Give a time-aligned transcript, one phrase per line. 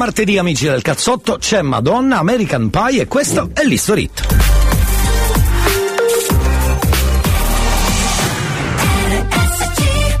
[0.00, 4.22] martedì, amici del cazzotto, c'è Madonna, American Pie e questo è l'Historit.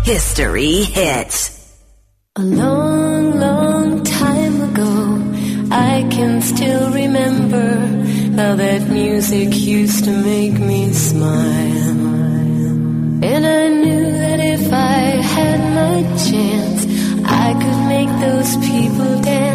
[0.04, 1.52] History Hits.
[2.32, 5.18] A long, long time ago
[5.70, 7.78] I can still remember
[8.36, 11.96] How that music used to make me smile.
[13.22, 15.00] And I knew that if I
[15.36, 16.84] had my chance
[17.24, 19.49] I could make those people dance.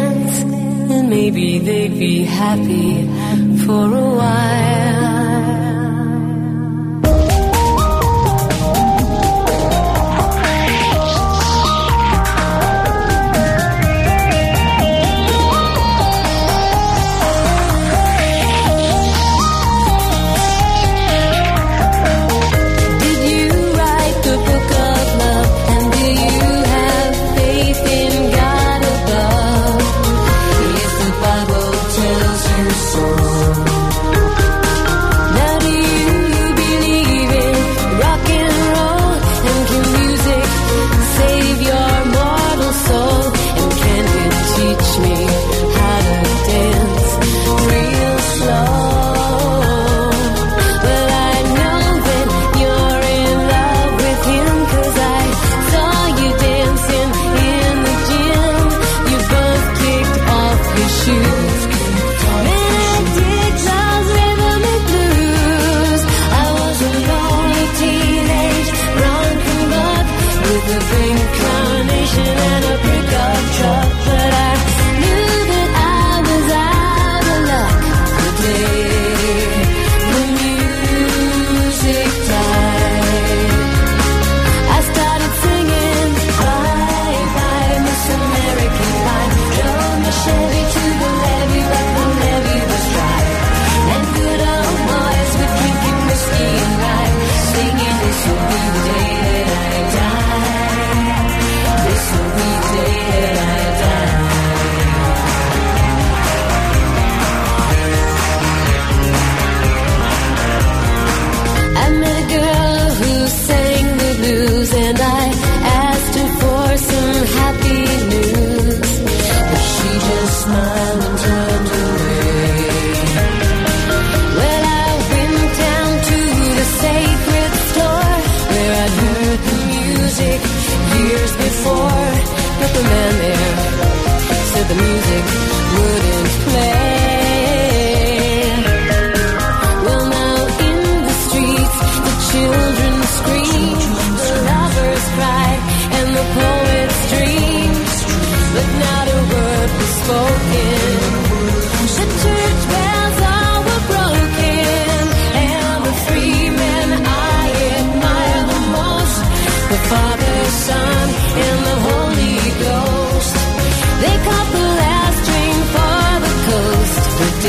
[1.16, 3.06] maybe they'd be happy
[3.64, 5.55] for a while.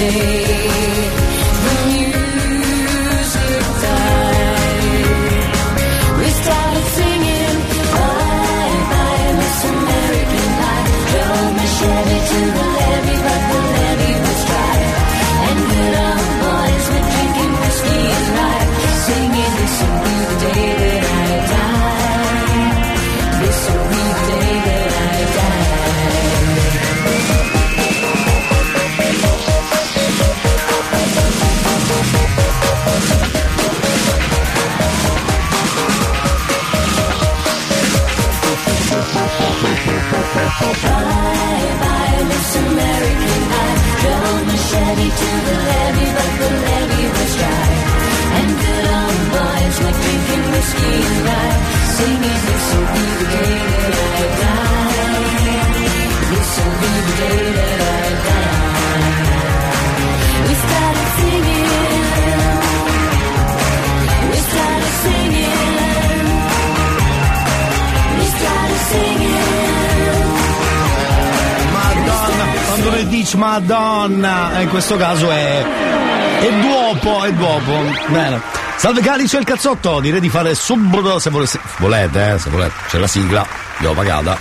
[0.08, 0.47] away.
[44.68, 47.68] machete to the levee, but the levee was dry.
[48.38, 51.58] And good old boys were drinking whiskey and rye,
[51.96, 53.08] singing this will be
[73.28, 75.66] dici Madonna, eh, in questo caso è.
[76.40, 77.84] È duopo, è duopo.
[78.08, 78.40] Bene.
[78.78, 81.60] Salve cari, c'è il cazzotto, direi di fare subito se volesse.
[81.78, 83.46] Volete, eh, se volete, c'è la sigla,
[83.80, 84.38] l'ho pagata.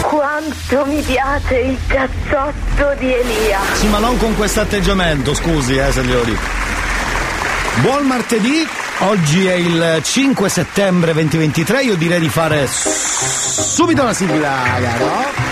[0.00, 3.60] Quanto mi piace il cazzotto di Elia.
[3.74, 6.36] Sì, ma non con questo atteggiamento, scusi, eh, signori.
[7.82, 8.66] Buon martedì,
[9.00, 15.49] oggi è il 5 settembre 2023, io direi di fare subito la sigla, caro.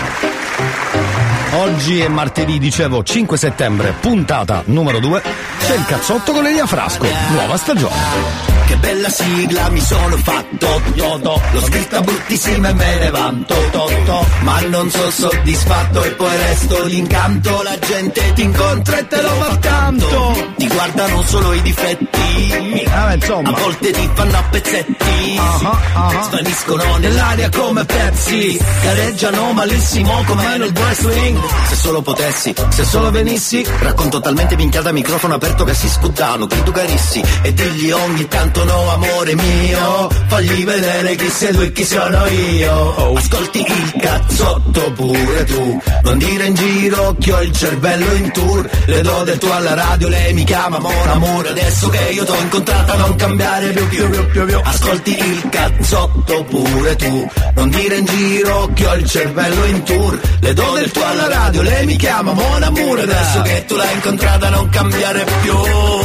[1.59, 5.21] Oggi è martedì, dicevo, 5 settembre, puntata numero 2.
[5.59, 8.48] C'è il cazzotto con Elia Frasco, nuova stagione.
[8.69, 11.41] Che bella sigla mi sono fatto Toto.
[11.53, 14.25] L'ho scritta bruttissima e me ne vanto Toto.
[14.41, 17.63] Ma non sono soddisfatto e poi resto l'incanto.
[17.63, 20.53] La gente ti incontra e te lo fa tanto.
[20.55, 22.85] Ti guardano solo i difetti.
[22.91, 23.07] Ah.
[23.09, 25.37] A volte ti fanno a pezzetti.
[25.39, 26.23] Ah, ah.
[26.23, 28.59] Svaniscono nell'aria come pezzi.
[28.83, 31.39] Gareggiano malissimo come nel wrestling
[31.69, 33.65] Se solo potessi, se solo venissi.
[33.79, 37.23] Racconto talmente minchiata microfono aperto che si scuddano Chi tu carissi.
[37.41, 40.09] E digli ogni tanto no amore mio.
[40.27, 43.15] Fagli vedere chi sei tu e chi sono io.
[43.17, 45.81] Ascolti il cazzotto pure tu.
[46.03, 48.69] Non dire in giro che ho il cervello in tour.
[48.85, 51.49] Le do del tuo alla radio, lei mi chiama amore amore.
[51.49, 54.59] Adesso che io t'ho incontrata non cambiare più più più più più.
[54.63, 57.29] Ascolti il cazzotto pure tu.
[57.55, 60.19] Non dire in giro che ho il cervello in tour.
[60.39, 63.01] Le do del tuo alla radio, lei mi chiama amore amore.
[63.03, 65.53] Adesso che tu l'hai incontrata non cambiare più.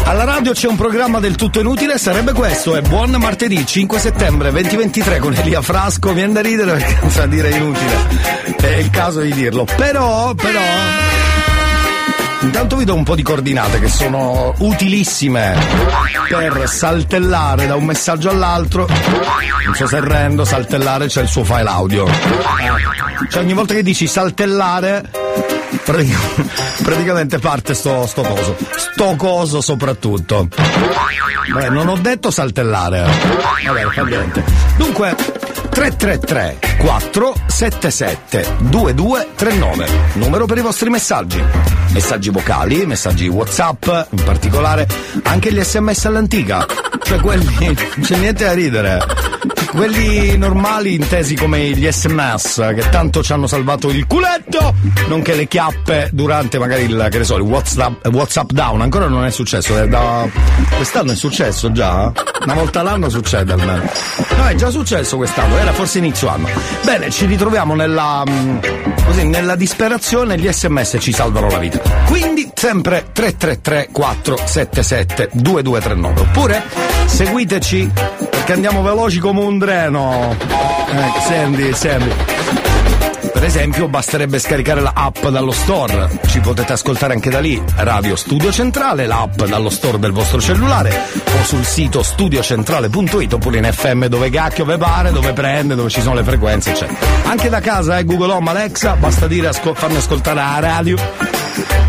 [0.05, 4.50] Alla radio c'è un programma del tutto inutile, sarebbe questo, è buon martedì 5 settembre
[4.50, 7.96] 2023 con Elia Frasco, viene da ridere perché non sa dire inutile,
[8.61, 10.61] è il caso di dirlo, però, però...
[12.44, 15.56] Intanto vi do un po' di coordinate che sono utilissime
[16.29, 18.87] per saltellare da un messaggio all'altro.
[19.64, 22.06] Non so se rendo, saltellare c'è il suo file audio.
[23.31, 25.11] Cioè ogni volta che dici saltellare
[25.82, 28.56] pratic- praticamente parte sto, sto coso.
[28.93, 30.46] Sto coso soprattutto.
[31.50, 33.05] Vabbè, non ho detto saltellare.
[33.64, 34.44] Vabbè, fa niente.
[34.76, 35.17] Dunque,
[35.70, 41.43] 333 477 2239 numero per i vostri messaggi
[41.94, 44.88] messaggi vocali messaggi whatsapp in particolare
[45.23, 46.67] anche gli sms all'antica.
[47.00, 48.99] Cioè quelli c'è niente da ridere.
[49.70, 54.75] Quelli normali intesi come gli sms che tanto ci hanno salvato il culetto
[55.08, 58.81] nonché le chiappe durante magari il che ne so il whatsapp, whatsapp down.
[58.81, 60.29] Ancora non è successo è da
[60.75, 62.12] quest'anno è successo già
[62.43, 63.88] una volta l'anno succede almeno.
[64.37, 66.49] No è già successo quest'anno era forse inizio anno.
[66.85, 68.58] Bene ci ritroviamo nella mm,
[69.05, 76.62] così nella disperazione gli sms ci salvano la vita quindi sempre 333 477 2239 oppure
[77.06, 77.90] seguiteci
[78.31, 82.63] perché andiamo veloci come un treno eh, senti senti
[83.44, 88.17] per esempio basterebbe scaricare la app dallo store, ci potete ascoltare anche da lì, Radio
[88.17, 94.06] Studio Centrale, l'app dallo store del vostro cellulare o sul sito studiocentrale.it oppure in FM
[94.06, 96.99] dove cacchio ve pare, dove prende, dove ci sono le frequenze, eccetera.
[97.25, 100.96] Anche da casa, eh, Google Home, Alexa, basta dire ascol- farmi ascoltare la radio.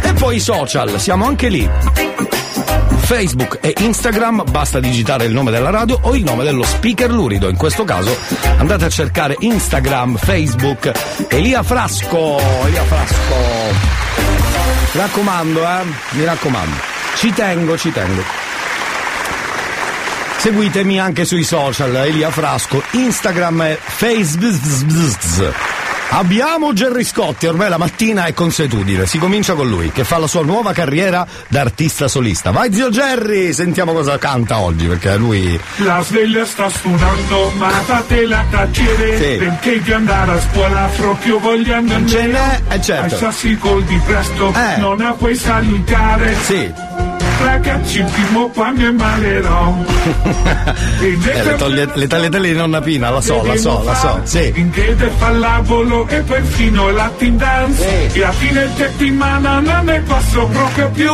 [0.02, 2.45] E poi i social, siamo anche lì.
[3.06, 7.50] Facebook e Instagram basta digitare il nome della radio o il nome dello speaker lurido.
[7.50, 8.16] In questo caso
[8.58, 10.92] andate a cercare Instagram, Facebook,
[11.30, 12.40] Elia Frasco.
[12.66, 13.36] Elia Frasco.
[14.94, 16.76] Mi raccomando, eh, mi raccomando.
[17.16, 18.24] Ci tengo, ci tengo.
[20.38, 25.54] Seguitemi anche sui social, Elia Frasco, Instagram e Facebook.
[26.10, 30.28] Abbiamo Gerry Scotti, ormai la mattina è consuetudine, si comincia con lui che fa la
[30.28, 32.52] sua nuova carriera da artista solista.
[32.52, 35.60] Vai zio Gerry, sentiamo cosa canta oggi perché lui...
[35.78, 39.38] La sveglia sta suonando, ma fatela tacere Sì.
[39.46, 43.16] Perché di andare a scuola proprio voglio andare Ce n'è, eh, certo.
[43.16, 44.78] Ai sassi coldi presto, Eh.
[44.80, 46.72] non la puoi salutare Sì,
[47.42, 49.74] Ragazzi, primo qua mi ammalerò
[51.02, 54.20] E eh, le, toglie- le tagliatelle di nonna Pina, la so, la so, la so.
[54.24, 54.52] Sì.
[54.56, 58.20] In chiede pallavolo e perfino Latin dance Sì.
[58.20, 61.14] E a fine settimana non ne posso proprio più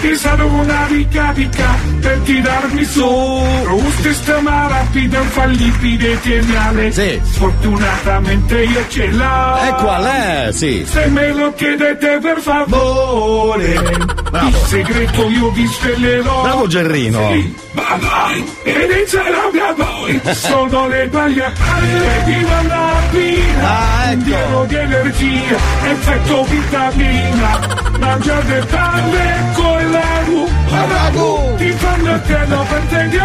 [0.00, 7.20] Ti sarò una ricarica per tirarmi su Robusto stemma rapida, infallibile, geniale Sì.
[7.24, 10.48] Sfortunatamente io ce l'ho E qual è?
[10.52, 10.84] Sì.
[10.88, 14.48] Se me lo chiedete per favore Bravo.
[14.48, 17.30] Il segreto io vi svelerò Bravo Gerrino.
[17.32, 24.22] Sì, ma vai e inizierà a voi Sono le pagliattelle di Vanapina Ah, ecco.
[24.24, 27.58] Pieno di energia, effetto vitamina.
[27.98, 32.20] Mangiate palle con la ragù Ti fanno
[32.68, 33.08] per te.
[33.08, 33.18] Di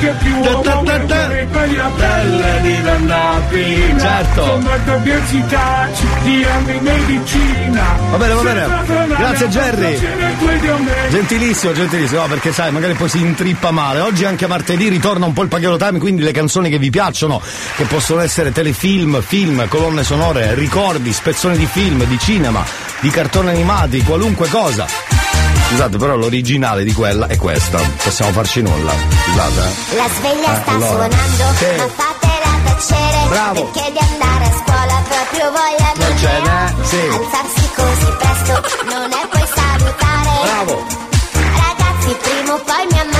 [0.00, 0.40] che più.
[0.40, 1.26] Ta, ta, ta, ta.
[1.28, 2.79] Le pagliattelle di
[3.50, 4.58] Vanapina Certo.
[6.24, 8.66] In medicina Va bene, va bene.
[9.16, 9.98] Grazie, me.
[11.10, 14.00] Gentilissimo, gentilissimo, no, perché sai, magari poi si intrippa male.
[14.00, 17.40] Oggi anche martedì ritorna un po' il Paghiero Time, quindi le canzoni che vi piacciono,
[17.76, 22.64] che possono essere telefilm, film, colonne sonore, ricordi, spezzoni di film, di cinema,
[23.00, 24.86] di cartoni animati, qualunque cosa.
[25.68, 27.78] Scusate, però l'originale di quella è questa.
[28.02, 28.92] Possiamo farci nulla.
[28.92, 29.60] Scusate.
[29.92, 29.96] eh.
[29.96, 30.86] La sveglia Eh, sta allora.
[31.10, 31.64] suonando, Sì.
[31.76, 32.29] ma fatela
[32.80, 33.64] tacere Bravo.
[33.70, 36.96] Perché di andare a scuola proprio voglia Non ce n'è, sì.
[36.96, 38.52] Alzarsi così presto
[38.88, 40.30] non è poi salutare.
[40.42, 40.86] Bravo.
[41.32, 43.19] Ragazzi, prima o poi mi ammalerò.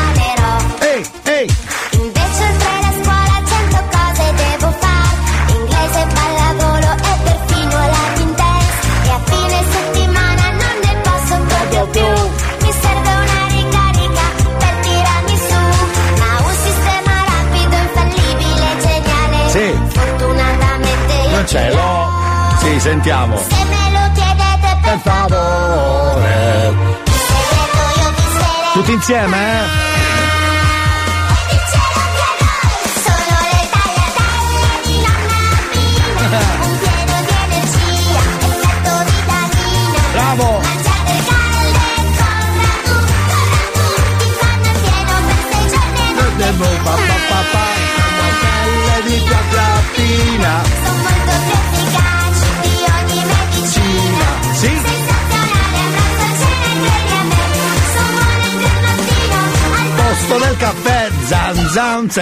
[21.51, 22.09] Ce l'ho.
[22.61, 23.37] Sì, sentiamo.
[23.37, 26.75] Se me lo chiedete per favore.
[28.73, 29.89] Tutti insieme, eh?
[33.05, 40.49] Sono le tagliatelle di nonna Pina Un pieno di energia, effetto vitamina Bravo.
[40.61, 43.87] Mangiate calde con ragù, con ragù
[44.19, 45.99] Ti fanno pieno per sei giorni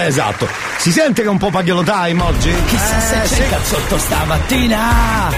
[0.09, 0.47] esatto.
[0.77, 2.53] Si sente che è un po' pagliolo time oggi?
[2.67, 3.41] Chissà se Eh, c'è sì.
[3.41, 5.33] il cazzotto stamattina.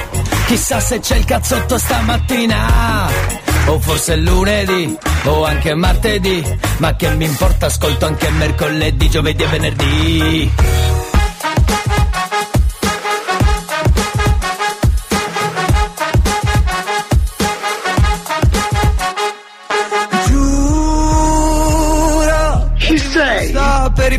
[0.48, 3.10] Chissà se c'è il cazzotto stamattina.
[3.68, 6.60] O forse è lunedì, o anche martedì.
[6.78, 10.52] Ma che mi importa, ascolto anche mercoledì, giovedì e venerdì.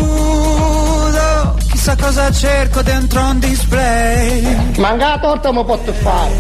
[1.71, 6.35] Chissà cosa cerco dentro un display Manca torta mi posso fare.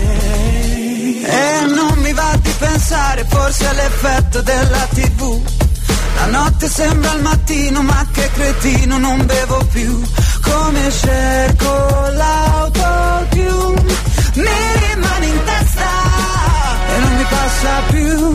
[1.24, 5.40] E non mi va di pensare Forse è l'effetto della tv
[6.16, 10.02] La notte sembra il mattino Ma che cretino non bevo più
[10.42, 13.94] Come cerco l'autotune
[14.34, 16.05] Mi rimane in testa
[16.88, 18.32] E non mi passa più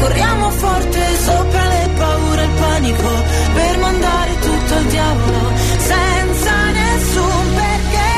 [0.00, 3.10] Corriamo forte sopra le paure e il panico
[3.54, 8.10] per mandare tutto al diavolo senza nessun perché.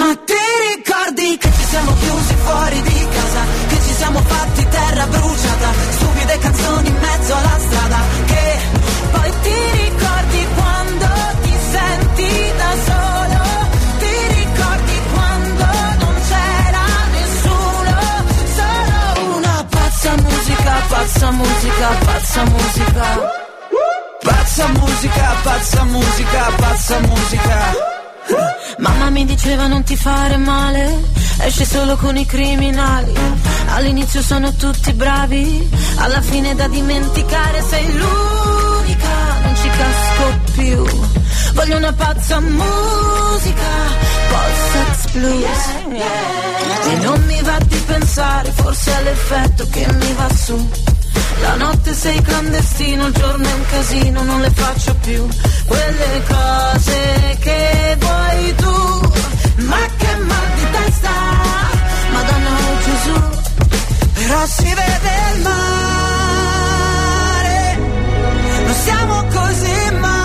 [0.00, 0.42] Ma ti
[0.74, 6.38] ricordi che ci siamo chiusi fuori di casa Che ci siamo fatti terra bruciata Stupide
[6.38, 8.23] canzoni in mezzo alla strada
[20.04, 23.42] pazza musica, pazza musica, pazza musica.
[24.22, 26.50] Pazza musica, pazza musica,
[28.78, 31.02] Mamma mi diceva non ti fare male,
[31.40, 33.12] esci solo con i criminali.
[33.74, 38.63] All'inizio sono tutti bravi, alla fine da dimenticare sei ci
[39.76, 40.84] casco più.
[41.54, 43.72] Voglio una pazza musica,
[44.28, 45.64] post-sex blues.
[46.86, 50.70] E non mi va di pensare, forse è l'effetto che mi va su.
[51.40, 55.26] La notte sei clandestino, il giorno è un casino, non le faccio più
[55.66, 59.12] quelle cose che vuoi tu.
[59.64, 61.10] Ma che mal di testa,
[62.12, 63.20] Madonna oh Gesù.
[64.14, 66.63] Però si vede il mare
[68.84, 70.22] siamo così male.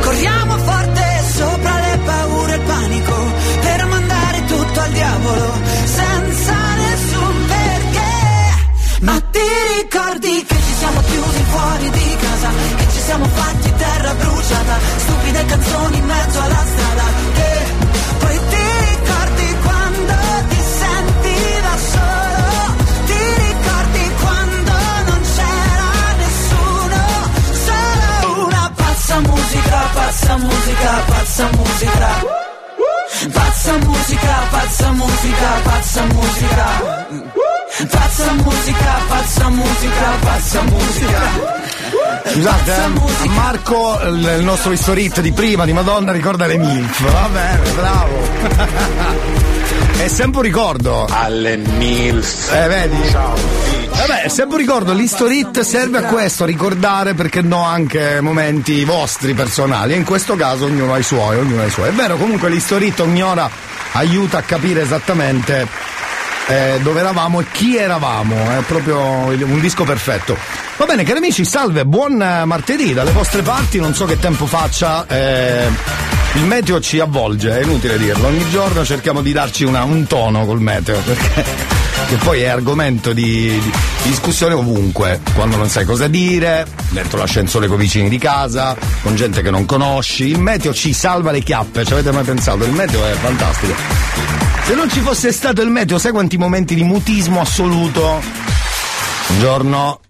[0.00, 1.04] Corriamo forte
[1.36, 3.14] sopra le paure e il panico
[3.60, 5.52] Per mandare tutto al diavolo
[5.84, 6.54] Senza
[6.84, 8.10] nessun perché.
[9.00, 9.46] Ma ti
[9.80, 15.44] ricordi che ci siamo chiusi fuori di casa Che ci siamo fatti terra bruciata Stupide
[15.46, 17.01] canzoni in mezzo alla strada
[29.72, 32.10] musica, pazza musica, pazza musica.
[33.32, 36.66] Pazza musica, pazza musica, pazza musica.
[37.90, 41.61] Pazza musica, pazza musica, pazza musica
[42.24, 47.10] Scusate, eh, Marco il nostro historit di prima di Madonna ricorda le MILF.
[47.10, 49.30] Va bene, bravo.
[50.02, 51.06] È sempre un ricordo.
[51.08, 52.52] Alle MILF.
[52.52, 52.96] Eh, vedi?
[54.02, 59.32] Vabbè, è sempre ricordo, l'historit serve a questo, a ricordare perché no anche momenti vostri
[59.32, 59.92] personali.
[59.92, 61.90] E in questo caso ognuno ha i suoi, ognuno ha i suoi.
[61.90, 63.48] È vero, comunque l'historit ogni ora
[63.92, 65.68] aiuta a capire esattamente
[66.48, 68.34] eh, dove eravamo e chi eravamo.
[68.58, 70.36] È proprio il- un disco perfetto.
[70.76, 73.78] Va bene, cari amici, salve, buon eh, martedì dalle vostre parti.
[73.78, 75.66] Non so che tempo faccia eh,
[76.34, 78.26] il meteo ci avvolge, è inutile dirlo.
[78.26, 81.44] Ogni giorno cerchiamo di darci una- un tono col meteo, perché
[82.08, 83.72] che poi è argomento di, di
[84.08, 85.20] discussione ovunque.
[85.34, 89.50] Quando non sai cosa dire, dentro l'ascensore con i vicini di casa, con gente che
[89.50, 90.26] non conosci.
[90.26, 92.64] Il meteo ci salva le chiappe, ci avete mai pensato?
[92.64, 94.51] Il meteo è fantastico.
[94.64, 98.20] Se non ci fosse stato il meteo, sai quanti momenti di mutismo assoluto?
[99.28, 100.00] Un giorno,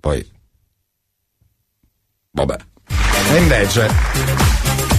[0.00, 0.26] poi.
[2.32, 2.56] Vabbè.
[3.32, 3.88] E invece.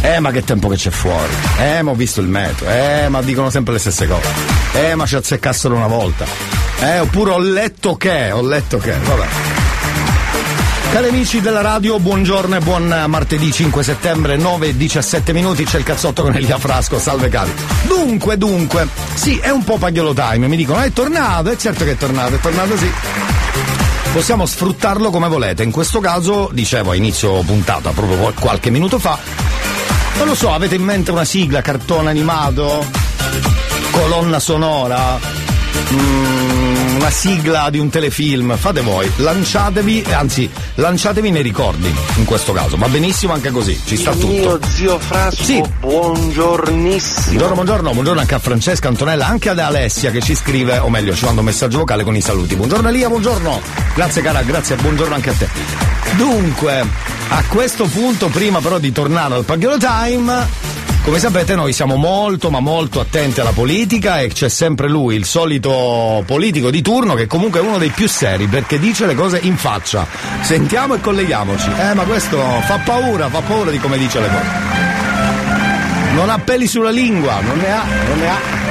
[0.02, 1.34] Eh, ma che tempo che c'è fuori.
[1.60, 2.70] Eh, ma ho visto il meteo.
[2.70, 4.30] Eh, ma dicono sempre le stesse cose.
[4.74, 6.26] Eh, ma ci azzeccassero una volta.
[6.80, 8.94] Eh, oppure ho letto che, ho letto che.
[8.94, 9.55] Vabbè.
[10.96, 15.80] Cari amici della radio, buongiorno e buon martedì 5 settembre, 9 e 17 minuti, c'è
[15.80, 17.52] il cazzotto con Elia Frasco, salve cari.
[17.86, 21.92] Dunque, dunque, sì, è un po' pagliolo time, mi dicono, è tornato, è certo che
[21.92, 22.90] è tornato, è tornato sì.
[24.14, 28.98] Possiamo sfruttarlo come volete, in questo caso, dicevo a inizio puntata, proprio qual- qualche minuto
[28.98, 29.20] fa,
[30.18, 32.86] non lo so, avete in mente una sigla, cartone animato,
[33.92, 35.20] colonna sonora?
[35.92, 42.54] Mm, una sigla di un telefilm, fate voi, lanciatevi, anzi, lanciatevi nei ricordi in questo
[42.54, 44.28] caso, va benissimo anche così, ci sta tutto.
[44.28, 45.62] Mio zio Frasco, Sì.
[45.80, 47.26] buongiornissimo.
[47.28, 51.14] Buongiorno, buongiorno, buongiorno anche a Francesca, Antonella, anche ad Alessia che ci scrive, o meglio,
[51.14, 52.56] ci manda un messaggio vocale con i saluti.
[52.56, 53.62] Buongiorno Elia, buongiorno.
[53.94, 55.50] Grazie cara, grazie, buongiorno anche a te.
[56.16, 56.86] Dunque,
[57.28, 60.48] a questo punto, prima però di tornare al Paghiolo Time,
[61.06, 65.24] come sapete noi siamo molto ma molto attenti alla politica e c'è sempre lui, il
[65.24, 69.38] solito politico di turno che comunque è uno dei più seri perché dice le cose
[69.44, 70.08] in faccia.
[70.42, 71.70] Sentiamo e colleghiamoci.
[71.80, 76.14] Eh ma questo fa paura, fa paura di come dice le cose.
[76.16, 78.65] Non ha peli sulla lingua, non ne ha, non ne ha.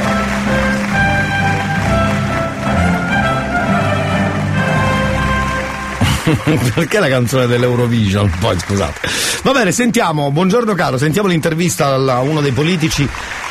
[6.74, 8.30] Perché la canzone dell'Eurovision?
[8.40, 9.00] Poi scusate.
[9.42, 13.06] Va bene, sentiamo, buongiorno caro, sentiamo l'intervista a uno dei politici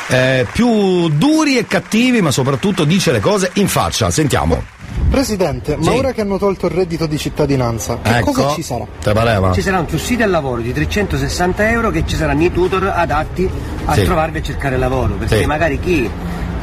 [0.08, 4.10] eh, più duri e cattivi, ma soprattutto dice le cose in faccia.
[4.10, 4.62] Sentiamo.
[5.10, 5.96] Presidente, ma Sì.
[5.98, 8.32] ora che hanno tolto il reddito di cittadinanza, che Ecco.
[8.32, 8.84] cosa ci sarà?
[9.00, 9.52] Te pareva?
[9.52, 13.48] Ci sarà un sussidio al lavoro di 360 euro che ci saranno i tutor adatti
[13.84, 14.02] a Sì.
[14.02, 15.46] trovarvi a cercare lavoro, perché Sì.
[15.46, 16.10] magari chi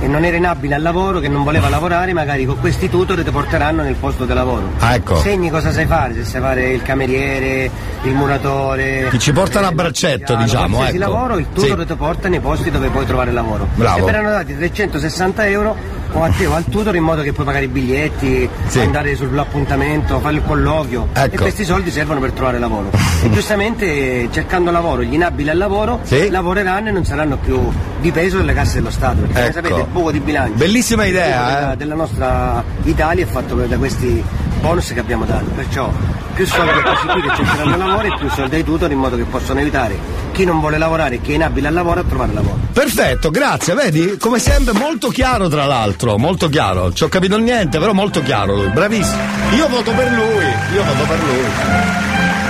[0.08, 3.84] non era inabile al lavoro, che non voleva lavorare, magari con questi tutor ti porteranno
[3.84, 4.72] nel posto di lavoro.
[4.80, 5.18] Ah, ecco.
[5.18, 7.70] Segni cosa sai fare, se sai fare il cameriere,
[8.04, 9.08] il muratore.
[9.10, 11.12] Chi ci porta a braccetto, diciamo, qualsiasi ecco.
[11.12, 11.86] lavoro, il tutor Sì.
[11.86, 13.68] ti porta nei posti dove puoi trovare lavoro.
[13.76, 14.00] Bravo.
[14.00, 15.76] E verranno dati 360 euro
[16.14, 18.80] o a te o al tutor in modo che puoi pagare i biglietti, Sì.
[18.80, 21.08] andare sull'appuntamento, fare il colloquio.
[21.14, 21.36] Ecco.
[21.36, 22.90] E questi soldi servono per trovare lavoro.
[23.24, 26.30] E giustamente cercando lavoro, gli inabili al lavoro Sì.
[26.30, 27.60] lavoreranno e non saranno più
[28.00, 29.22] di peso delle casse dello Stato.
[29.22, 29.54] Perché come Ecco.
[29.54, 31.78] sapete il buco di bilancio Bellissima idea, della, eh.
[31.78, 34.24] della nostra Italia è fatto da questi
[34.60, 35.46] bonus che abbiamo dato.
[35.56, 35.92] Perciò
[36.34, 39.16] più soldi a questi qui che cercheranno lavoro e più soldi ai tutor in modo
[39.18, 39.98] che possano aiutare
[40.32, 42.58] chi non vuole lavorare e chi è inabile al lavoro a trovare lavoro.
[42.74, 44.18] Perfetto, grazie, vedi?
[44.18, 46.94] Come sempre molto chiaro tra l'altro, molto chiaro.
[46.94, 49.22] Ci ho capito niente, però molto chiaro lui, bravissimo.
[49.56, 52.41] Io voto per lui, io voto per lui.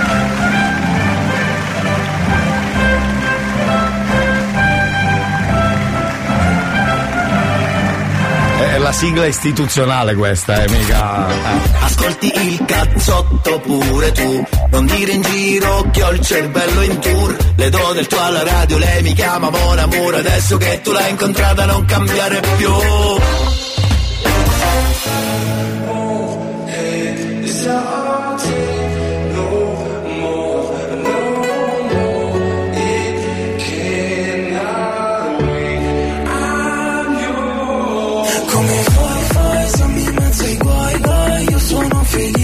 [8.72, 11.28] È la sigla istituzionale questa, eh, mica.
[11.28, 11.34] eh.
[11.80, 17.36] Ascolti il cazzotto pure tu, non dire in giro che ho il cervello in tour.
[17.54, 21.10] Le do del tuo alla radio, lei mi chiama Mon Amour, adesso che tu l'hai
[21.10, 22.70] incontrata non cambiare più.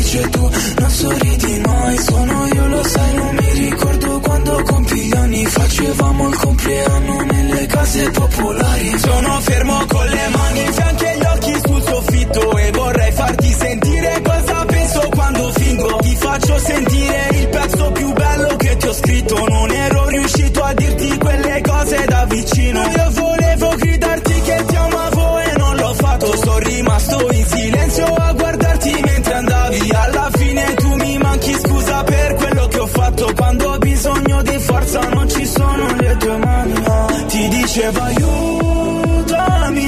[0.09, 5.47] Felice, tu non sorridi mai Sono io, lo sai, non mi ricordo quando compi anni
[5.47, 8.99] Facevamo il compleanno nelle case popolari.
[8.99, 11.08] Sono fermo con le mani in fianco
[37.89, 39.87] dicevo aiutami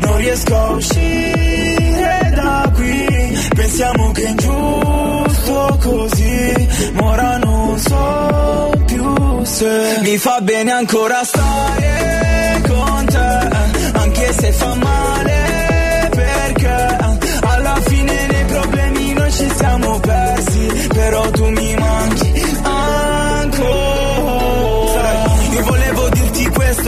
[0.00, 3.38] Non riesco a uscire da qui.
[3.54, 6.68] Pensiamo che è ingiusto così
[7.00, 14.74] ora non so più se Mi fa bene ancora stare con te Anche se fa
[14.74, 16.96] male perché
[17.40, 22.13] Alla fine nei problemi noi ci siamo persi Però tu mi manchi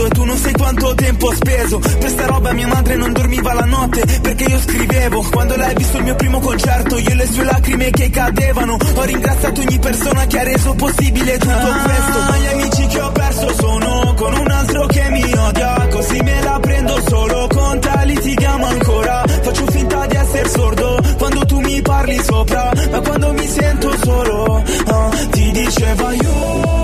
[0.05, 1.79] e tu non sai quanto tempo ho speso.
[1.79, 5.25] Per sta roba mia madre non dormiva la notte Perché io scrivevo.
[5.31, 8.77] Quando ha visto il mio primo concerto Io e le sue lacrime che cadevano.
[8.95, 12.35] Ho ringraziato ogni persona che ha reso possibile tutto questo.
[12.41, 15.89] Gli amici che ho perso sono con un altro che mi odia.
[15.91, 19.25] Così me la prendo solo con te litighiamo ancora.
[19.43, 22.71] Faccio finta di essere sordo quando tu mi parli sopra.
[22.91, 26.76] Ma quando mi sento solo ah, Ti dicevo aiutami Non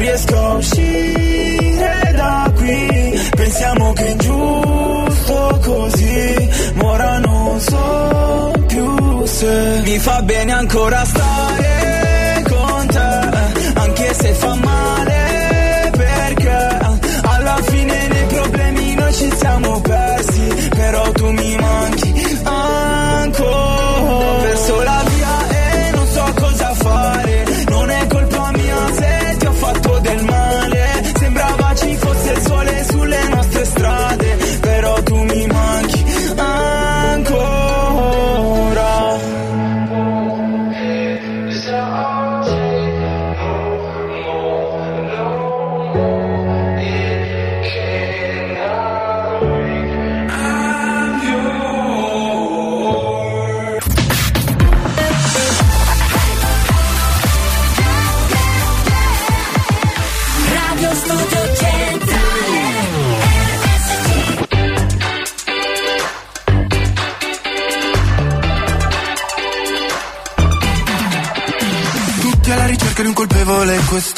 [0.00, 3.30] riesco a uscire da qui.
[3.36, 6.48] Pensiamo che è giusto così.
[6.74, 13.38] Ma ora non so più se Mi fa bene ancora stare con te.
[13.74, 14.69] Anche se fa male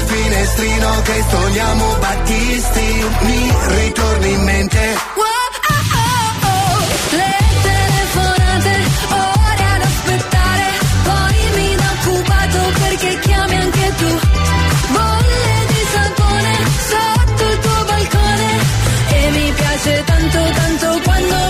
[0.00, 4.78] Il finestrino che sogniamo Battisti, mi ritorni in mente.
[7.10, 8.74] Le telefonate,
[9.10, 10.64] ore ad aspettare,
[11.04, 14.18] poi mi da occupato perché chiami anche tu.
[14.88, 16.52] Bolle di sapone
[16.88, 18.50] sotto il tuo balcone
[19.10, 21.49] e mi piace tanto tanto quando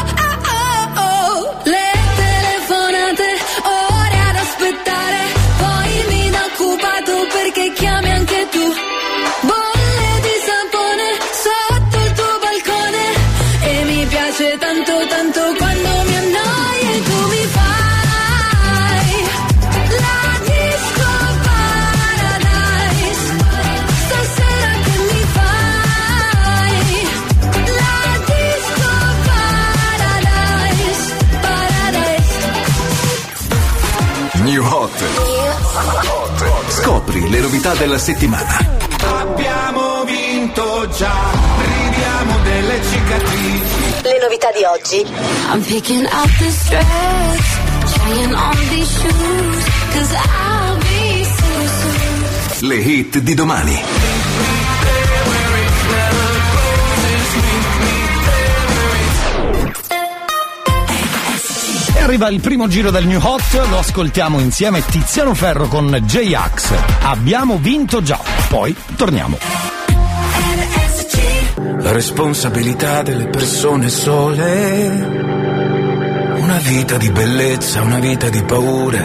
[36.67, 38.57] Scopri le novità della settimana.
[39.03, 41.13] Abbiamo vinto già,
[41.63, 44.01] ridiamo delle cicatrici.
[44.03, 45.05] Le novità di oggi.
[45.51, 47.59] I'm picking up this dress,
[47.93, 51.67] trying on these shoes, cause I'll be so
[52.57, 52.67] soon.
[52.67, 54.10] Le hit di domani.
[62.11, 66.73] Arriva il primo giro del New Hot, lo ascoltiamo insieme Tiziano Ferro con J-Ax.
[67.03, 68.19] Abbiamo vinto già,
[68.49, 69.37] poi torniamo.
[71.79, 74.89] La responsabilità delle persone sole.
[76.35, 78.99] Una vita di bellezza, una vita di paure.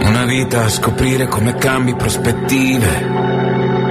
[0.00, 3.10] Una vita a scoprire come cambi prospettive.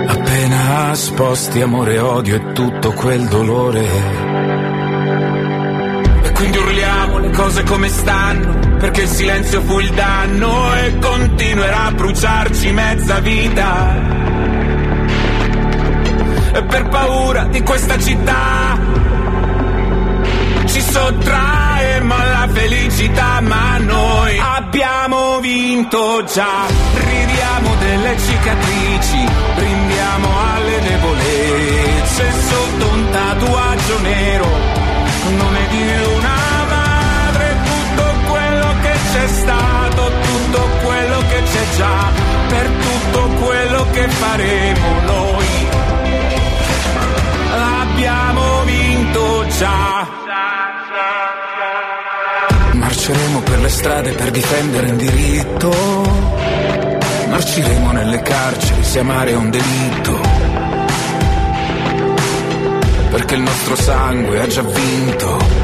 [0.08, 4.81] Appena sposti amore odio e tutto quel dolore.
[6.42, 11.92] Quindi urliamo le cose come stanno, perché il silenzio fu il danno e continuerà a
[11.92, 13.96] bruciarci mezza vita.
[16.52, 18.76] E per paura di questa città
[20.66, 26.66] ci sottraemo alla felicità, ma noi abbiamo vinto già.
[26.96, 29.28] Ridiamo delle cicatrici,
[29.58, 34.48] brindiamo alle debolezze sotto un tatuaggio nero,
[35.38, 35.82] nome di
[36.16, 36.21] una
[39.12, 42.12] c'è stato, tutto quello che c'è già,
[42.48, 45.68] per tutto quello che faremo noi.
[47.82, 50.08] Abbiamo vinto già.
[52.72, 55.72] Marceremo per le strade per difendere il diritto.
[57.28, 60.20] Marciremo nelle carceri se amare è un delitto.
[63.12, 65.61] Perché il nostro sangue ha già vinto.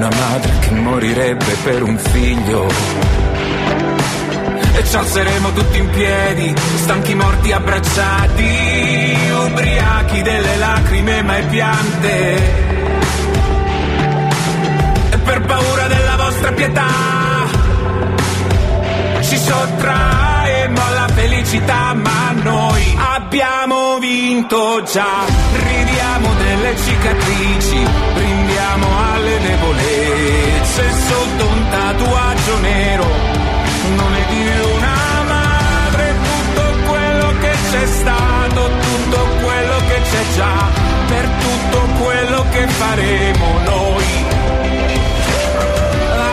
[0.00, 2.66] Una madre che morirebbe per un figlio.
[4.72, 12.36] E ci alzeremo tutti in piedi, stanchi morti abbracciati, ubriachi delle lacrime mai piante.
[15.10, 16.88] E per paura della vostra pietà,
[19.20, 25.26] ci sottraemo alla felicità, ma noi abbiamo vinto già.
[25.52, 27.86] Ridiamo delle cicatrici,
[28.70, 33.04] brindiamo alle debolezze sotto un tatuaggio nero
[33.96, 40.68] nome di una madre, tutto quello che c'è stato, tutto quello che c'è già,
[41.08, 44.04] per tutto quello che faremo noi.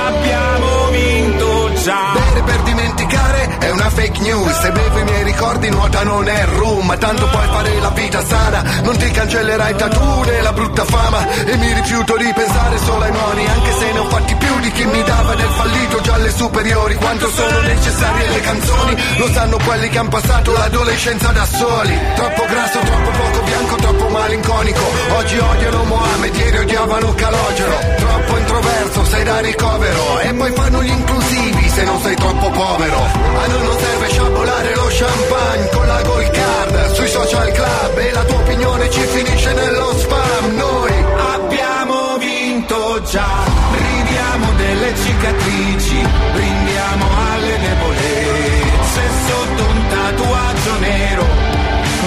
[0.08, 2.12] Abbiamo vinto già.
[2.14, 3.17] Bere per dimenticare
[3.60, 6.98] è una fake news Se bevo i miei ricordi nuota non è rum.
[6.98, 11.28] Tanto puoi fare la vita sana Non ti cancellerai tattoo né la brutta fama.
[11.46, 14.72] E mi rifiuto di pensare solo ai noni Anche se ne ho fatti più di
[14.72, 16.02] chi mi dava del fallito.
[16.02, 18.96] Già alle superiori Quanto sono necessarie le canzoni.
[19.18, 21.98] Lo sanno quelli che hanno passato l'adolescenza da soli.
[22.16, 24.82] Troppo grasso, troppo poco bianco, troppo malinconico.
[25.18, 27.78] Oggi odiano Mohamed, ieri odiavano Calogero.
[27.98, 30.20] Troppo introverso, sei da ricovero.
[30.20, 34.88] E poi fanno gli inclusivi se non sei troppo povero Noi non serve sciabolare lo
[34.90, 39.98] champagne con la gold card Sui social club e la tua opinione ci finisce nello
[39.98, 40.56] spam.
[40.56, 43.28] Noi Abbiamo vinto già,
[43.72, 51.26] ridiamo delle cicatrici, brindiamo alle debolezze sotto un tatuaggio nero,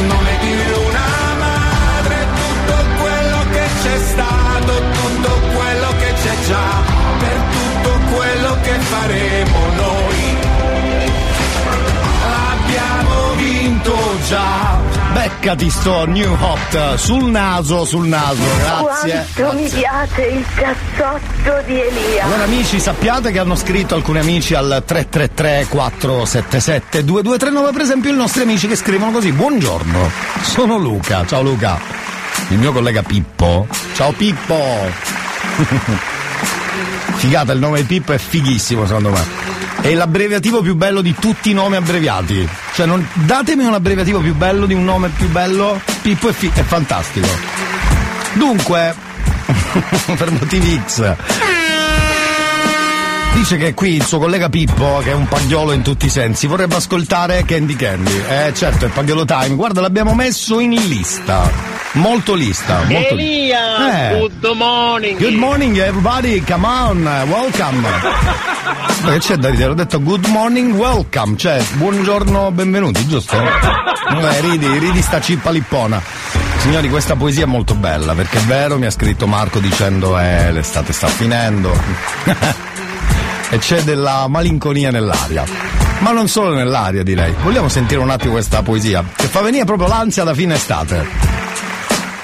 [0.06, 0.52] nome di
[0.86, 6.82] una madre, tutto quello che c'è stato, tutto quello che c'è già,
[7.18, 10.59] per tutto quello che faremo noi.
[12.70, 13.96] Abbiamo vinto
[14.28, 14.78] già.
[15.12, 19.26] Beccati sto New Hot sul naso, sul naso, grazie.
[19.34, 22.24] Quanto mi piace il cazzotto di Elia.
[22.24, 28.14] Allora amici sappiate che hanno scritto alcuni amici al 333 477 2239 per esempio i
[28.14, 29.32] nostri amici che scrivono così.
[29.32, 30.08] Buongiorno,
[30.42, 31.76] sono Luca, ciao Luca.
[32.50, 33.66] Il mio collega Pippo.
[33.94, 34.56] Ciao Pippo.
[37.18, 41.50] Figata il nome di Pippo è fighissimo secondo me è l'abbreviativo più bello di tutti
[41.50, 42.48] i nomi abbreviati.
[42.74, 45.80] Cioè, non, datemi un abbreviativo più bello di un nome più bello.
[46.02, 47.28] Pippo è, fi- è fantastico.
[48.34, 48.94] Dunque,
[50.16, 51.16] per motivi X.
[53.34, 56.46] Dice che qui il suo collega Pippo, che è un pagliolo in tutti i sensi,
[56.46, 58.22] vorrebbe ascoltare Candy Candy.
[58.28, 59.54] Eh certo, è pagliolo time.
[59.54, 61.79] Guarda, l'abbiamo messo in lista.
[61.92, 62.82] Molto lista.
[62.86, 64.18] Molto Elia, Eh.
[64.18, 65.18] good morning.
[65.18, 67.80] Good morning everybody, come on, welcome.
[69.02, 69.70] Ma che c'è da ridere?
[69.70, 73.36] Ho detto good morning, welcome, cioè buongiorno, benvenuti, giusto?
[73.36, 76.00] Vabbè, ridi, ridi sta cippa lippona.
[76.58, 80.52] Signori, questa poesia è molto bella, perché è vero, mi ha scritto Marco dicendo eh,
[80.52, 81.72] l'estate sta finendo.
[83.50, 85.44] e c'è della malinconia nell'aria.
[86.00, 87.34] Ma non solo nell'aria, direi.
[87.42, 89.04] Vogliamo sentire un attimo questa poesia?
[89.16, 91.48] Che fa venire proprio l'ansia da fine estate.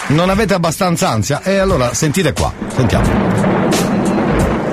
[0.08, 1.42] Non avete abbastanza ansia?
[1.42, 3.08] E allora sentite qua, sentiamo.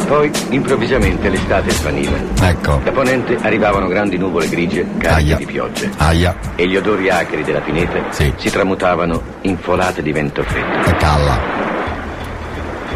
[0.07, 2.17] Poi improvvisamente l'estate svaniva.
[2.41, 2.79] Ecco.
[2.83, 5.89] Da ponente arrivavano grandi nuvole grigie cariche di piogge.
[5.97, 6.35] Aia.
[6.55, 10.87] E gli odori acri della pineta si tramutavano in folate di vento freddo.
[10.87, 11.39] E calla.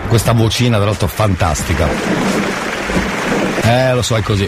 [0.07, 1.87] Questa vocina, tra l'altro, fantastica.
[3.63, 4.47] Eh, lo so, è così.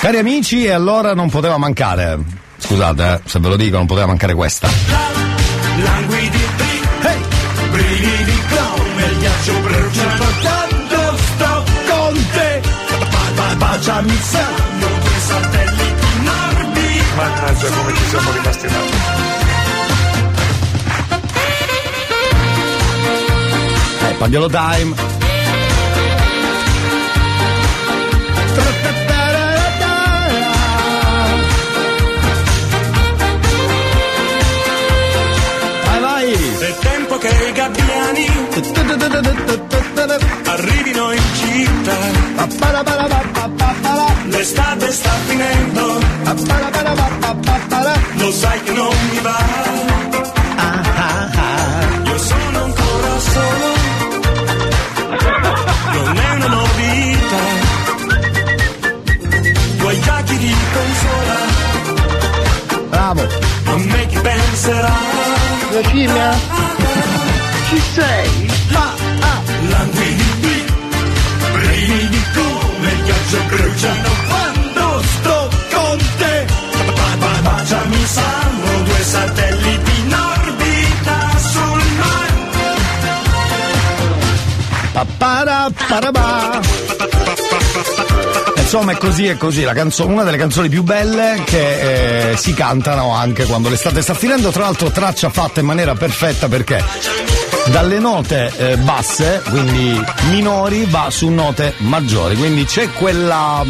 [0.00, 2.18] Cari amici, e allora non poteva mancare.
[2.58, 5.11] Scusate, eh, se ve lo dico, non poteva mancare questa.
[13.82, 18.90] Baciami sanno due satelliti nordi Mannaggia come ci siamo rimasti male.
[24.08, 25.11] Eh, Pagliolo time.
[37.22, 38.26] Che i gabbiani
[40.44, 41.96] arrivino in città.
[44.24, 46.00] L'estate sta finendo.
[48.16, 49.38] Lo sai che non mi va.
[52.04, 53.68] Io sono ancora solo.
[55.92, 57.42] Non è una novità.
[59.78, 61.36] Tuoi chiacchieri consola.
[62.88, 63.22] Bravo.
[63.64, 64.94] a me chi penserà.
[65.70, 67.11] Virginia?
[67.72, 68.50] Ci sei?
[68.74, 69.40] Ah, ah.
[69.70, 70.64] Languidi,
[71.52, 76.46] brividi come il ghiaccio bruciano quando sto con te.
[76.84, 82.32] Ba- ba- Baciami sanno due satelliti in orbita sul mare.
[84.92, 86.60] Papara, parabà.
[88.56, 92.52] Insomma è così è così, la canzo- una delle canzoni più belle che eh, si
[92.52, 96.82] cantano anche quando l'estate sta finendo, tra l'altro traccia fatta in maniera perfetta perché
[97.66, 103.64] dalle note eh, basse, quindi minori, va su note maggiori, quindi c'è quella,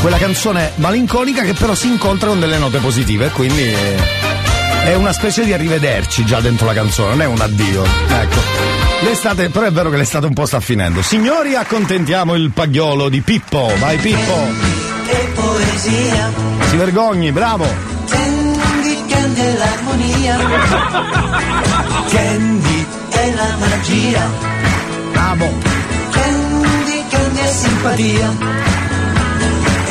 [0.00, 3.96] quella canzone malinconica che però si incontra con delle note positive, e quindi eh,
[4.84, 7.84] è una specie di arrivederci già dentro la canzone, non è un addio.
[7.84, 8.38] Ecco.
[9.02, 11.00] L'estate, però è vero che l'estate un po' sta finendo.
[11.02, 13.72] Signori, accontentiamo il pagliolo di Pippo.
[13.78, 14.90] Vai Pippo!
[15.10, 16.30] e poesia
[16.68, 17.66] Si vergogni, bravo!
[18.08, 20.38] Candy Candy l'armonia
[22.08, 22.68] Candy
[23.20, 24.24] è la magia.
[25.12, 25.48] Bravo!
[26.10, 28.28] Candy Candy è simpatia.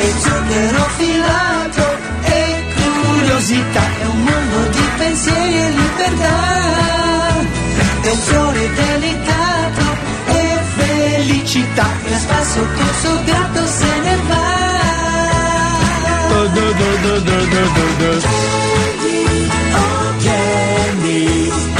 [0.02, 1.86] E zucchero filato
[2.22, 6.38] e curiosità È un mondo di pensieri e libertà.
[8.00, 9.86] È un fiore delicato
[10.26, 11.86] e felicità.
[12.06, 14.58] E a spasso corso gatto se ne va.
[19.72, 21.79] Oh Candy, nella vita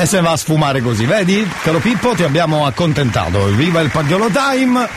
[0.00, 1.48] e se va a sfumare così, vedi?
[1.62, 3.46] Caro Pippo, ti abbiamo accontentato.
[3.46, 4.88] Viva il pagliolo time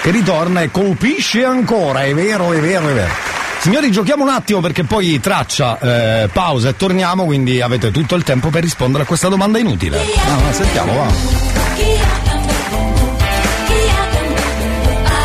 [0.00, 3.12] che ritorna e colpisce ancora, è vero, è vero, è vero.
[3.60, 8.22] Signori, giochiamo un attimo perché poi traccia, eh, pausa e torniamo, quindi avete tutto il
[8.22, 9.98] tempo per rispondere a questa domanda inutile.
[9.98, 11.06] Ah, sentiamo, va.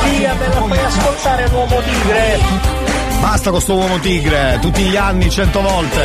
[0.09, 2.39] Via, me la fai ascoltare l'uomo tigre!
[3.21, 6.01] Basta con sto uomo tigre, tutti gli anni, cento volte.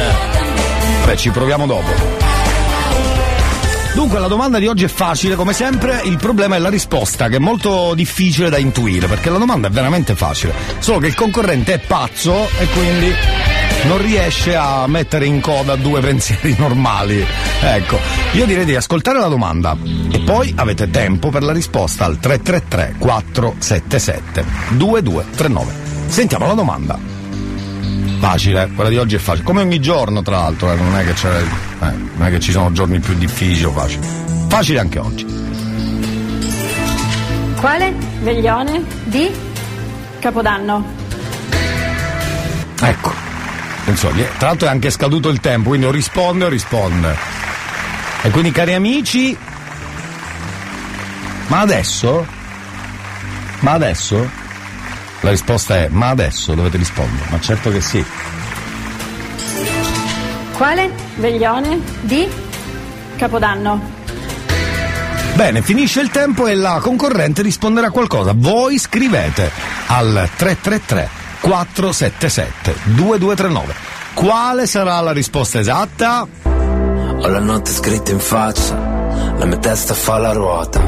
[1.05, 2.28] Beh, ci proviamo dopo.
[3.99, 7.35] Dunque la domanda di oggi è facile, come sempre, il problema è la risposta, che
[7.35, 10.55] è molto difficile da intuire, perché la domanda è veramente facile.
[10.79, 13.13] Solo che il concorrente è pazzo e quindi
[13.87, 17.27] non riesce a mettere in coda due pensieri normali.
[17.61, 17.99] Ecco,
[18.35, 19.77] io direi di ascoltare la domanda
[20.13, 24.45] e poi avete tempo per la risposta al 333 477
[24.77, 25.73] 2239.
[26.07, 27.18] Sentiamo la domanda.
[28.19, 29.45] Facile, quella di oggi è facile.
[29.45, 32.51] Come ogni giorno, tra l'altro, eh, non, è che c'è, eh, non è che ci
[32.51, 34.07] sono giorni più difficili o facili.
[34.49, 35.27] Facile anche oggi.
[37.61, 37.95] Quale?
[38.21, 38.85] Veglione?
[39.05, 39.31] Di?
[40.19, 40.85] Capodanno.
[42.81, 43.13] Ecco.
[43.87, 47.17] Insomma, tra l'altro è anche scaduto il tempo, quindi o risponde o risponde.
[48.23, 49.37] E quindi, cari amici.
[51.47, 52.27] Ma adesso?
[53.61, 54.38] Ma adesso?
[55.21, 57.29] La risposta è ma adesso dovete rispondere.
[57.31, 58.05] Ma certo che sì.
[60.57, 60.91] Quale?
[61.17, 61.81] Veglione?
[62.01, 62.29] Di?
[63.17, 63.97] Capodanno.
[65.35, 68.33] Bene, finisce il tempo e la concorrente risponderà a qualcosa.
[68.35, 69.51] Voi scrivete
[69.87, 71.09] al 333
[71.41, 73.75] 477 2239.
[74.15, 76.27] Quale sarà la risposta esatta?
[76.43, 78.75] Ho la notte scritta in faccia,
[79.37, 80.81] la mia testa fa la ruota.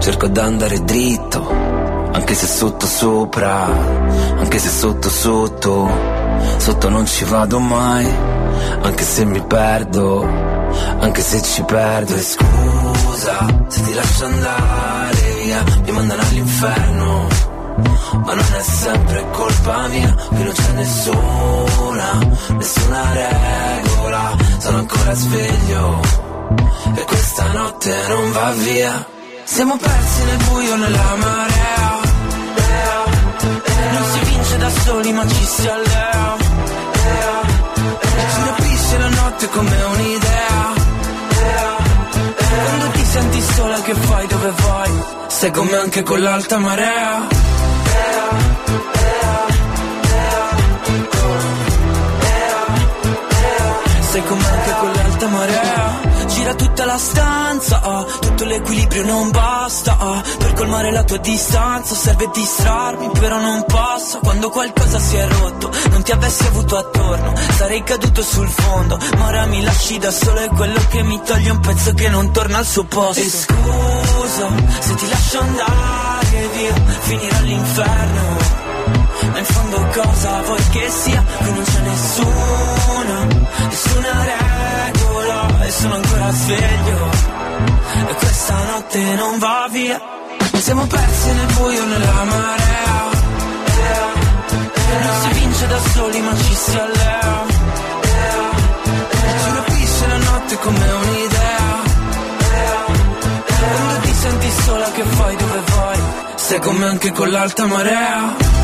[0.00, 1.63] Cerco d'andare dritto,
[2.24, 3.66] anche se sotto sopra,
[4.38, 5.90] anche se sotto sotto,
[6.56, 8.10] sotto non ci vado mai,
[8.80, 10.22] anche se mi perdo,
[11.00, 12.14] anche se ci perdo.
[12.14, 17.26] E scusa se ti lascio andare via, mi mandano all'inferno.
[18.24, 22.18] Ma non è sempre colpa mia, qui non c'è nessuna,
[22.56, 26.00] nessuna regola, sono ancora sveglio
[26.96, 29.12] e questa notte non va via.
[29.44, 32.03] Siamo persi nel buio nella marea,
[33.92, 36.36] non si vince da soli ma ci si allea,
[38.32, 40.72] ci rapisce la notte come un'idea.
[42.64, 44.90] Quando ti senti sola che fai dove vai?
[45.28, 47.26] Sei con me anche con l'alta marea.
[54.10, 55.73] Sei con me anche con l'alta marea
[56.56, 62.30] Tutta la stanza, ah, tutto l'equilibrio non basta ah, Per colmare la tua distanza serve
[62.32, 67.82] distrarmi Però non posso, quando qualcosa si è rotto Non ti avessi avuto attorno, sarei
[67.82, 68.98] caduto sul fondo.
[69.16, 72.32] Ma ora mi lasci da solo è quello che mi toglie un pezzo che non
[72.32, 73.20] torna al suo posto.
[73.20, 74.48] E scusa,
[74.80, 78.62] se ti lascio andare via, finirò all'inferno.
[79.32, 81.24] Ma in fondo cosa vuoi che sia?
[81.38, 83.24] Qui non c'è nessuna,
[83.68, 85.13] nessuna regola
[85.66, 87.10] E sono ancora sveglio.
[88.08, 90.00] E questa notte non va via.
[90.58, 93.10] Siamo persi nel buio, nella marea.
[95.04, 97.44] Non si vince da soli ma ci si allea.
[99.10, 101.82] Ci rapisce la notte come un'idea.
[103.46, 105.36] Quando ti senti sola che fai?
[105.36, 105.98] Dove vai?
[106.34, 108.54] Sei con me anche con l'alta marea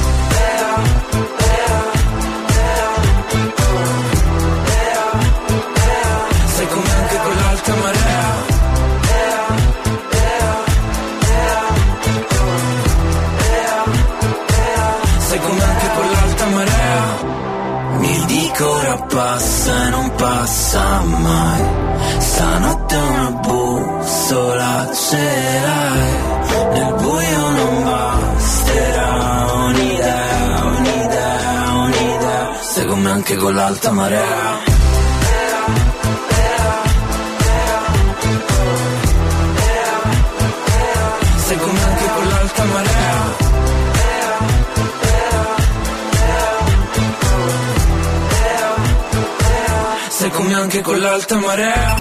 [19.11, 21.63] passa e non passa mai.
[22.19, 25.29] Stanotte una bussola ce
[26.73, 32.63] nel buio non basterà un'idea un'idea un'idea.
[32.63, 34.70] Sei come anche con l'alta marea
[50.61, 51.97] anche con l'alta marea.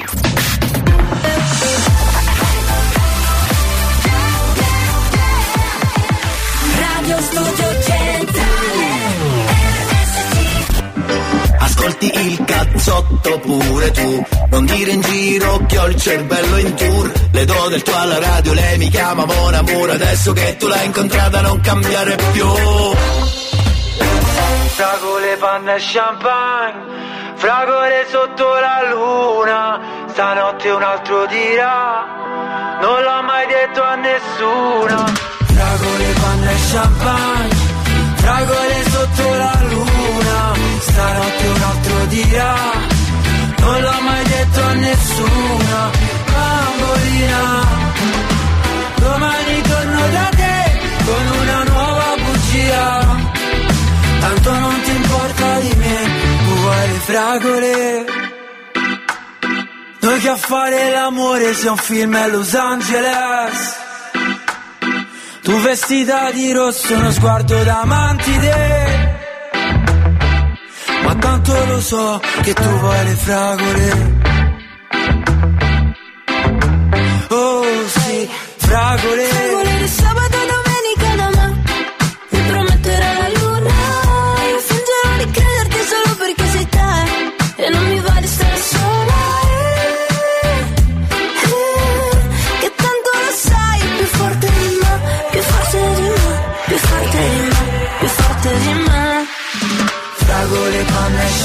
[6.75, 8.47] Radio Studio Centrale.
[11.59, 14.25] Ascolti il cazzotto pure tu.
[14.49, 17.11] Non dire in giro che ho il cervello in tour.
[17.31, 19.89] Le do del tuo alla radio, lei mi chiama Mon Amour.
[19.91, 22.47] Adesso che tu l'hai incontrata non cambiare più.
[24.75, 29.79] Fragole, panna e champagne Fragole sotto la luna
[30.09, 32.05] Stanotte un altro dirà
[32.81, 35.05] Non l'ho mai detto a nessuno
[35.45, 37.55] Fragole, panna e champagne
[38.15, 42.55] Fragole sotto la luna Stanotte un altro dirà
[43.59, 45.91] Non l'ho mai detto a nessuno
[46.33, 47.78] Bambolina
[57.09, 58.05] fragole.
[60.01, 63.77] Noi che a fare l'amore sia un film a Los Angeles.
[65.41, 69.17] Tu vestita di rosso, uno sguardo da mantide
[71.03, 74.17] Ma tanto lo so che tu vuoi le fragole.
[77.29, 79.68] Oh sì, fragole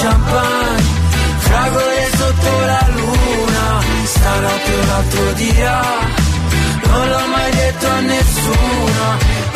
[0.00, 1.02] champagne
[1.38, 3.64] Fragole sotto la luna
[4.04, 5.82] Stanotte un altro dirà
[6.86, 9.04] Non l'ho mai detto a nessuno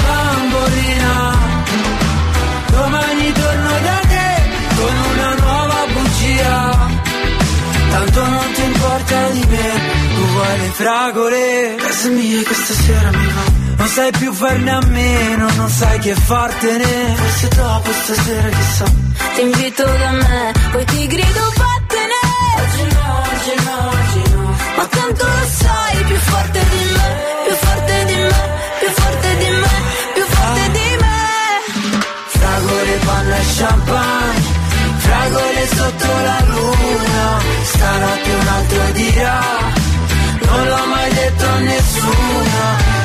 [0.05, 1.17] Bambolina.
[2.71, 4.31] Domani torno da te
[4.77, 6.57] Con una nuova bugia.
[7.91, 9.71] Tanto non ti importa di me
[10.15, 13.67] Tu vuoi le le fragole Casa mia questa sera mi va.
[13.79, 17.15] Non sai più farne a meno, non sai che fartene.
[17.15, 19.08] Forse dopo stasera chissà
[19.39, 22.23] Ti invito da me, poi ti grido vattene!
[22.63, 24.57] Oggi no, oggi no, oggi no.
[24.77, 27.07] Ma tanto lo sai, più forte di me
[27.45, 28.43] Più forte di me,
[28.81, 29.75] più forte di me
[30.15, 31.17] Più forte di me.
[32.35, 34.47] Fragole, panna e champagne
[35.05, 37.39] Fragole sotto la luna.
[37.63, 39.41] Stanotte un altro dirà
[40.47, 42.98] Non l'ho mai detto a nessuna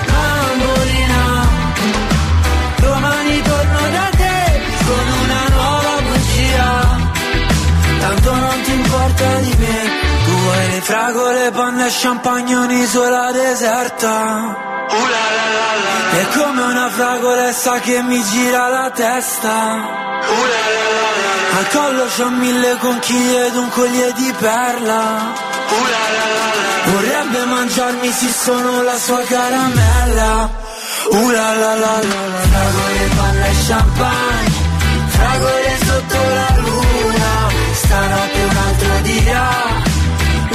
[10.44, 14.72] vuoi le fragole, panna e champagne Un'isola deserta?
[16.12, 19.56] È come una fragolessa che mi gira la testa.
[21.58, 25.02] Al collo c'ho mille conchiglie ed un collier di perla.
[26.86, 30.50] Vorrebbe mangiarmi se sono la sua caramella.
[31.12, 34.52] Uh la la la la la Fragole, panna e champagne
[35.08, 37.32] Fragole sotto la luna.
[37.74, 39.83] Stanotte un altro dirà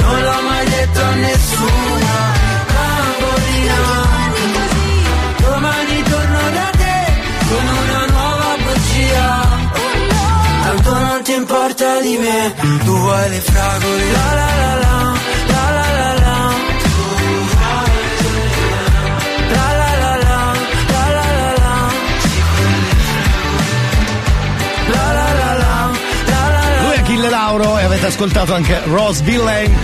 [0.09, 2.13] Non l'ho mai detto a nessuna
[2.73, 3.81] Bambolina
[5.45, 6.97] Domani torno da te
[7.49, 9.27] con una nuova bugia.
[10.63, 12.53] Tanto non ti importa di me
[12.83, 14.97] Tu vuoi le fragole la la La la
[27.99, 29.77] avete ascoltato anche Rose Villain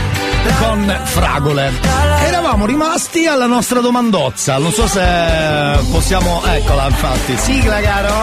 [0.59, 1.71] con Fragole.
[2.23, 5.03] Eravamo rimasti alla nostra domandozza, non so se
[5.91, 6.41] possiamo.
[6.45, 7.35] Eccola, infatti.
[7.37, 8.13] Sigla, caro.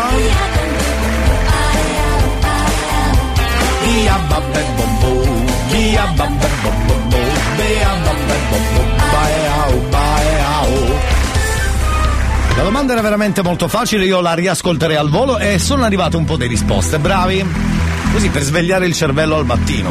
[12.57, 16.24] La domanda era veramente molto facile, io la riascolterei al volo e sono arrivate un
[16.24, 17.91] po' di risposte, bravi?
[18.13, 19.91] Così per svegliare il cervello al mattino.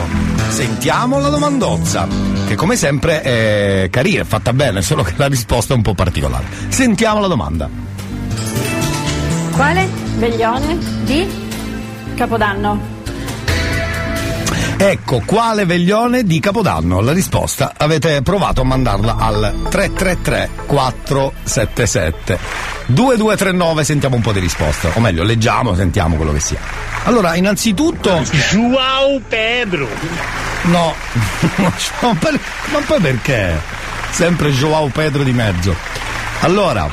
[0.49, 2.07] Sentiamo la domandozza,
[2.45, 5.95] che come sempre è carina, è fatta bene, solo che la risposta è un po'
[5.95, 6.45] particolare.
[6.69, 7.67] Sentiamo la domanda.
[9.51, 9.89] Quale?
[10.17, 10.78] Veglione?
[11.03, 11.28] Di?
[12.15, 13.00] Capodanno.
[14.84, 17.01] Ecco, quale veglione di Capodanno?
[17.01, 22.39] La risposta avete provato a mandarla al 333 477
[22.88, 26.57] 2239, sentiamo un po' di risposta, o meglio, leggiamo, sentiamo quello che sia.
[27.03, 28.23] Allora, innanzitutto...
[28.49, 29.88] Joao Pedro.
[30.63, 30.95] No,
[32.01, 32.39] ma per-
[32.71, 33.61] ma poi perché?
[34.09, 35.75] Sempre Joao Pedro di mezzo.
[36.39, 36.89] Allora,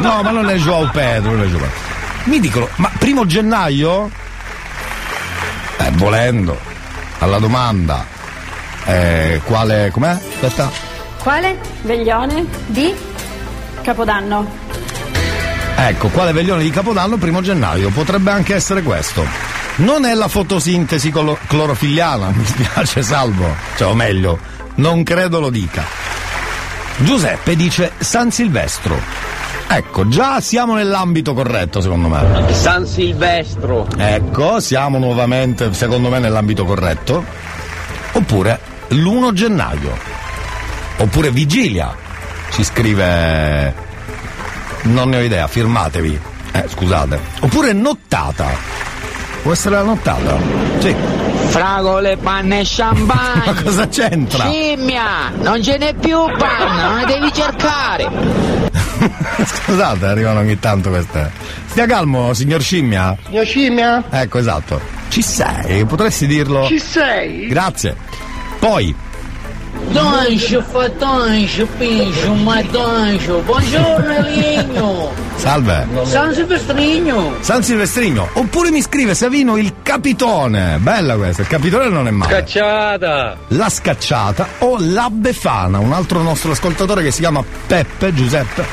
[0.00, 1.86] no, ma non è Joao Pedro, non è Joao Pedro.
[2.24, 4.10] Mi dicono, ma primo gennaio?
[5.78, 6.58] Eh, volendo,
[7.18, 8.04] alla domanda,
[8.84, 10.10] eh, quale, com'è?
[10.10, 10.70] Aspetta.
[11.18, 11.58] Quale?
[11.82, 12.46] Veglione?
[12.66, 12.94] Di?
[13.82, 14.66] Capodanno.
[15.76, 17.90] Ecco, quale veglione di Capodanno primo gennaio?
[17.90, 19.24] Potrebbe anche essere questo.
[19.76, 24.38] Non è la fotosintesi colo- clorofilliana, mi spiace Salvo, cioè o meglio,
[24.76, 25.84] non credo lo dica.
[26.98, 29.00] Giuseppe dice San Silvestro.
[29.70, 32.52] Ecco, già siamo nell'ambito corretto secondo me.
[32.52, 33.86] San Silvestro.
[33.96, 37.24] Ecco, siamo nuovamente secondo me nell'ambito corretto.
[38.12, 38.58] Oppure
[38.88, 39.96] l'1 gennaio.
[40.96, 41.94] Oppure Vigilia.
[42.50, 43.86] Ci scrive
[44.82, 46.18] non ne ho idea, firmatevi.
[46.52, 47.20] Eh, scusate.
[47.40, 48.46] Oppure nottata.
[49.42, 50.36] Può essere la nottata?
[50.78, 50.94] Sì.
[51.48, 53.42] Fragole, panne e champagne.
[53.52, 54.44] Ma cosa c'entra?
[54.44, 58.67] Scimmia, non ce n'è più panna, non ne devi cercare.
[59.44, 61.30] Scusate, arrivano ogni tanto queste.
[61.66, 63.16] Stia calmo, signor Scimmia.
[63.26, 64.04] Signor Scimmia?
[64.10, 64.80] Ecco, esatto.
[65.08, 66.66] Ci sei, potresti dirlo?
[66.66, 67.46] Ci sei?
[67.46, 67.96] Grazie.
[68.58, 68.94] Poi,
[69.92, 73.40] Toncio, fatoncio, pincio, matoncio.
[73.40, 75.10] Buongiorno Ligno.
[75.36, 75.86] salve.
[76.04, 77.34] San Silvestrino.
[77.40, 78.28] San Silvestrino.
[78.34, 80.78] Oppure mi scrive Savino il capitone.
[80.78, 82.32] Bella questa, il capitone non è male.
[82.32, 83.36] Cacciata.
[83.48, 88.64] La scacciata o la befana, un altro nostro ascoltatore che si chiama Peppe Giuseppe,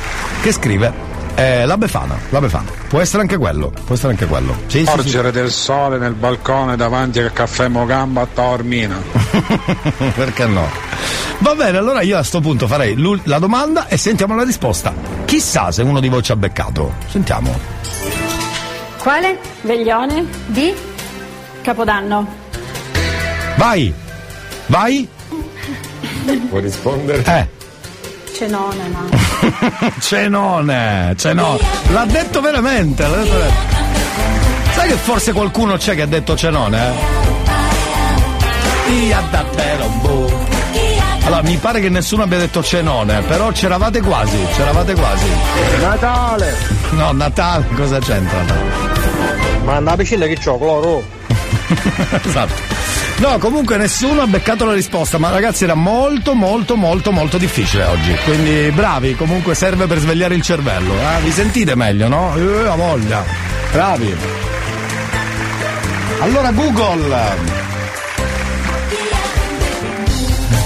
[0.41, 1.04] che scrive
[1.35, 2.71] eh, la befana, la befana.
[2.87, 4.55] Può essere anche quello, può essere anche quello.
[4.67, 4.91] Sì, sì, sì.
[4.95, 9.01] Porgere del sole nel balcone davanti al caffè Mogamba a Taormina.
[10.15, 10.67] Perché no?
[11.39, 14.93] Va bene, allora io a sto punto farei la domanda e sentiamo la risposta.
[15.25, 16.93] Chissà se uno di voi ci ha beccato.
[17.09, 17.53] Sentiamo.
[18.99, 19.37] Quale?
[19.61, 20.25] Veglione?
[20.47, 20.73] Di?
[21.61, 22.25] Capodanno.
[23.57, 23.93] Vai!
[24.67, 25.07] Vai!
[26.49, 27.23] Vuoi rispondere?
[27.25, 28.33] Eh.
[28.33, 29.33] Cenone, ma.
[29.99, 31.59] Cenone, cenone.
[31.91, 33.75] L'ha detto veramente, l'ha detto veramente.
[34.73, 36.87] Sai che forse qualcuno c'è che ha detto cenone?
[36.87, 37.23] Eh?
[40.01, 40.43] Boh.
[41.25, 45.25] Allora, mi pare che nessuno abbia detto cenone, però c'eravate quasi, c'eravate quasi.
[45.79, 46.55] Natale!
[46.91, 48.43] No, Natale, cosa c'entra?
[49.63, 51.03] Ma una piscina che c'ho, cloro?
[52.23, 52.64] esatto.
[53.17, 57.85] No, comunque nessuno ha beccato la risposta, ma ragazzi era molto molto molto molto difficile
[57.85, 58.13] oggi.
[58.25, 60.93] Quindi bravi, comunque serve per svegliare il cervello.
[60.93, 61.21] Eh?
[61.23, 62.35] Vi sentite meglio, no?
[62.35, 63.23] Eh, la voglia.
[63.71, 64.15] Bravi.
[66.19, 67.64] Allora Google.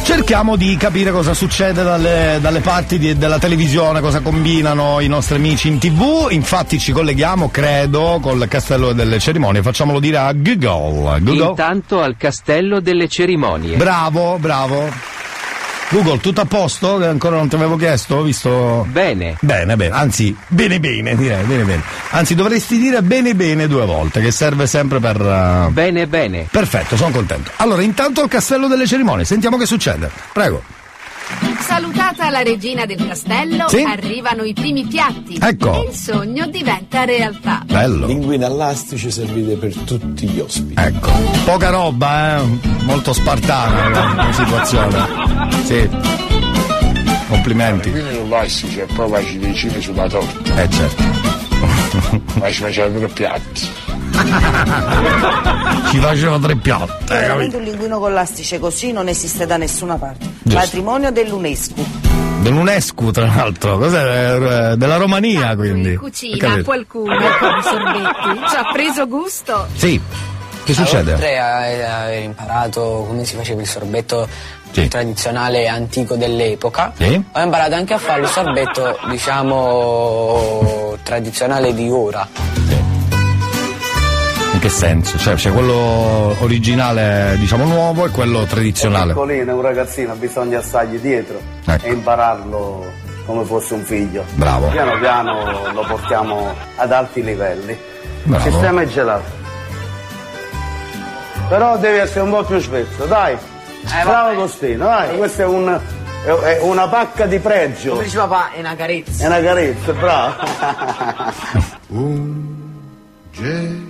[0.09, 5.35] Cerchiamo di capire cosa succede dalle, dalle parti di- della televisione, cosa combinano i nostri
[5.35, 6.29] amici in tv.
[6.31, 9.61] Infatti ci colleghiamo, credo, col castello delle cerimonie.
[9.61, 11.19] Facciamolo dire a Google.
[11.21, 11.49] Google.
[11.49, 13.77] Intanto al castello delle cerimonie.
[13.77, 14.89] Bravo, bravo.
[15.91, 16.97] Google, tutto a posto?
[16.97, 18.21] Che ancora non ti avevo chiesto?
[18.21, 18.85] Visto.
[18.89, 19.37] Bene.
[19.41, 19.95] Bene, bene.
[19.95, 21.81] Anzi, bene, bene, direi, bene, bene.
[22.11, 25.19] Anzi, dovresti dire bene, bene due volte, che serve sempre per.
[25.19, 26.47] uh, Bene, bene.
[26.49, 27.49] Perfetto, sono contento.
[27.57, 30.11] Allora, intanto al castello delle cerimonie, sentiamo che succede.
[30.31, 30.61] Prego.
[31.59, 33.81] Salutata la regina del castello, Sì.
[33.83, 35.37] arrivano i primi piatti.
[35.39, 35.83] Ecco.
[35.83, 37.61] E il sogno diventa realtà.
[37.65, 38.07] Bello.
[38.07, 40.73] Linguine all'astice servite per tutti gli ospiti.
[40.81, 41.11] Ecco.
[41.45, 42.43] Poca roba, eh?
[42.83, 45.07] Molto spartana la, la situazione.
[45.65, 45.89] Sì.
[47.27, 47.91] Complimenti.
[47.91, 50.61] Quindi non lastici e poi vai ci decine sulla torta.
[50.61, 51.03] Eh certo.
[52.39, 53.67] Ma ci tre piatti.
[55.89, 57.13] Ci faceva tre piatti.
[57.13, 60.25] eh, Veramente un linguino con l'astice così non esiste da nessuna parte.
[60.43, 60.59] Giusto.
[60.59, 61.83] Patrimonio dell'UNESCO.
[62.41, 63.77] Dell'UNESCO, tra l'altro.
[63.77, 64.71] Cos'è?
[64.71, 65.95] Eh, Della Romania, quindi.
[65.95, 68.39] Ho Cucina qualcuno con i sorbetti.
[68.49, 69.67] Ci ha preso gusto.
[69.75, 69.99] Sì.
[70.63, 71.13] Che succede?
[71.13, 74.27] Oltre a a aver imparato come si faceva il sorbetto
[74.87, 77.21] tradizionale antico dell'epoca, Sì.
[77.31, 82.27] ho imparato anche a fare il sorbetto, diciamo, tradizionale di ora.
[84.59, 85.17] In che senso?
[85.17, 89.13] Cioè, c'è quello originale, diciamo nuovo, e quello tradizionale.
[89.13, 91.85] Piccolino, un ragazzino, bisogna stargli dietro Ecco.
[91.85, 92.91] e impararlo
[93.25, 94.25] come fosse un figlio.
[94.33, 94.67] Bravo.
[94.67, 97.73] Piano piano lo portiamo ad alti livelli.
[98.23, 98.45] Bravo.
[98.45, 99.23] Il sistema è gelato.
[101.47, 103.37] Però devi essere un po' più spesso, dai.
[104.03, 105.79] Bravo Costino, dai, questa è, un-
[106.25, 107.91] è- è una pacca di pregio.
[107.91, 109.23] Come dice papà, è una carezza.
[109.23, 110.33] È una carezza, bravo.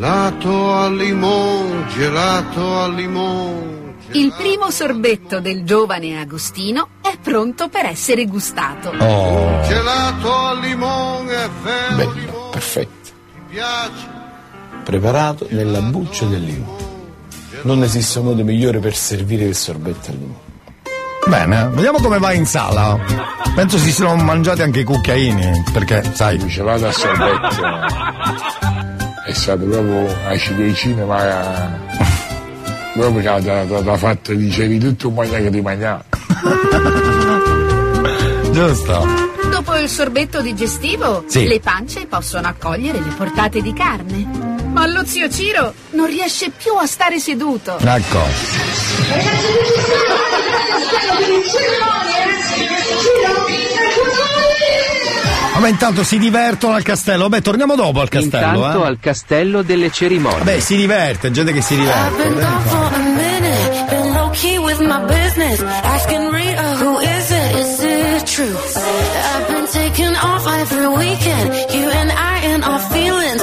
[0.00, 3.96] Gelato al limone, gelato al limone.
[4.12, 8.94] Il primo sorbetto del giovane Agostino è pronto per essere gustato.
[8.96, 9.60] Oh.
[9.60, 13.10] Gelato al limone è vero Bello, perfetto.
[13.34, 14.08] mi piace.
[14.84, 16.82] Preparato nella buccia del limone.
[17.64, 20.48] Non esiste modo migliore per servire il sorbetto al limone.
[21.26, 22.98] Bene, vediamo come va in sala.
[23.54, 26.36] Penso si siano mangiati anche i cucchiaini, perché, sai.
[26.36, 28.79] Il gelato a sorbetto
[29.30, 31.78] è stato proprio a ciliegine, ma
[32.94, 36.04] proprio che da, da, da fatto dicevi tutto un magna che ti mangiava.
[38.50, 39.06] Giusto.
[39.50, 41.46] Dopo il sorbetto digestivo, Sì.
[41.46, 44.48] le pance possono accogliere le portate di carne.
[44.72, 47.78] Ma lo zio Ciro non riesce più a stare seduto.
[47.78, 48.20] Ecco.
[55.60, 57.28] Vabbè, intanto si divertono al castello.
[57.28, 58.86] Vabbè, torniamo dopo al castello, Intanto eh.
[58.86, 60.38] al castello delle cerimonie.
[60.38, 62.28] Vabbè, si diverte, gente che si I've diverte.
[68.24, 68.56] true?
[68.56, 73.42] I've been taking off every weekend, you and I and our feelings.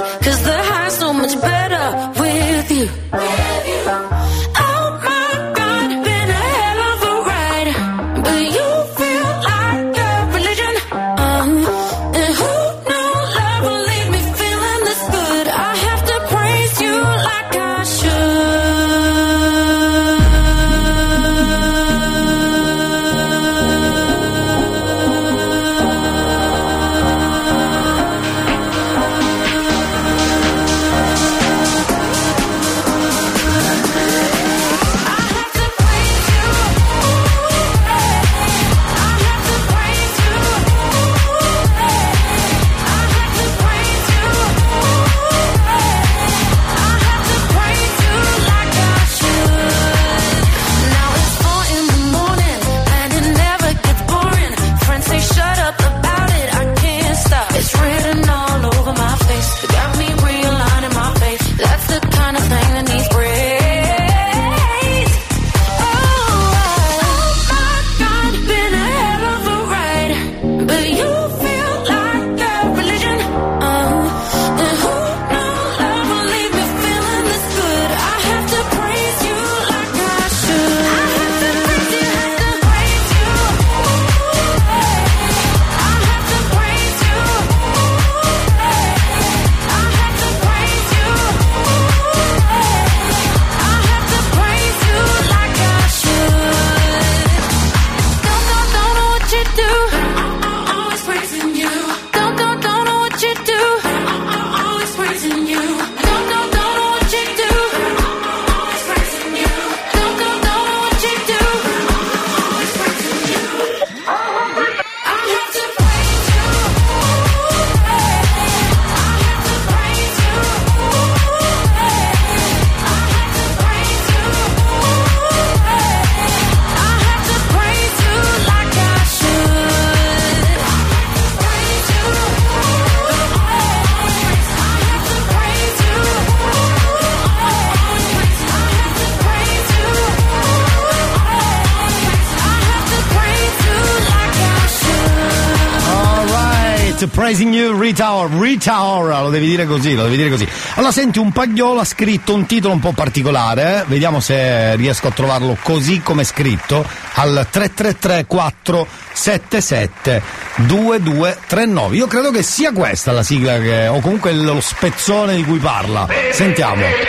[147.37, 150.47] Praising you, Rita Ora, Rita Ora, lo devi dire così, lo devi dire così.
[150.73, 153.83] Allora senti, un pagliolo ha scritto un titolo un po' particolare, eh?
[153.85, 156.83] vediamo se riesco a trovarlo così come è scritto,
[157.13, 160.23] al 333 477
[160.55, 161.95] 2239.
[161.95, 166.07] Io credo che sia questa la sigla che, o comunque lo spezzone di cui parla.
[166.31, 166.81] Sentiamo.
[166.85, 167.05] Ecco.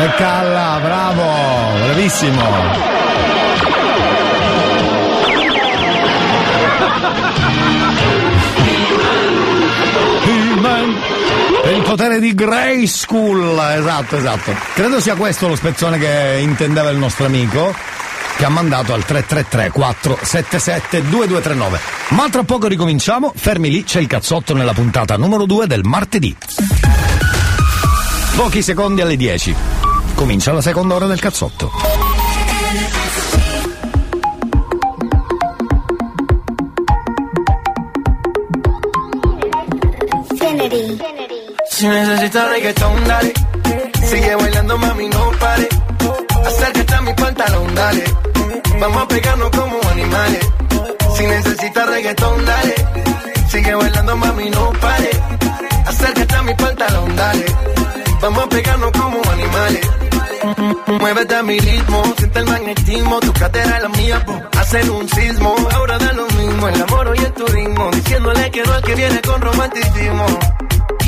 [0.00, 2.40] E calla, bravo, bravissimo.
[11.72, 14.54] Il potere di Grey School, esatto, esatto.
[14.72, 17.74] Credo sia questo lo spezzone che intendeva il nostro amico
[18.38, 21.78] che ha mandato al 333 477 2239.
[22.10, 26.34] Ma tra poco ricominciamo, fermi lì, c'è il cazzotto nella puntata numero 2 del martedì.
[28.34, 29.79] Pochi secondi alle 10.
[30.20, 31.72] Comincia la seconda ora del cazzotto.
[41.70, 43.32] Si necesita reggaetón, dale.
[44.10, 45.68] Sigue bailando, mami, no pare.
[46.46, 48.04] Acércate a mi pantalón, dale.
[48.78, 50.46] Vamos a pegarnos como animales.
[51.16, 52.74] Si necesita reggaetón, dale.
[53.48, 55.10] Sigue bailando, mami, no pare.
[55.86, 57.46] Acércate a mi pantalón, dale.
[58.20, 59.80] Vamos a pegarnos como animales.
[60.86, 64.40] Muévete a mi ritmo, siente el magnetismo, tu cadera la mía, po.
[64.58, 68.72] hacen un sismo, ahora da lo mismo, el amor y el turismo, diciéndole que no
[68.74, 70.26] al que viene con romanticismo.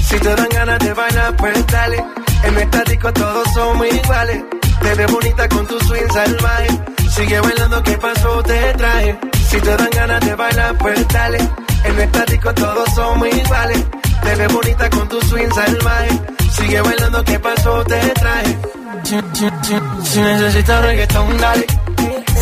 [0.03, 2.05] Si te dan ganas de bailar, pues dale,
[2.45, 4.45] en esta disco todos somos iguales,
[4.81, 6.69] te ves bonita con tu swing salvaje,
[7.11, 8.43] sigue bailando, ¿qué pasó?
[8.43, 9.19] Te traje,
[9.51, 11.39] si te dan ganas de bailar, pues dale,
[11.85, 13.85] en esta disco todos somos iguales,
[14.23, 16.21] te ves bonita con tu swing salvaje,
[16.53, 17.85] sigue bailando, ¿qué pasó?
[17.85, 18.59] Te traje.
[19.05, 21.67] Si, si, si, si necesitas reggaetón, dale.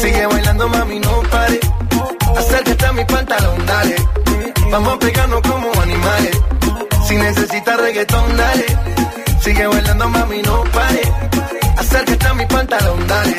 [0.01, 1.61] Sigue bailando, mami, no pare.
[2.37, 3.97] Acércate a mi pantalón, dale.
[4.71, 6.39] Vamos a pegarnos como animales.
[7.07, 8.67] Si necesitas reggaetón, dale.
[9.41, 11.03] Sigue bailando, mami, no pare.
[11.77, 13.37] Acércate a mi pantalón, dale.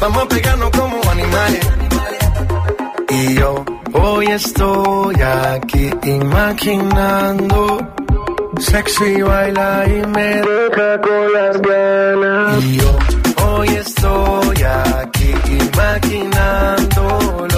[0.00, 1.66] Vamos a pegarnos como animales.
[3.10, 7.97] Y yo hoy estoy aquí imaginando.
[8.60, 12.64] Sexy baila y me deja con las ganas.
[12.64, 12.98] Y yo
[13.46, 17.57] hoy estoy aquí imaginándolo.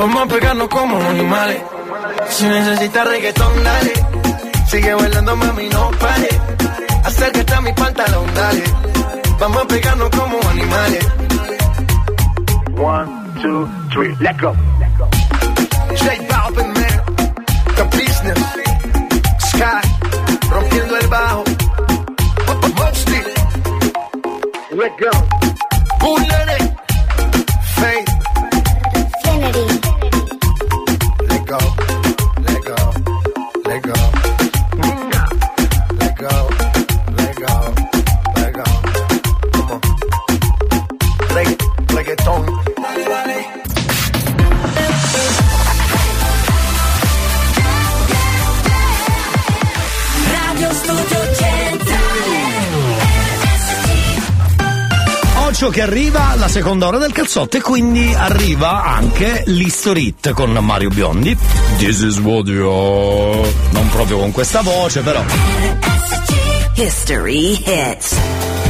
[0.00, 1.62] Vamos a pegarnos como animales.
[2.30, 3.92] Si necesitas reggaetón, dale.
[4.66, 6.28] Sigue bailando, mami, no pare.
[7.04, 8.64] Acércate a mi pantalón, dale.
[9.38, 11.06] Vamos a pegarnos como animales.
[12.78, 13.10] One,
[13.42, 14.54] two, three, let go.
[15.98, 16.96] J Balvin, man.
[17.76, 18.38] The business.
[19.50, 19.82] Sky.
[20.50, 21.44] Rompiendo el bajo.
[22.74, 23.22] Mostly.
[24.70, 25.10] Let go.
[26.00, 26.72] Who let it?
[27.76, 28.09] Faith.
[31.50, 31.89] Go.
[55.60, 60.88] Ocio che arriva la seconda ora del calzotto e quindi arriva anche l'Historit con Mario
[60.88, 61.36] Biondi.
[61.76, 65.22] This is what you Non proprio con questa voce, però.
[66.76, 68.69] History hits.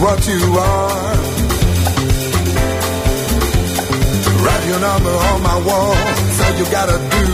[0.00, 1.16] What you are.
[4.44, 5.94] Write your number on my wall,
[6.38, 7.26] so you gotta do.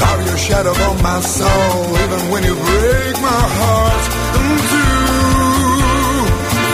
[0.00, 4.04] Carve your shadow on my soul, even when you break my heart
[4.38, 5.06] in two.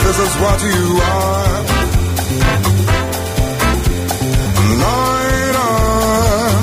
[0.04, 0.82] This is what you
[1.14, 1.54] are.
[4.82, 5.68] Light ah,
[6.44, 6.54] on.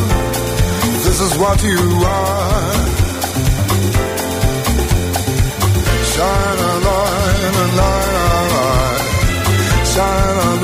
[1.05, 2.59] This is what you are.
[6.13, 6.58] Shine
[9.99, 10.58] time.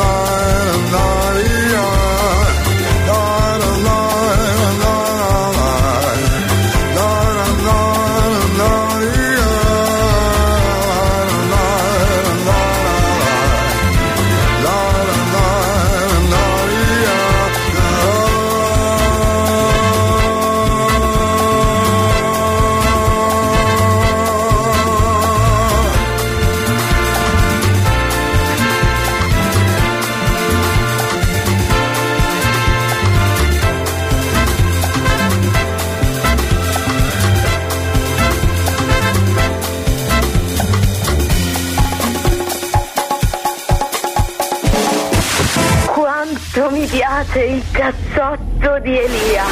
[49.36, 49.45] Elia.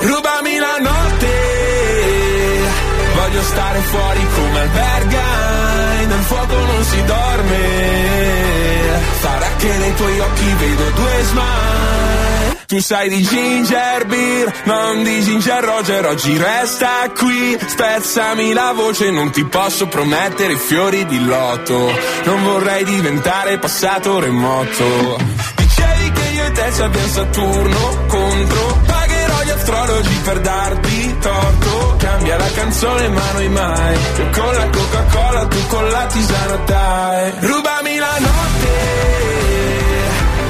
[0.00, 1.32] Rubami la notte,
[3.14, 7.60] voglio stare fuori come albergai, nel fuoco non si dorme,
[9.20, 12.60] farà che nei tuoi occhi vedo due smile.
[12.66, 19.10] Tu sai di ginger beer, non di ginger roger, oggi resta qui, spezzami la voce,
[19.10, 21.92] non ti posso promettere fiori di loto,
[22.24, 25.41] non vorrei diventare passato remoto.
[26.70, 28.80] Ci abbiamo Saturno contro.
[28.86, 31.96] Pagherò gli astrologi per darti torto.
[31.98, 33.96] Cambia la canzone ma noi mai.
[34.16, 37.32] Io con la Coca-Cola, tu con la tisana dai.
[37.40, 38.74] Rubami la notte.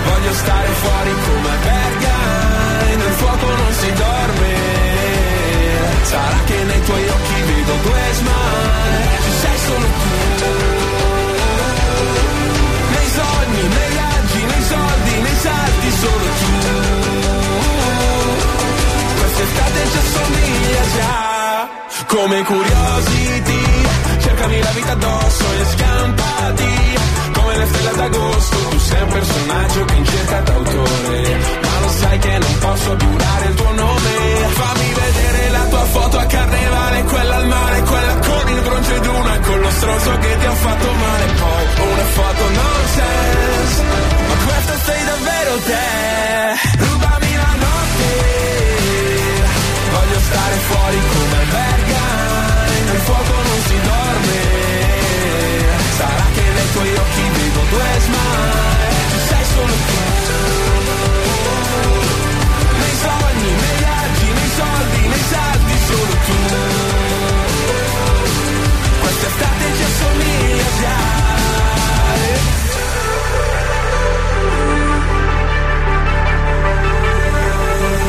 [0.04, 4.54] Voglio stare fuori come Berghain Nel fuoco non si dorme.
[6.02, 9.18] Sarà che nei tuoi occhi vedo due smile.
[9.24, 10.01] Ci sei solo tu
[16.02, 16.52] Solo tu.
[19.20, 21.20] Quest'estate ci assomiglia già.
[22.06, 23.64] Come curiosity
[24.18, 26.74] Cercami la vita addosso e scampati.
[27.32, 32.58] Come le stelle d'agosto Tu sei un personaggio che in cerca d'autore sai che non
[32.58, 34.10] posso giurare il tuo nome.
[34.52, 39.06] Fammi vedere la tua foto a carnevale Quella al mare, quella con il bronzo ed
[39.06, 41.24] una Con lo stronzo che ti ha fatto male.
[41.42, 43.82] Poi una foto nonsense
[44.28, 46.84] Ma questa sei davvero te.
[46.84, 48.10] Rubami la notte.
[49.92, 53.41] Voglio stare fuori come Berghain Nel fuoco
[70.02, 71.20] Quest'estate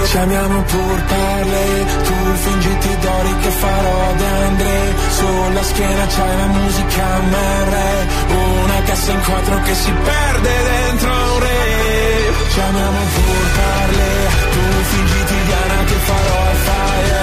[0.06, 2.14] ci amiamo pur parle, tu
[2.44, 4.94] fingiti d'ori che farò De André.
[5.10, 7.74] Sulla schiena c'hai la musica MR
[8.28, 12.34] Una cassa in quattro che si perde dentro un re.
[12.52, 14.10] Ci amiamo pur parle,
[14.54, 17.22] tu fingiti Diana che farò al fire.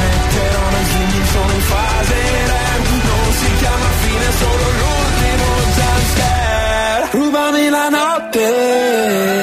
[0.00, 0.62] Metterò
[0.92, 2.14] figli solo in fase
[2.48, 2.71] Non
[3.42, 9.42] si chiama fine, solo l'ultimo jumpscare Rubami la notte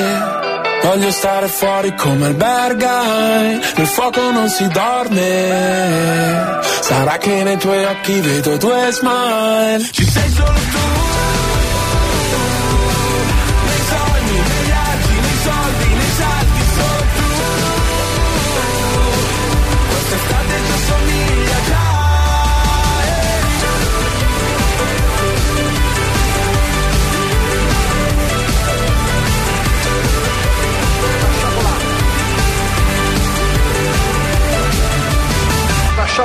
[0.82, 6.60] Voglio stare fuori come albergai, nel fuoco non si dorme.
[6.82, 9.88] Sarà che nei tuoi occhi vedo due smile.
[9.92, 11.09] Ci sei solo tu.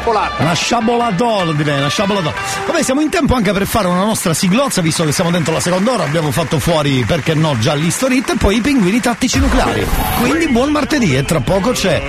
[0.05, 0.43] Sciabolata.
[0.43, 2.35] Una sciabolatona direi, una sciabolatona.
[2.67, 5.61] Vabbè, siamo in tempo anche per fare una nostra siglozza, visto che siamo dentro la
[5.61, 9.87] seconda ora, abbiamo fatto fuori, perché no, già l'Historit e poi i pinguini tattici nucleari.
[10.21, 12.03] Quindi buon martedì e tra poco c'è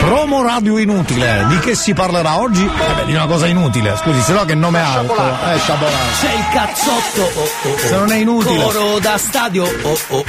[0.00, 1.44] promo radio inutile.
[1.48, 2.64] Di che si parlerà oggi?
[2.64, 5.00] Eh beh, di una cosa inutile, scusi, se no che nome ha?
[5.02, 5.96] Eh, sciabolata.
[6.20, 7.78] C'è il cazzotto, oh oh oh.
[7.78, 8.62] Se non è inutile.
[8.62, 10.24] Coro da stadio, oh oh oh.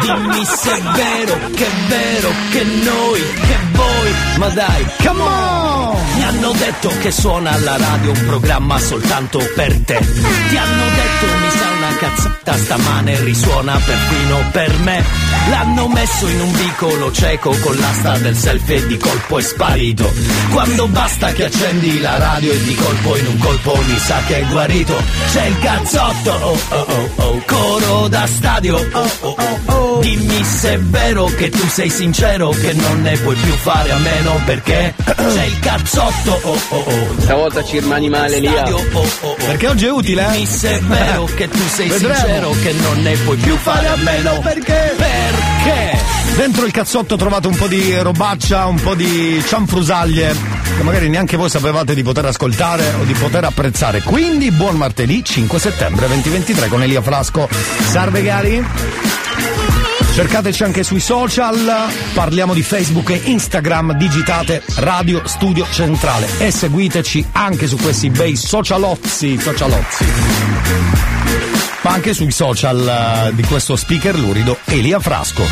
[0.00, 4.14] Dimmi se è vero, che è vero, che noi, che voi.
[4.38, 6.02] Ma dai, come on!
[6.14, 9.98] Mi hanno detto che suona alla radio un programma soltanto per te.
[9.98, 11.73] Ti hanno detto mi sa
[12.04, 15.02] cazzata stamane risuona perfino per me.
[15.48, 20.12] L'hanno messo in un vicolo cieco con l'asta del selfie e di colpo è sparito.
[20.50, 24.40] Quando basta che accendi la radio e di colpo in un colpo mi sa che
[24.40, 24.94] è guarito.
[25.32, 30.00] C'è il cazzotto, oh oh oh oh, coro da stadio, oh oh oh oh.
[30.00, 33.98] Dimmi se è vero che tu sei sincero che non ne puoi più fare a
[33.98, 37.14] meno perché c'è il cazzotto, oh oh oh.
[37.20, 38.48] Stavolta ci rimani male lì.
[38.48, 39.34] Oh oh oh.
[39.34, 40.32] Perché oggi è utile, eh?
[40.32, 42.14] Dimmi se è vero che tu sei Vedremo.
[42.14, 44.94] sincero che non ne puoi più fare a meno perché?
[44.96, 45.98] Perché?
[46.36, 50.34] Dentro il cazzotto trovate un po' di robaccia, un po' di cianfrusaglie
[50.76, 54.02] che magari neanche voi sapevate di poter ascoltare o di poter apprezzare.
[54.02, 57.48] Quindi buon martedì 5 settembre 2023 con Elia Frasco.
[57.50, 59.23] Salve cari!
[60.14, 67.30] Cercateci anche sui social, parliamo di Facebook e Instagram, digitate Radio Studio Centrale e seguiteci
[67.32, 70.04] anche su questi bei socialozzi, socialozzi.
[71.82, 75.42] Ma anche sui social eh, di questo speaker lurido Elia Frasco.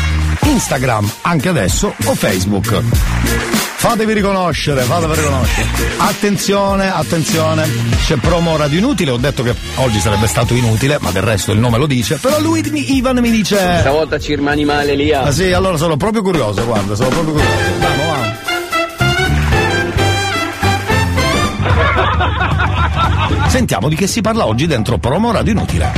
[0.43, 3.62] Instagram anche adesso o Facebook.
[3.83, 5.67] Fatevi riconoscere, fatevi riconoscere.
[5.97, 7.67] Attenzione, attenzione,
[8.05, 11.59] c'è promo radio inutile, ho detto che oggi sarebbe stato inutile, ma del resto il
[11.59, 12.63] nome lo dice, però lui,
[12.95, 13.57] Ivan mi dice...
[13.81, 15.11] Stavolta ci rimani male lì.
[15.11, 17.57] Ah sì, allora sono proprio curioso, guarda, sono proprio curioso.
[17.79, 18.35] Vamo, vamo.
[23.49, 25.91] Sentiamo di che si parla oggi dentro promo radio inutile.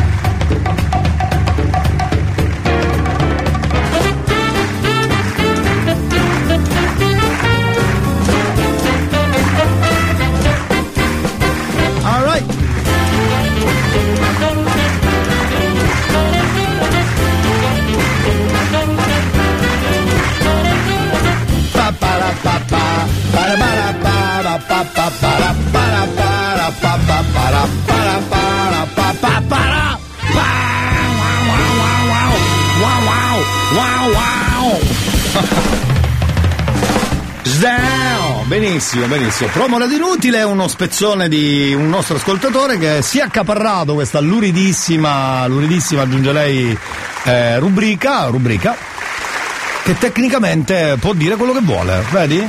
[38.76, 39.50] Benissimo, benissimo.
[39.52, 45.48] Promo radio inutile, uno spezzone di un nostro ascoltatore che si è accaparrato questa luridissima,
[45.48, 46.78] luridissima aggiungerei
[47.24, 48.76] eh, rubrica, rubrica
[49.82, 52.46] che tecnicamente può dire quello che vuole, vedi?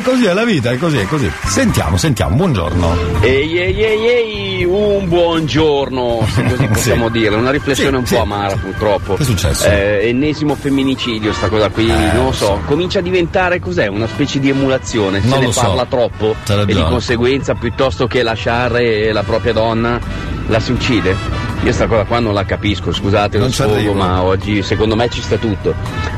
[0.00, 1.30] Eh, così è la vita, è così, è così.
[1.44, 2.96] Sentiamo, sentiamo, buongiorno.
[3.20, 8.14] Ehi ehi ehi ehi, un buongiorno, se così possiamo dire, una riflessione Sì, un sì.
[8.14, 9.14] po' amara purtroppo.
[9.14, 9.66] Che è successo?
[9.66, 13.88] Eh, ennesimo femminicidio sta cosa qui, Eh, non lo so, comincia a diventare cos'è?
[13.88, 15.60] Una specie di emulazione, se Non ne lo so.
[15.60, 20.00] parla troppo e di conseguenza piuttosto che lasciare la propria donna
[20.46, 21.14] la si uccide.
[21.62, 23.92] Io sta cosa qua non la capisco, scusate lo Non sfogo, arrivo.
[23.92, 25.74] ma oggi secondo me ci sta tutto.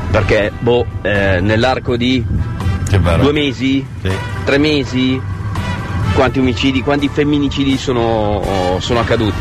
[0.09, 2.23] Perché, boh, eh, nell'arco di.
[2.97, 4.09] Due mesi, Sì.
[4.43, 5.19] tre mesi,
[6.13, 9.35] quanti omicidi, quanti femminicidi sono, sono accaduti.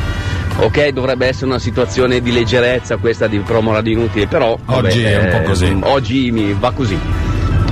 [0.59, 5.03] Ok, dovrebbe essere una situazione di leggerezza questa di promo radio inutile, però vabbè, Oggi
[5.03, 5.79] è un po' eh, così.
[5.81, 6.99] Oggi mi va così.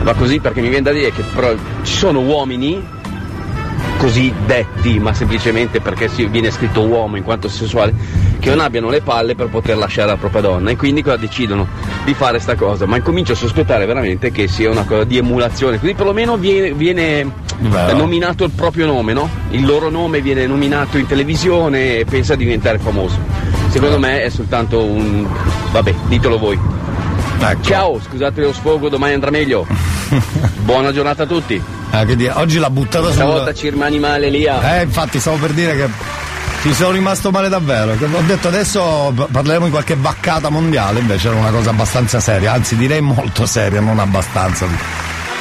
[0.02, 1.52] Va così perché mi viene da dire che però
[1.82, 2.82] ci sono uomini
[3.98, 7.92] così detti, ma semplicemente perché si viene scritto uomo in quanto sessuale,
[8.40, 11.68] che non abbiano le palle per poter lasciare la propria donna e quindi cosa decidono
[12.04, 12.86] di fare sta cosa.
[12.86, 17.30] Ma incomincio a sospettare veramente che sia una cosa di emulazione, così perlomeno viene, viene
[17.94, 19.28] nominato il proprio nome, no?
[19.50, 23.18] Il loro nome viene nominato in televisione e pensa di diventare famoso.
[23.68, 25.26] Secondo me è soltanto un.
[25.70, 26.58] vabbè, ditelo voi.
[27.38, 27.62] Ecco.
[27.62, 29.66] Ciao, scusate lo sfogo, domani andrà meglio.
[30.60, 31.62] Buona giornata a tutti.
[31.92, 33.54] Eh, che dire, oggi l'ha buttata Stavolta sul...
[33.54, 34.46] ci rimani male lì.
[34.46, 34.76] ah.
[34.76, 35.88] Eh, infatti stavo per dire che
[36.62, 37.92] ci sono rimasto male davvero.
[37.92, 42.76] Ho detto adesso parleremo di qualche vaccata mondiale, invece era una cosa abbastanza seria, anzi
[42.76, 44.66] direi molto seria, non abbastanza.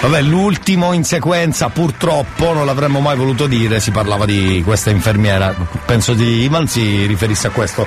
[0.02, 5.54] Vabbè, l'ultimo in sequenza purtroppo non l'avremmo mai voluto dire, si parlava di questa infermiera,
[5.86, 7.86] penso di Ivan si riferisse a questo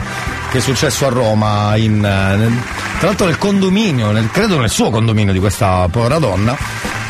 [0.50, 2.62] che è successo a Roma, in, eh, nel-
[2.98, 6.54] tra l'altro nel condominio, nel- credo nel suo condominio di questa povera donna,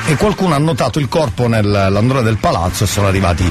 [0.06, 3.50] e qualcuno ha notato il corpo nell'androne del palazzo e sono arrivati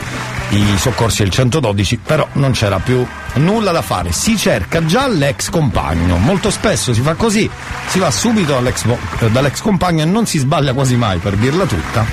[0.49, 4.11] i soccorsi del 112, però non c'era più nulla da fare.
[4.11, 6.17] Si cerca già l'ex compagno.
[6.17, 7.49] Molto spesso si fa così,
[7.87, 12.05] si va subito eh, dall'ex compagno e non si sbaglia quasi mai, per dirla tutta.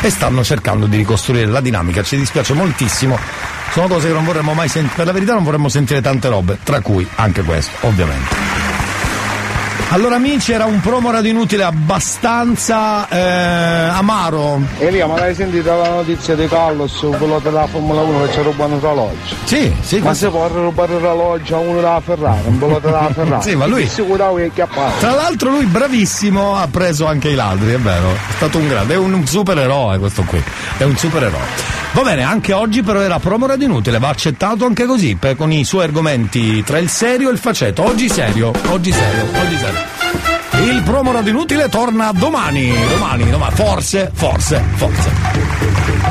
[0.00, 2.02] E stanno cercando di ricostruire la dinamica.
[2.02, 3.18] Ci dispiace moltissimo.
[3.72, 4.96] Sono cose che non vorremmo mai sentire.
[4.96, 8.61] Per la verità non vorremmo sentire tante robe, tra cui anche questo, ovviamente.
[9.94, 14.58] Allora amici, era un promo radio inutile abbastanza eh, amaro.
[14.78, 18.76] Elia, ma l'hai sentita la notizia di Carlos, quello della Formula 1 che ci rubano
[18.76, 19.34] il orologio?
[19.44, 23.10] Sì, sì, Ma questo- se può rubare l'orologio a uno della Ferrari, un pilota della
[23.12, 23.42] Ferrari.
[23.42, 23.86] Sì, ma lui-.
[24.98, 28.12] Tra l'altro lui bravissimo ha preso anche i ladri, è vero.
[28.12, 30.42] È stato un grande, è un supereroe questo qui.
[30.78, 31.80] È un supereroe.
[31.92, 35.52] Va bene, anche oggi però era promo radio inutile, va accettato anche così, per- con
[35.52, 37.84] i suoi argomenti tra il serio e il faceto.
[37.86, 39.81] Oggi serio, oggi serio, oggi serio.
[40.62, 46.01] Il promo radio inutile torna domani, domani, domani, forse, forse, forse.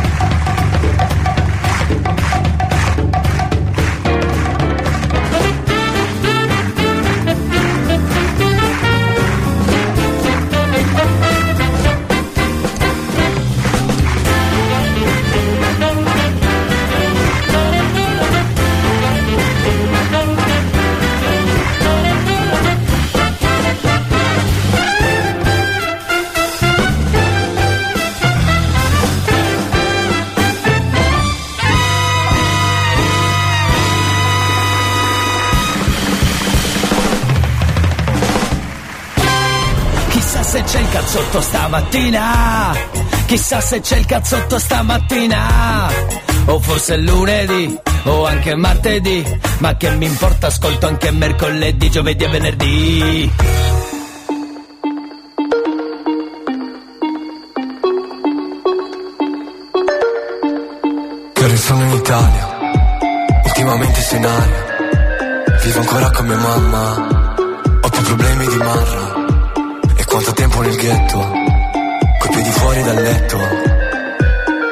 [41.12, 42.74] Cazzotto stamattina.
[43.26, 45.90] Chissà se c'è il cazzotto stamattina.
[46.46, 49.40] O forse è lunedì, o anche martedì.
[49.58, 53.32] Ma che mi importa, ascolto anche mercoledì, giovedì e venerdì.
[61.34, 62.58] Che sono in Italia,
[63.44, 65.60] ultimamente sei in aria.
[65.62, 67.34] Vivo ancora con mia mamma,
[67.82, 69.11] ho più problemi di Marra.
[70.12, 71.20] Quanto tempo nel ghetto,
[72.20, 73.38] coi piedi fuori dal letto.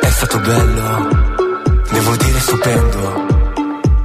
[0.01, 1.07] È stato bello,
[1.91, 3.27] devo dire stupendo.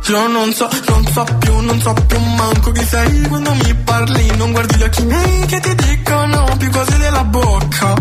[0.07, 4.37] Io non so, non so più, non so più manco chi sei quando mi parli,
[4.37, 7.95] non guardi gli occhi miei che ti dicono più cose della bocca.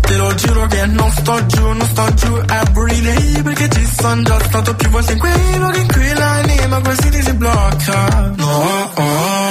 [0.00, 4.38] Te lo giuro che non sto giù, non sto giù everyday perché ci sono già
[4.44, 8.32] stato più volte in quei luoghi in cui l'anima quasi ti si blocca.
[8.34, 9.41] No, oh, oh.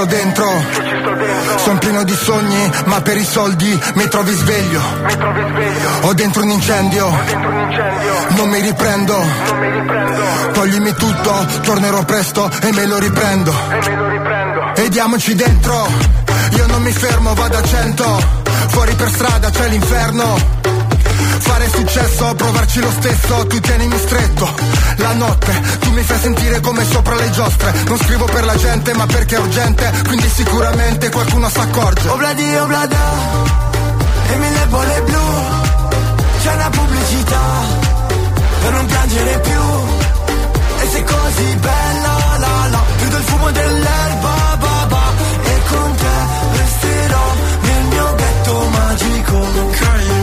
[0.00, 0.46] Sto dentro.
[1.56, 4.80] Sono pieno di sogni Ma per i soldi mi trovi sveglio.
[6.02, 7.10] Ho dentro un incendio.
[8.28, 9.22] Non mi riprendo.
[10.52, 13.52] Toglimi tutto Tornerò presto e me lo riprendo.
[14.74, 15.86] E diamoci dentro.
[16.56, 18.38] Io non mi fermo vado a cento.
[18.68, 20.59] Fuori per strada c'è l'inferno
[21.50, 24.48] Fare successo, provarci lo stesso, tu tienimi stretto.
[24.96, 27.72] La notte, tu mi fai sentire come sopra le giostre.
[27.86, 32.08] Non scrivo per la gente, ma perché è urgente, quindi sicuramente qualcuno s'accorge.
[32.08, 33.60] Obladi oblada
[34.32, 35.18] e mille bolle blu
[36.42, 37.40] C'è una pubblicità
[38.60, 39.62] per non piangere più
[40.80, 45.12] E sei così bella la la Più del fumo dell'erba ba ba
[45.44, 50.19] E con te resterò nel mio ghetto magico Ok, fumo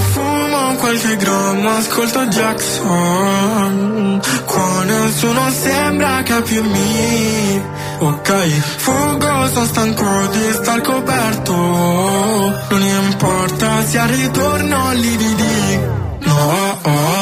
[0.88, 4.22] qualche grammo, ascolto Jackson.
[4.46, 7.62] Qua nessuno sembra capirmi
[8.00, 8.32] Ok,
[8.78, 11.54] fuggo, sono stanco di star coperto.
[11.54, 15.80] Non importa se al ritorno lividi
[16.20, 16.90] No, oh.
[16.90, 17.17] no,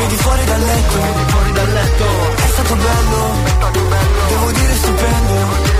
[0.00, 0.44] Con piedi fuori
[1.52, 2.04] dal letto
[2.34, 3.32] È stato bello
[4.28, 5.78] Devo dire stupendo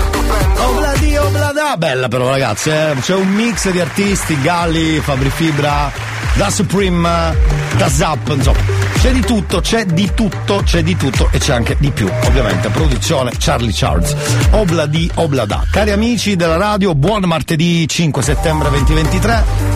[0.63, 2.93] Obladi oblada, bella però ragazzi, eh.
[2.99, 5.91] c'è un mix di artisti, Galli, Fabri Fibra,
[6.35, 7.35] Da Supreme,
[7.77, 8.59] Da Zap, insomma.
[8.99, 12.69] C'è di tutto, c'è di tutto, c'è di tutto e c'è anche di più, ovviamente.
[12.69, 14.15] Produzione Charlie Charles.
[14.51, 15.65] Obladi oblada.
[15.71, 19.70] Cari amici della radio, buon martedì 5 settembre 2023.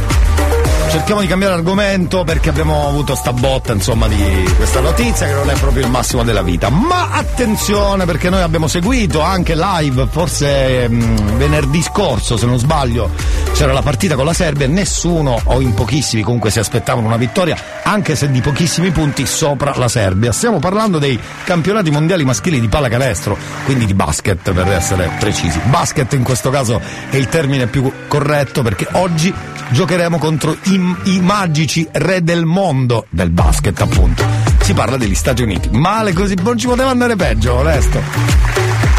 [0.96, 5.50] Cerchiamo di cambiare argomento perché abbiamo avuto sta botta insomma di questa notizia che non
[5.50, 6.70] è proprio il massimo della vita.
[6.70, 13.10] Ma attenzione perché noi abbiamo seguito anche live, forse mh, venerdì scorso se non sbaglio,
[13.52, 17.18] c'era la partita con la Serbia e nessuno o in pochissimi comunque si aspettavano una
[17.18, 20.32] vittoria, anche se di pochissimi punti sopra la Serbia.
[20.32, 25.60] Stiamo parlando dei campionati mondiali maschili di pallacanestro, quindi di basket per essere precisi.
[25.66, 29.34] Basket in questo caso è il termine più corretto perché oggi
[29.70, 34.24] giocheremo contro i, i magici re del mondo del basket, appunto.
[34.62, 35.70] Si parla degli Stati Uniti.
[35.72, 38.02] Male così, non ci poteva andare peggio, onesto.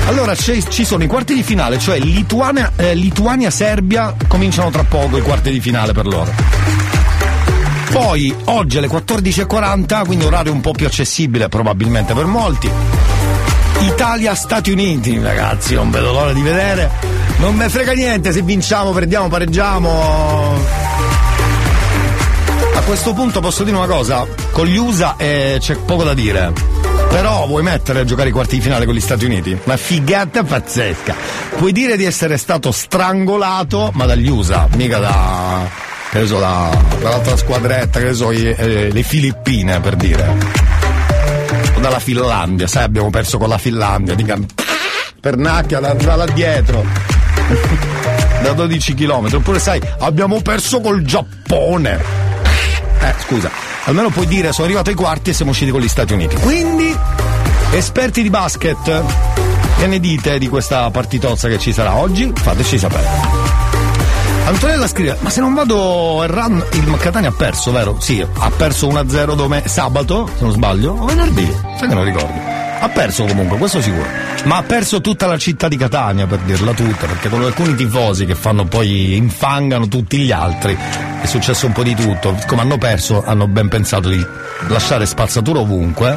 [0.06, 5.22] Allora ci sono i quarti di finale, cioè Lituania, eh, Lituania-Serbia, cominciano tra poco i
[5.22, 6.32] quarti di finale per loro.
[7.90, 12.70] Poi oggi alle 14.40, quindi orario un po' più accessibile probabilmente per molti.
[13.80, 17.15] Italia-Stati Uniti, ragazzi, non vedo l'ora di vedere.
[17.38, 20.54] Non me frega niente se vinciamo, perdiamo, pareggiamo.
[22.74, 26.52] A questo punto posso dire una cosa, con gli USA eh, c'è poco da dire.
[27.10, 29.58] Però vuoi mettere a giocare i quarti di finale con gli Stati Uniti?
[29.64, 31.14] Una figata pazzesca.
[31.56, 35.68] Puoi dire di essere stato strangolato, ma dagli USA, mica da.
[36.10, 40.34] che ne so, da, dall'altra squadretta, che ne so, eh, le Filippine per dire.
[41.74, 44.38] O dalla Finlandia, sai, abbiamo perso con la Finlandia, dica.
[45.20, 47.15] Pernacchia da là dietro.
[48.42, 49.34] Da 12 km.
[49.34, 52.24] Oppure sai, abbiamo perso col Giappone.
[53.00, 53.50] Eh, scusa,
[53.84, 56.36] almeno puoi dire sono arrivato ai quarti e siamo usciti con gli Stati Uniti.
[56.36, 56.96] Quindi,
[57.72, 59.02] esperti di basket,
[59.78, 62.32] che ne dite di questa partitozza che ci sarà oggi?
[62.34, 63.44] Fateci sapere.
[64.46, 67.96] Antonella scrive, ma se non vado errando, il Catania ha perso, vero?
[67.98, 72.38] Sì, ha perso 1-0 dome- sabato, se non sbaglio, o venerdì, sai che non ricordo.
[72.78, 74.25] Ha perso comunque, questo sicuro.
[74.46, 78.26] Ma ha perso tutta la città di Catania, per dirla tutta, perché con alcuni tifosi
[78.26, 80.76] che fanno poi infangano tutti gli altri.
[81.20, 82.38] È successo un po' di tutto.
[82.46, 84.24] Come hanno perso, hanno ben pensato di
[84.68, 86.16] lasciare spazzatura ovunque,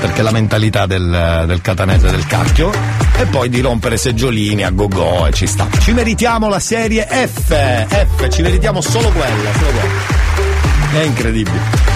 [0.00, 2.72] perché è la mentalità del, del catanese del cacchio,
[3.18, 5.66] e poi di rompere seggiolini a go-go e ci sta.
[5.80, 10.98] Ci meritiamo la serie F, F, ci meritiamo solo quella, solo quella.
[10.98, 11.87] È incredibile.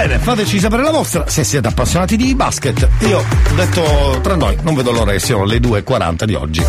[0.00, 2.88] Bene, fateci sapere la vostra se siete appassionati di basket.
[3.00, 3.22] Io
[3.54, 6.62] detto tra noi, non vedo l'ora che siano le 2.40 di oggi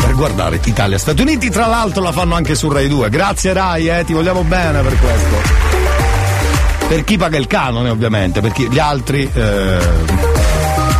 [0.00, 1.50] per guardare Italia-Stati Uniti.
[1.50, 3.10] Tra l'altro la fanno anche su Rai 2.
[3.10, 5.36] Grazie Rai, eh, ti vogliamo bene per questo.
[6.86, 9.78] Per chi paga il canone, ovviamente, perché gli altri eh,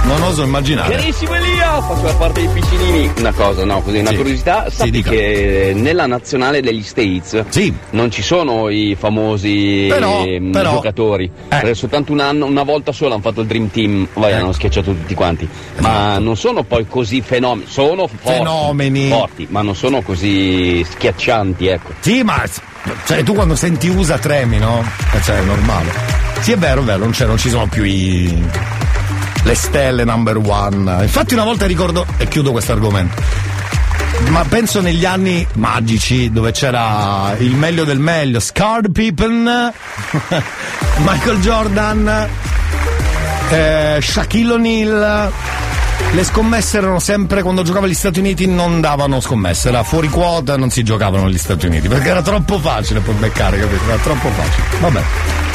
[0.07, 0.95] non oso immaginare.
[0.97, 3.11] Carissimo Elia, faccio la parte dei piccinini.
[3.19, 4.17] Una cosa, no, così, una Sì.
[4.17, 4.71] curiosità.
[4.71, 5.11] Sappi dica.
[5.11, 7.45] che nella nazionale degli States
[7.91, 11.31] non ci sono i famosi Però, ehm, però- giocatori.
[11.49, 14.93] Perché soltanto un anno, una volta sola hanno fatto il Dream Team, vai, hanno schiacciato
[14.93, 15.49] tutti quanti.
[15.79, 17.69] Ma non sono poi così fenomeni.
[17.69, 19.09] Sono forti, Fenomeni.
[19.09, 21.91] forti, ma non sono così schiaccianti, ecco.
[22.01, 22.43] Sì, ma
[23.05, 24.85] cioè, tu quando senti USA tremi, no?
[25.13, 25.91] Eh, Cioè, è normale.
[26.41, 28.45] Sì, è vero, è vero, non, c'è, non ci sono più i.
[29.47, 31.03] le stelle number one.
[31.03, 33.23] Infatti una volta ricordo, e chiudo questo argomento.
[34.29, 39.45] Ma penso negli anni magici dove c'era il meglio del meglio, Scarred Pippen,
[40.99, 42.29] Michael Jordan,
[43.51, 45.33] eh, Shaquille O'Neal.
[46.13, 50.57] Le scommesse erano sempre quando giocava agli Stati Uniti non davano scommesse, era fuori quota
[50.57, 53.85] non si giocavano negli Stati Uniti perché era troppo facile poi beccare, capito?
[53.87, 54.65] Era troppo facile.
[54.81, 55.46] Vabbè.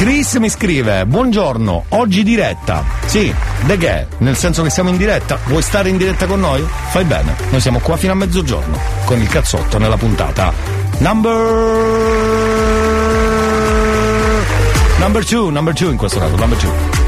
[0.00, 2.82] Chris mi scrive: Buongiorno, oggi diretta.
[3.04, 3.30] Sì,
[3.66, 4.06] de che?
[4.20, 5.38] Nel senso che siamo in diretta?
[5.44, 6.66] Vuoi stare in diretta con noi?
[6.88, 10.54] Fai bene, noi siamo qua fino a mezzogiorno con il cazzotto nella puntata.
[11.00, 11.36] Number.
[15.00, 16.99] Number two, number two in questo caso, number two.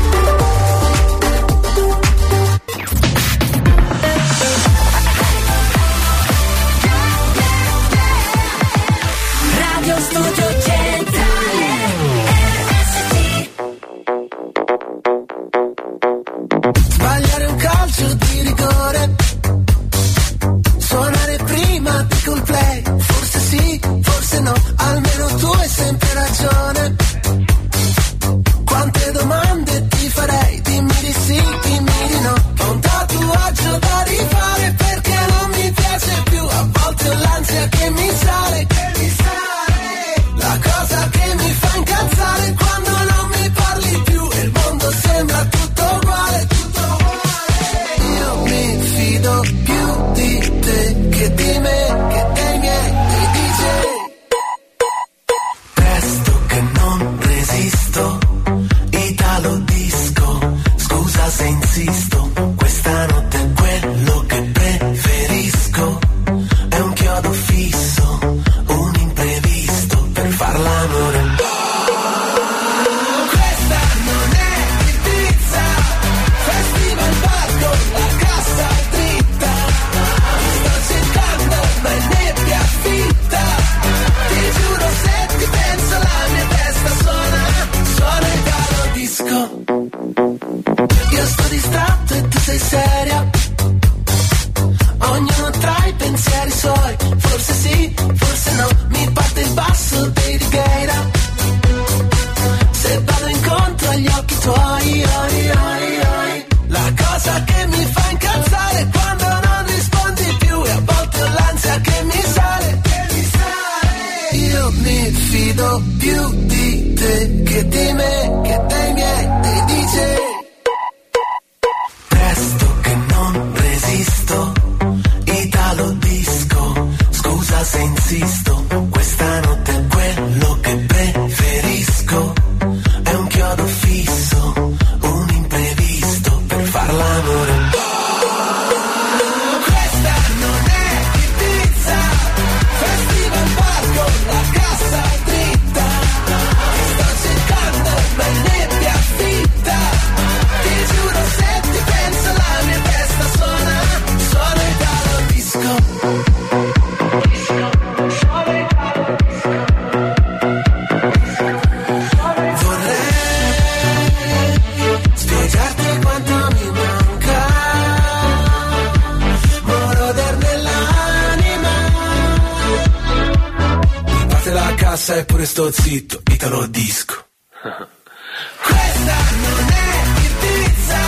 [175.53, 177.13] Sto zitto, Italo disco.
[177.61, 179.93] Questa non è
[180.25, 181.03] Ibiza.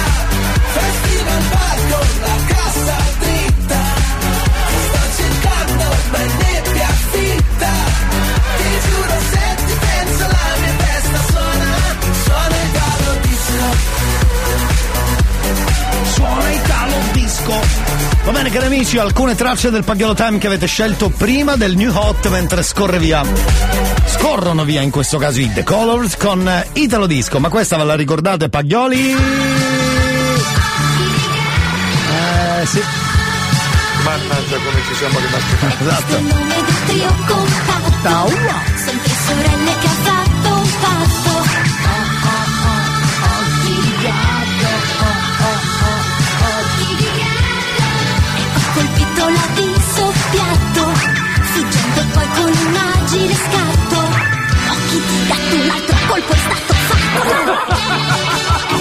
[0.77, 3.81] Festival bar con la cassa dritta.
[4.85, 7.73] Sto cercando ma è nebbia fitta.
[8.59, 11.71] Ti giuro se ti penso la mia testa suona
[12.25, 13.66] Suona Italo disco.
[16.12, 17.55] Suona Italo Disco.
[18.25, 21.95] Va bene cari amici, alcune tracce del Pagliolo Time che avete scelto prima del New
[21.95, 24.03] Hot mentre scorre via.
[24.16, 27.85] Scorrono via in questo caso i The Colors con eh, Italo Disco, ma questa ve
[27.85, 29.11] la ricordate Paglioli?
[29.11, 29.16] Eh
[32.66, 32.81] sì.
[34.05, 35.57] Mannaggia come ci siamo rimasti.
[35.85, 36.20] Esatto.
[38.05, 38.73] nome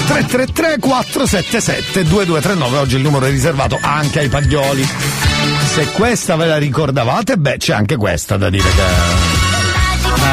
[0.07, 4.87] 333 477 2239 oggi il numero è riservato anche ai paglioli
[5.73, 8.83] se questa ve la ricordavate beh c'è anche questa da dire che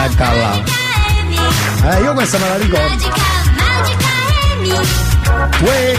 [0.04, 0.62] eccola
[1.92, 3.38] eh io questa me la ricordo
[5.62, 5.98] Uè.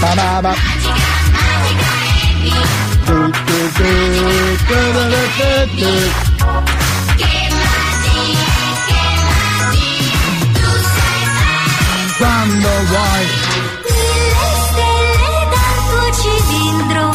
[0.00, 0.52] Pa-ba-ba.
[0.52, 1.01] Tu,
[12.18, 13.24] Quando vuoi
[13.90, 17.06] Mille stelle dal tuo cilindro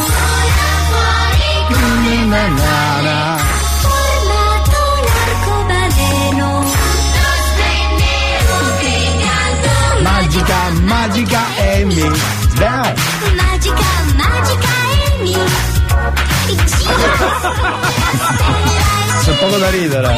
[2.28, 3.38] Na-na-na.
[3.80, 6.48] Formato un arcobaleno
[10.02, 12.10] Magica, magica Amy
[12.54, 12.94] Down.
[13.36, 14.68] Magica, magica
[15.16, 15.67] Amy
[19.22, 20.16] C'è poco da ridere.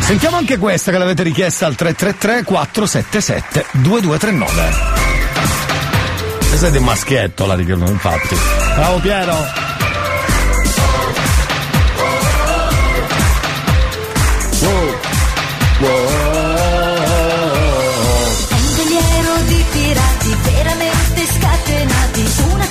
[0.00, 4.72] Sentiamo anche questa che l'avete richiesta al 333 477 2239
[6.48, 8.34] Questa è di un maschietto la richiamo infatti.
[8.74, 9.67] Bravo Piero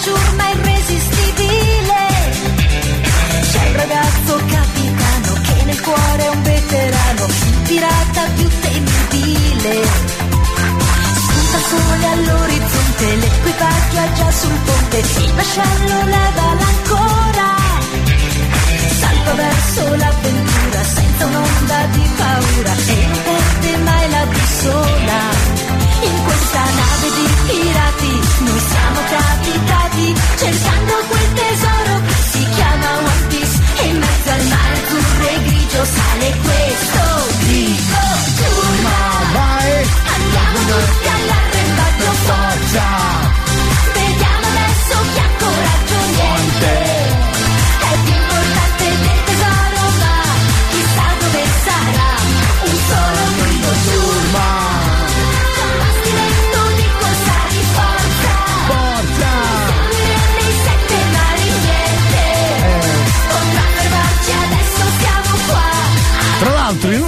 [0.07, 1.99] ciurma irresistibile.
[3.51, 9.75] C'è un ragazzo capitano che nel cuore è un veterano Il pirata più temibile.
[11.23, 17.55] Spunta sole all'orizzonte L'equipaggio è già sul ponte Il vascello leva l'ancora
[18.99, 25.56] Salpa verso l'avventura senza un'onda di paura e non perde mai la bussola.
[25.99, 33.25] In questa nave di pirati noi siamo capitati cercando quel tesoro che si chiama One
[33.29, 37.03] Piece e in mezzo al mare azzurro e grigio sale questo
[37.45, 37.99] grido.
[38.37, 38.97] Turma,
[39.33, 39.87] vai!
[40.15, 41.46] Andiamo tutti all'arrembaggio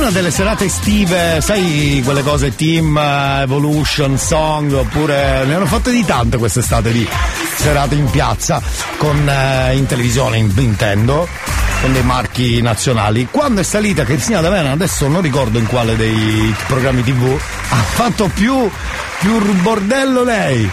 [0.10, 5.92] una delle serate estive, sai quelle cose team, eh, evolution, song, oppure ne hanno fatte
[5.92, 7.08] di tante quest'estate di
[7.56, 8.62] serate in piazza,
[8.98, 11.28] con eh, in televisione in- intendo,
[11.82, 13.28] con dei marchi nazionali.
[13.30, 18.30] Quando è salita Cristina D'Avena, adesso non ricordo in quale dei programmi tv, ha fatto
[18.34, 18.70] più,
[19.20, 20.70] più bordello lei.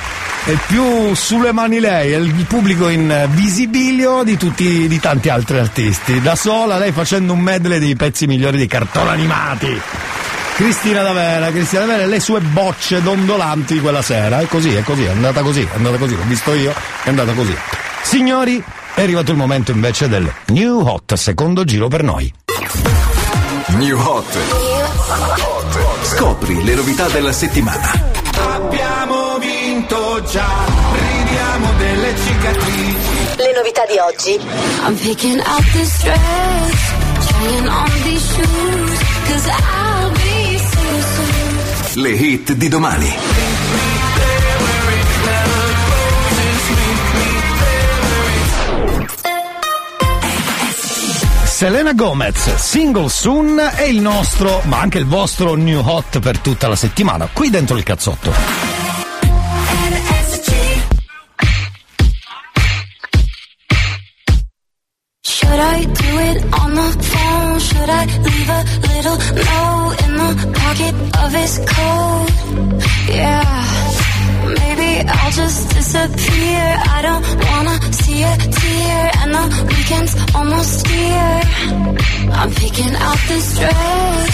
[0.48, 5.59] E più sulle mani lei e il pubblico in visibilio di tutti di tanti altri
[5.59, 6.20] artisti.
[6.20, 9.81] Da sola lei facendo un medley dei pezzi migliori dei cartoni animati.
[10.55, 14.39] Cristina D'Avera, Cristina D'Avera e le sue bocce dondolanti quella sera.
[14.39, 17.32] È così, è così, è andata così, è andata così, l'ho visto io, è andata
[17.32, 17.56] così.
[18.02, 18.62] Signori,
[18.94, 22.32] è arrivato il momento invece del New Hot, secondo giro per noi.
[23.78, 24.39] New Hot.
[26.02, 27.90] Scopri le novità della settimana.
[28.55, 29.15] Abbiamo
[29.77, 30.48] vinto già,
[30.93, 32.97] ridiamo delle cicatrici.
[33.36, 34.40] Le novità di oggi.
[34.86, 36.93] I'm picking up this dress,
[37.27, 38.98] trying on these shoes,
[39.28, 42.03] cause I'll be single soon.
[42.03, 43.15] Le hit di domani.
[51.44, 56.69] Selena Gomez, single soon è il nostro, ma anche il vostro new hot per tutta
[56.69, 58.76] la settimana, qui dentro il cazzotto.
[75.97, 76.66] Disappear.
[76.97, 81.40] I don't wanna see a tear, and the weekend's almost here.
[82.40, 84.32] I'm picking out this dress,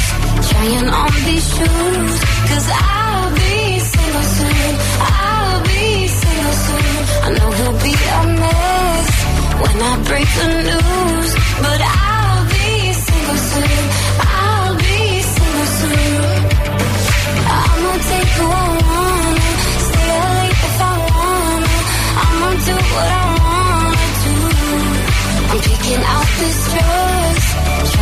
[0.51, 2.14] trying on these shoes,
[2.51, 4.72] cause I'll be single soon.
[5.01, 6.94] I'll be single soon.
[7.26, 9.09] I know he'll be a mess
[9.62, 11.30] when I break the news,
[11.64, 13.91] but I'll be single soon.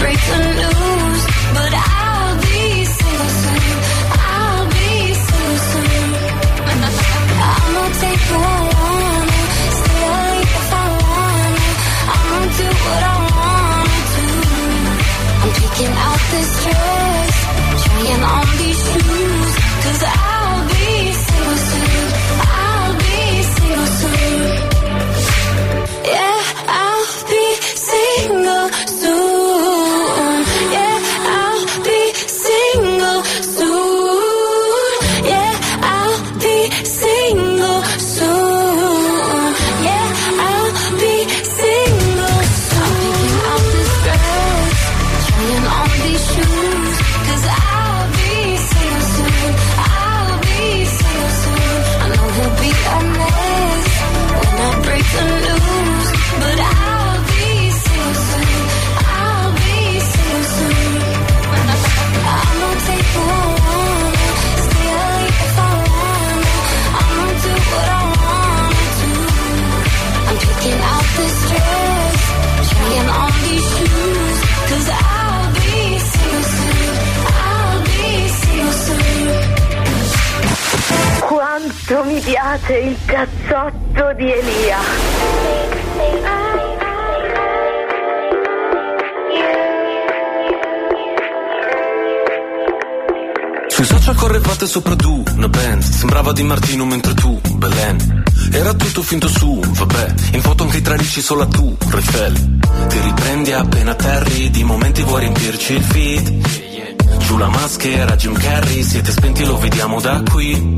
[0.00, 1.22] break the news,
[1.56, 3.74] but I'll be single soon.
[4.30, 4.90] I'll be
[5.26, 6.08] single soon.
[7.52, 9.40] I'ma take who I wanna,
[9.80, 11.66] stay if I wanna.
[12.14, 14.28] I'ma do what I wanna do.
[15.80, 17.34] I'm out this dress,
[17.84, 19.50] trying on these shoes,
[19.84, 20.77] cause I'll be
[82.48, 84.78] piace il cazzotto di Elia.
[93.68, 95.82] Sui social correvate sopra tu, una band.
[95.82, 98.24] Sembrava Di Martino mentre tu, Belen.
[98.50, 100.14] Era tutto finto su, vabbè.
[100.32, 105.02] In foto anche i tralicci solo a tu, Refel Ti riprendi appena terri Di momenti
[105.02, 106.46] vuoi riempirci il feed.
[107.18, 108.82] Giù la maschera, Jim Carrey.
[108.82, 110.76] Siete spenti, lo vediamo da qui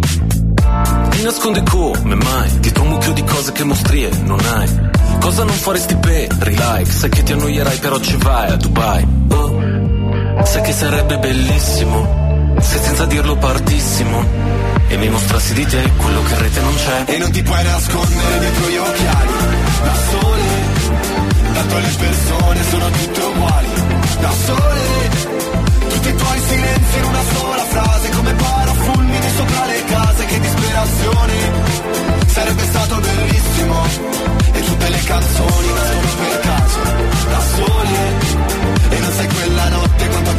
[1.20, 2.60] Ti nascondi come mai?
[2.60, 4.90] Dietro un mucchio di cose che mostrie non hai.
[5.20, 9.06] Cosa non faresti per like Sai che ti annoierai però ci vai a Dubai.
[9.28, 14.24] Oh, sai che sarebbe bellissimo se senza dirlo partissimo
[14.88, 17.04] e mi mostrassi di te quello che in rete non c'è.
[17.12, 19.32] E non ti puoi nascondere dietro gli occhiali,
[19.82, 20.42] da sole,
[21.52, 23.68] tanto le persone sono tutte uguali,
[24.20, 25.39] da sole.
[25.90, 31.34] Tutti i tuoi silenzi in una sola frase, come parafulmini sopra le case, che disperazione.
[32.26, 33.84] Sarebbe stato bellissimo,
[34.52, 36.80] e tutte le canzoni nascono per caso,
[37.28, 37.98] da sole.
[38.90, 40.29] E non sai quella notte quanto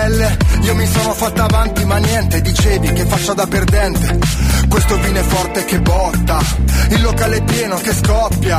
[0.00, 0.36] e ribelle.
[0.62, 4.18] Io mi sono fatta avanti, ma niente, dicevi che faccia da perdente.
[4.68, 6.40] Questo vino è forte che botta,
[6.90, 8.58] il locale è pieno che scoppia.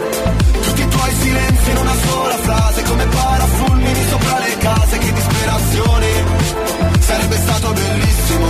[1.71, 6.07] In una sola frase, come parafulmini sopra le case, che disperazione.
[6.99, 8.47] Sarebbe stato bellissimo,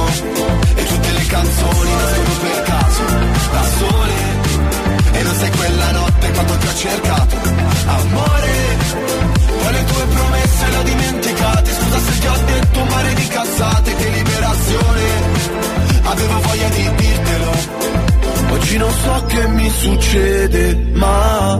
[0.76, 3.04] e tutte le canzoni nascono per caso,
[3.52, 4.14] da sole.
[5.12, 7.36] E non sai quella notte quanto ti ho cercato,
[7.86, 8.62] amore.
[9.62, 13.28] Poi le tue promesse le ho dimenticate Scusa se ti ho detto un mare di
[13.28, 15.02] cazzate Che liberazione
[16.04, 17.52] Avevo voglia di dirtelo
[18.50, 21.60] Oggi non so che mi succede Ma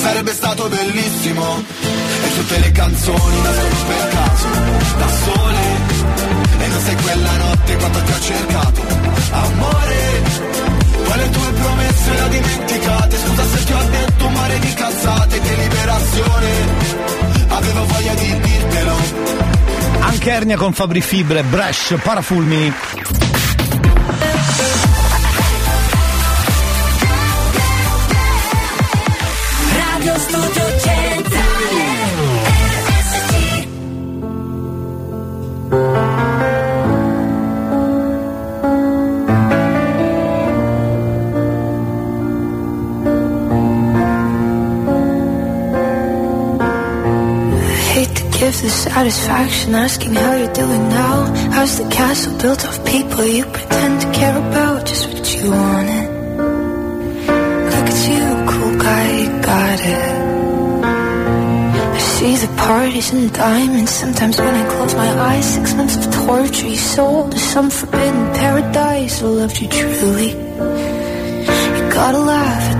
[0.00, 1.62] Sarebbe stato bellissimo,
[2.24, 4.48] e tutte le canzoni nascono per caso,
[4.98, 5.58] da sole.
[6.58, 8.82] E non sai quella notte quanto ti ho cercato,
[9.30, 10.22] amore.
[11.04, 14.72] Poi le tue promesse le ho dimenticate, scusa se ti ho detto un mare di
[14.72, 16.48] cazzate, che liberazione.
[17.48, 18.96] Avevo voglia di dirtelo.
[20.00, 22.72] Anche Ernia con Fabri Fibre, Bresh, Parafulmini.
[30.00, 31.90] Radio Studio Centrale
[32.88, 33.32] RSC
[47.92, 51.26] hate to give the satisfaction asking how you're doing now.
[51.52, 54.86] How's the castle built of people you pretend to care about?
[54.86, 55.99] Just what you wanted.
[59.50, 60.06] Got it.
[61.96, 63.92] I see the parties and diamonds.
[64.02, 68.26] Sometimes when I close my eyes, six months of torture you sold to some forbidden
[68.42, 69.14] paradise.
[69.22, 70.30] I loved you truly.
[71.76, 72.79] You gotta laugh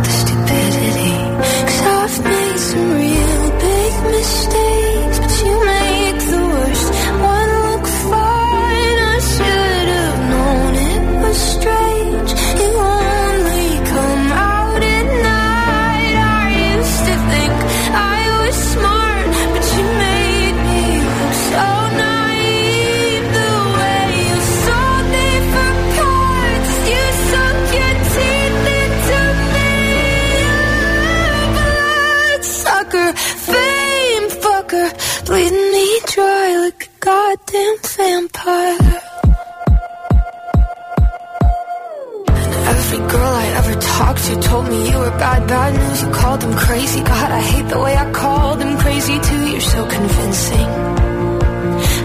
[46.71, 47.01] crazy.
[47.03, 49.43] God, I hate the way I called them crazy too.
[49.53, 50.69] You're so convincing.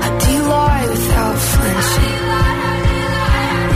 [0.08, 2.18] I do lie without flinching?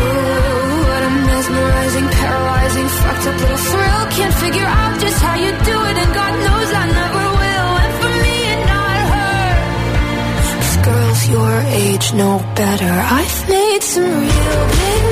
[0.03, 4.03] Ooh, what a mesmerizing, paralyzing, fucked up little thrill.
[4.17, 7.71] Can't figure out just how you do it, and God knows I never will.
[7.83, 9.45] And for me and not her,
[10.41, 11.53] 'cause girls your
[11.83, 12.93] age know better.
[13.19, 15.08] I've made some real big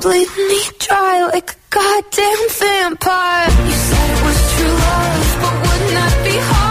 [0.00, 3.50] bleed me dry like a goddamn vampire.
[3.66, 6.69] You said it was true love, but wouldn't that be hard?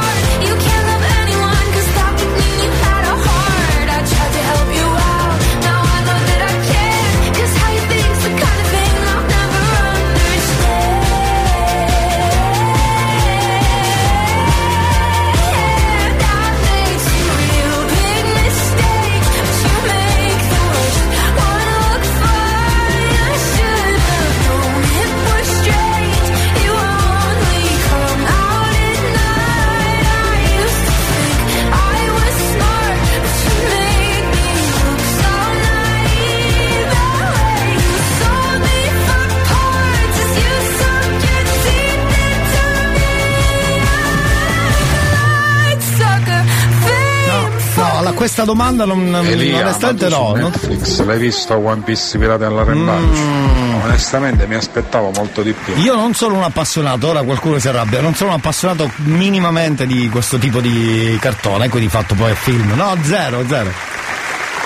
[48.29, 50.33] Questa domanda non, Elia, onestamente no.
[50.35, 53.85] Netflix, l'hai visto One Piece Pirata dell'Arrembaggio?
[53.85, 55.75] Onestamente mi aspettavo molto di più.
[55.77, 60.09] Io non sono un appassionato, ora qualcuno si arrabbia, non sono un appassionato minimamente di
[60.09, 62.73] questo tipo di cartone, ecco di fatto poi è film.
[62.75, 63.71] No, zero, zero.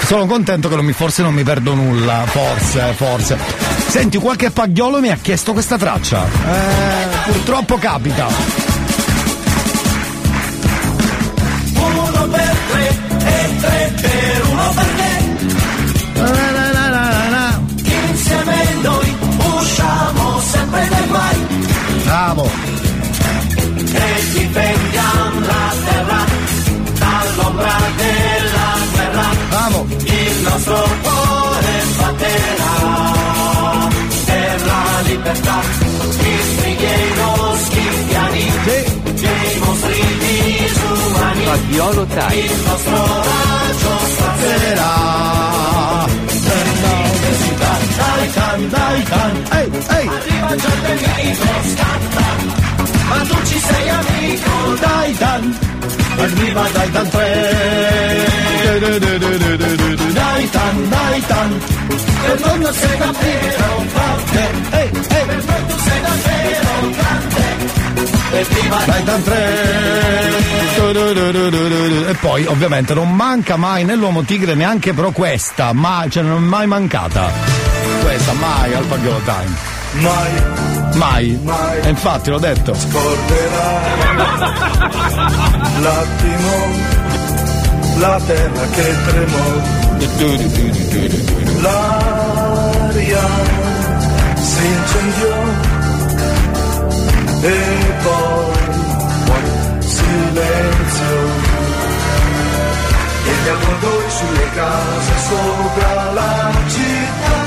[0.02, 3.38] Sono contento che non mi, forse non mi perdo nulla, forse, forse.
[3.88, 6.26] Senti, qualche pagliolo mi ha chiesto questa traccia.
[6.26, 8.28] Eh, purtroppo capita.
[11.76, 12.93] Uno per tre
[13.64, 15.12] e tre per uno per te.
[18.10, 19.18] Insieme noi
[19.58, 21.48] usciamo sempre dai guai
[22.04, 22.63] Bravo.
[41.54, 42.34] Fagiolo Time.
[42.34, 44.94] Il nostro raggio spazierà
[46.48, 47.72] per l'università.
[47.96, 50.08] Dai can, dai can, ehi, ehi.
[50.08, 51.38] Arriva gente che
[51.76, 52.28] scatta,
[53.08, 54.52] ma tu ci sei amico.
[54.80, 55.58] Dai can,
[56.18, 57.32] arriva dai tan tre.
[60.12, 61.62] Dai tan, dai tan,
[62.24, 64.46] per noi non sei davvero grande.
[64.72, 67.46] Ehi, ehi, per noi tu sei davvero grande.
[68.40, 70.53] E viva Dai tan tre.
[70.86, 76.46] E poi ovviamente non manca mai nell'uomo tigre neanche però questa, ma cioè non è
[76.46, 77.32] mai mancata.
[78.02, 79.72] Questa mai al pagliolo time.
[80.02, 80.32] Mai.
[80.96, 81.40] Mai.
[81.84, 82.76] E infatti l'ho detto.
[85.80, 86.68] L'attimo,
[88.00, 89.62] la terra che tremò,
[91.62, 93.28] l'aria
[94.36, 95.36] si incendiò
[97.42, 97.56] e
[98.04, 98.54] poi
[100.14, 101.18] silenzio.
[103.26, 107.42] E gli avvoltoi sulle case sopra la città,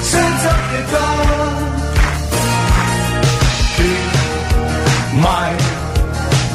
[0.00, 1.10] senza pietà.
[3.76, 3.92] Chi
[5.18, 5.54] mai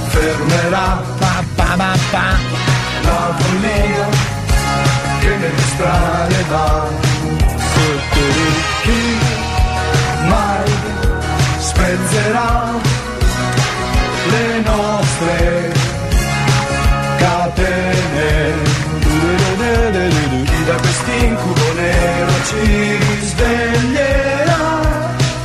[0.09, 2.27] fermerà pa, pa, pa, pa.
[3.03, 4.07] la follia
[5.19, 7.05] che nelle strade va.
[8.83, 9.17] Chi
[10.27, 10.71] mai
[11.59, 12.96] spezzerà
[14.29, 15.71] le nostre
[17.17, 18.55] catene?
[20.45, 24.79] Chi da quest'incubo nero ci risveglierà?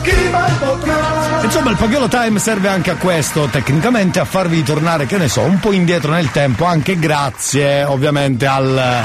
[0.02, 1.40] Chi mai potrà?
[1.42, 5.40] Insomma, il Pagliolo Time serve anche a questo, tecnicamente a farvi tornare, che ne so,
[5.42, 9.04] un po' indietro nel tempo, anche grazie ovviamente al,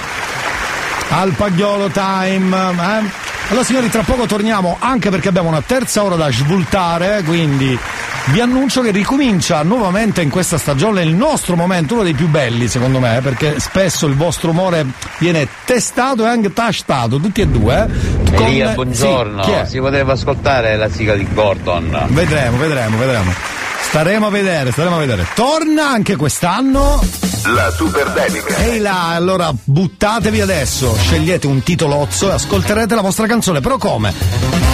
[1.09, 2.55] al Pagliolo Time.
[2.55, 3.26] eh.
[3.49, 7.79] Allora signori, tra poco torniamo anche perché abbiamo una terza ora da svoltare, quindi
[8.25, 12.67] vi annuncio che ricomincia nuovamente in questa stagione il nostro momento, uno dei più belli
[12.67, 14.85] secondo me, perché spesso il vostro umore
[15.19, 17.87] viene testato e anche tastato, tutti e due.
[17.89, 19.43] eh, con- Elia, sì, buongiorno.
[19.43, 19.65] è?
[19.65, 22.05] si poteva ascoltare la sigla di Gordon.
[22.09, 23.33] Vedremo, vedremo, vedremo.
[23.79, 25.25] Staremo a vedere, staremo a vedere.
[25.33, 26.99] Torna anche quest'anno.
[27.53, 28.55] La super dedica.
[28.57, 33.61] Ehi là, allora buttatevi adesso, scegliete un titolozzo e ascolterete la vostra canzone.
[33.61, 34.13] Però come?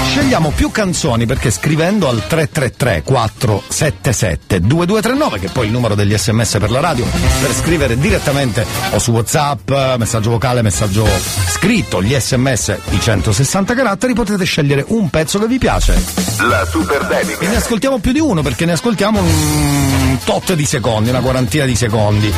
[0.09, 6.15] Scegliamo più canzoni perché scrivendo al 333 477 2239, che è poi il numero degli
[6.17, 7.05] sms per la radio,
[7.41, 11.07] per scrivere direttamente o su WhatsApp, messaggio vocale, messaggio
[11.49, 15.93] scritto, gli sms di 160 caratteri, potete scegliere un pezzo che vi piace.
[16.39, 17.49] La super E dedica.
[17.49, 21.75] ne ascoltiamo più di uno perché ne ascoltiamo un tot di secondi, una quarantina di
[21.75, 22.31] secondi.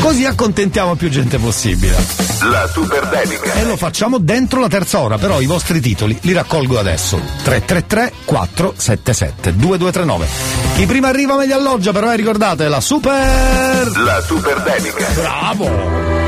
[0.00, 1.96] Così accontentiamo più gente possibile.
[2.50, 3.52] La super dedica.
[3.54, 7.20] E lo facciamo dentro la terza ora, però i vostri titoli li raccolgo adesso.
[7.42, 10.28] 333 477 2239.
[10.76, 13.90] Chi prima arriva meglio alloggia, però eh, ricordate la super.
[13.96, 15.06] La super dedica.
[15.14, 16.27] Bravo!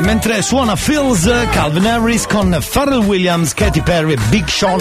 [0.00, 4.80] Mentre suona Phil's Calvin Harris con Pharrell Williams, Katy Perry e Big Sean.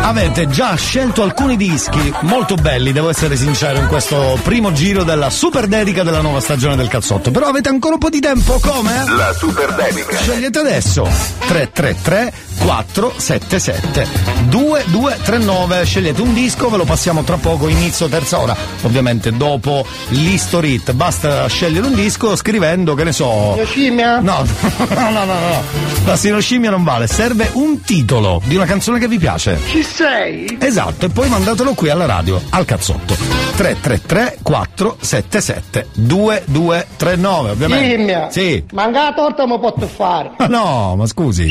[0.00, 5.28] Avete già scelto alcuni dischi molto belli, devo essere sincero, in questo primo giro della
[5.28, 7.30] super dedica della nuova stagione del cazzotto.
[7.30, 9.04] Però avete ancora un po' di tempo, come?
[9.06, 10.16] La super dedica.
[10.16, 11.02] Scegliete adesso
[11.46, 12.32] 333
[12.68, 14.06] 477
[14.50, 18.54] 2239 scegliete un disco ve lo passiamo tra poco inizio terza ora.
[18.82, 20.92] Ovviamente dopo l'history hit.
[20.92, 23.58] Basta scegliere un disco scrivendo che ne so.
[23.64, 24.20] Scimmia?
[24.20, 24.44] no
[24.90, 25.62] no no no no.
[26.04, 29.58] La sinoscimmia non vale serve un titolo di una canzone che vi piace.
[29.66, 30.58] Ci sei?
[30.60, 33.16] esatto e poi mandatelo qui alla radio al cazzotto.
[33.56, 37.86] 333 477 2239 ovviamente.
[37.86, 38.30] Scimmia.
[38.30, 38.62] sì.
[38.72, 40.32] Manca la torta mi posso fare.
[40.36, 41.48] ma no ma scusi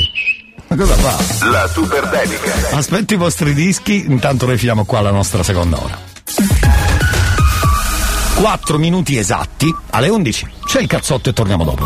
[0.68, 1.49] ma cosa fa?
[1.49, 2.53] La super dedica.
[2.72, 5.98] Aspetto i vostri dischi, intanto noi finiamo qua la nostra seconda ora.
[8.35, 10.48] 4 minuti esatti alle 11.
[10.65, 11.85] C'è il cazzotto e torniamo dopo.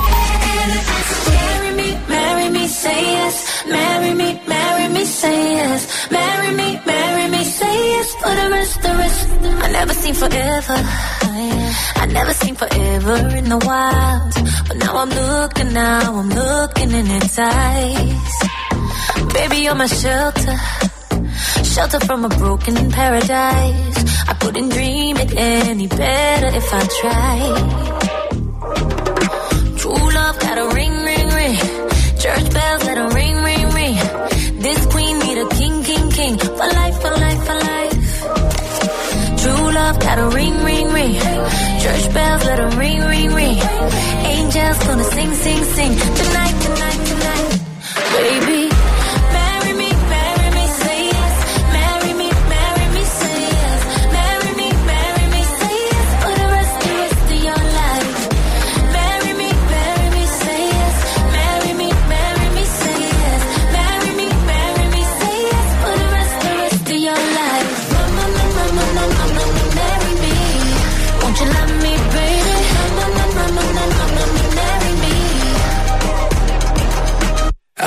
[12.02, 14.34] I never seen forever in the wild.
[14.68, 18.51] But now I'm looking, now I'm looking in its eyes.
[19.42, 20.56] Baby, you're my shelter.
[21.64, 24.00] Shelter from a broken paradise.
[24.30, 27.58] I couldn't dream it any better if I tried.
[29.80, 31.58] True love got a ring, ring, ring.
[32.22, 33.96] Church bells let 'em ring, ring, ring.
[34.62, 36.38] This queen need a king, king, king.
[36.38, 38.00] For life, for life, for life.
[39.42, 41.16] True love got a ring, ring, ring.
[41.84, 43.58] Church bells let 'em ring, ring, ring.
[44.36, 45.94] Angels gonna sing, sing, sing.
[46.20, 47.50] Tonight, tonight, tonight.
[48.16, 48.61] Baby.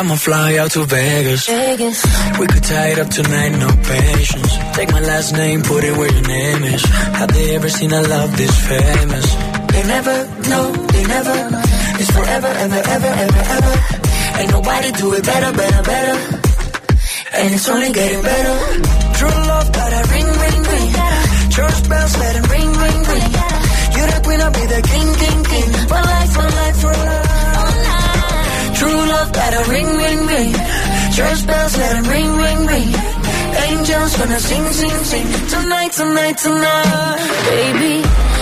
[0.04, 1.46] I'ma fly out to Vegas.
[1.48, 2.04] Vegas.
[2.38, 4.52] We could tie it up tonight, no patience.
[4.76, 6.84] Take my last name, put it where your name is.
[7.16, 9.26] Have they ever seen a love this famous?
[9.72, 10.16] They never
[10.50, 11.36] know, they never.
[11.96, 13.74] It's forever, ever, ever, ever, ever.
[14.40, 16.16] Ain't nobody do it better, better, better.
[17.40, 18.56] And it's only getting better.
[19.16, 20.90] True love, got a ring, ring, ring.
[21.48, 23.28] Church bells, let it ring, ring, ring.
[23.96, 25.70] You're the queen, I'll be the king, king, king.
[25.88, 27.43] For life, for life, for life.
[28.84, 30.52] True love, a ring, ring, ring.
[31.16, 32.90] Church bells, it ring, ring, ring.
[33.68, 35.26] Angels gonna sing, sing, sing.
[35.48, 37.18] Tonight, tonight, tonight.
[37.48, 38.33] Baby.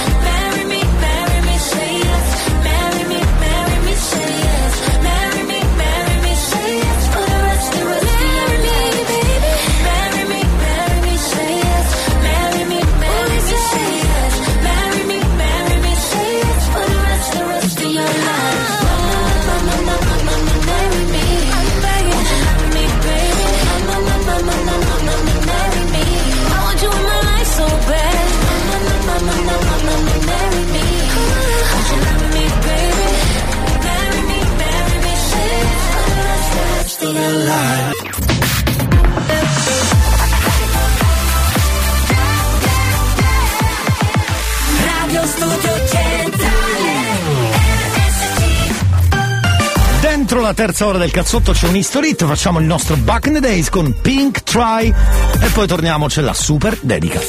[50.32, 53.34] Dentro la terza ora del cazzotto c'è un history hit, facciamo il nostro Back in
[53.34, 57.20] the Days con Pink Try e poi torniamo, c'è la super dedica.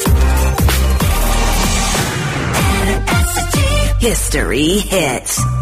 [3.98, 5.53] History hits.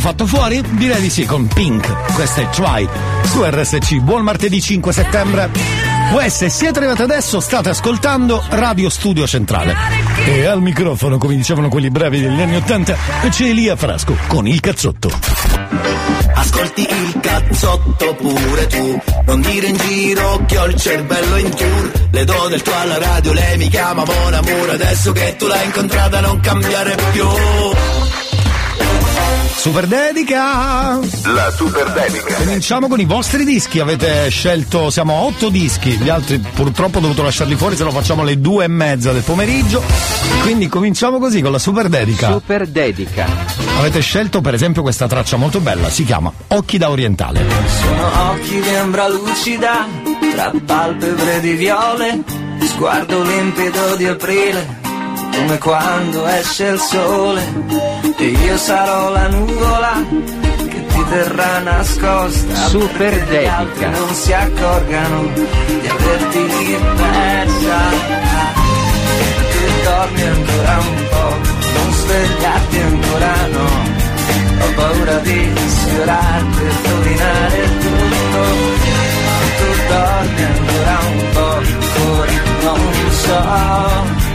[0.00, 0.62] Fatto fuori?
[0.72, 2.12] Direi di sì, con Pink.
[2.14, 2.88] Questa è Try
[3.24, 3.96] su RSC.
[4.00, 5.50] Buon martedì 5 settembre.
[6.12, 9.74] US, se siete arrivati adesso, state ascoltando Radio Studio Centrale.
[10.24, 12.96] E al microfono, come dicevano quelli bravi degli anni Ottanta,
[13.28, 15.10] c'è Elia Frasco con il cazzotto.
[16.34, 21.92] Ascolti il cazzotto pure tu Non dire in giro che ho il cervello in tour
[22.10, 25.64] Le do del tuo alla radio, lei mi chiama Mon Amour Adesso che tu l'hai
[25.64, 27.24] incontrata non cambiare più
[29.66, 31.00] Super dedica!
[31.24, 32.36] La super dedica.
[32.36, 33.80] Cominciamo con i vostri dischi.
[33.80, 37.90] Avete scelto, siamo a otto dischi, gli altri purtroppo ho dovuto lasciarli fuori, se lo
[37.90, 39.82] facciamo alle due e mezza del pomeriggio.
[40.42, 42.30] Quindi cominciamo così con la super dedica.
[42.30, 43.26] Super dedica.
[43.78, 47.44] Avete scelto per esempio questa traccia molto bella, si chiama Occhi da Orientale.
[47.66, 49.84] Sono occhi di ambra lucida,
[50.32, 52.22] tra palpebre di viole,
[52.60, 54.84] sguardo limpido di aprile,
[55.32, 57.42] come quando esce il sole.
[58.18, 59.92] E io sarò la nuvola
[60.68, 63.88] che ti terrà nascosta Super dedica.
[63.90, 67.78] non si accorgano di averti persa
[69.52, 71.36] tu dormi ancora un po'
[71.74, 73.68] non svegliarti ancora no
[74.58, 78.40] ho paura di sfiorarti e rovinare tutto
[79.58, 81.60] tu dormi ancora un po'
[81.92, 84.25] fuori non so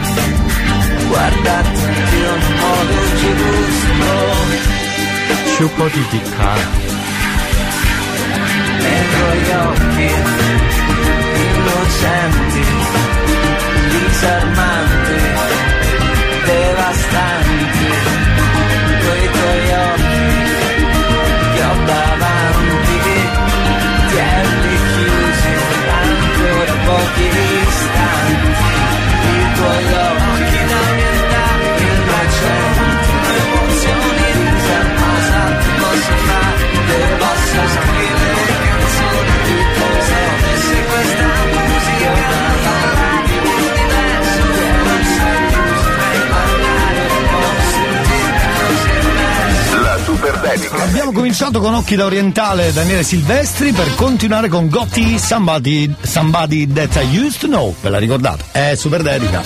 [1.12, 4.12] guardarti anche un modo giusto
[5.56, 6.50] Super dedica.
[8.80, 10.10] nei tuoi occhi
[11.44, 12.64] innocenti,
[13.90, 15.20] disarmanti,
[16.44, 17.01] devastanti,
[50.92, 56.96] Abbiamo cominciato con Occhi da Orientale Daniele Silvestri per continuare con Gotti Somebody, somebody That
[56.96, 57.74] I Used to Know.
[57.80, 58.44] Ve la ricordate?
[58.52, 59.42] È super dedica.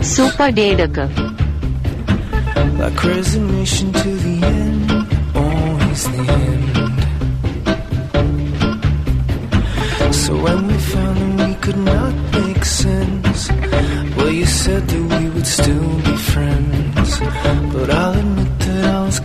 [0.00, 1.35] Super dedica.
[2.78, 4.90] Like resignation to the end,
[5.34, 6.76] always the end.
[10.14, 13.50] So when we found that we could not make sense,
[14.16, 17.20] well, you said that we would still be friends.
[17.72, 19.20] But I'll admit that I was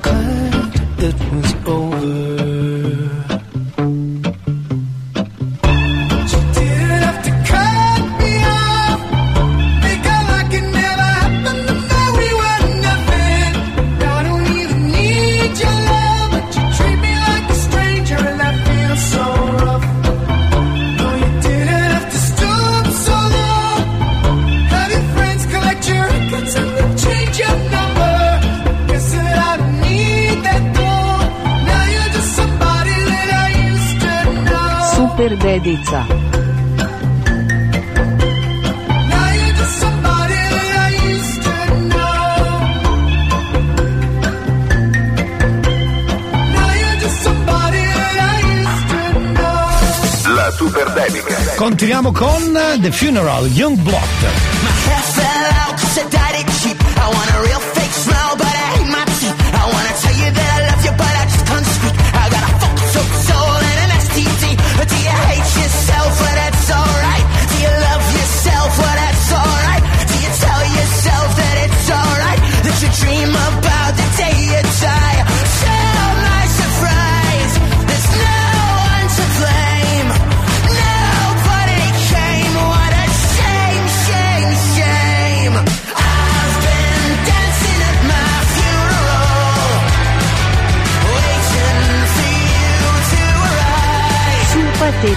[50.51, 51.35] super dedica.
[51.55, 54.51] Continuiamo con The Funeral, Young Blood.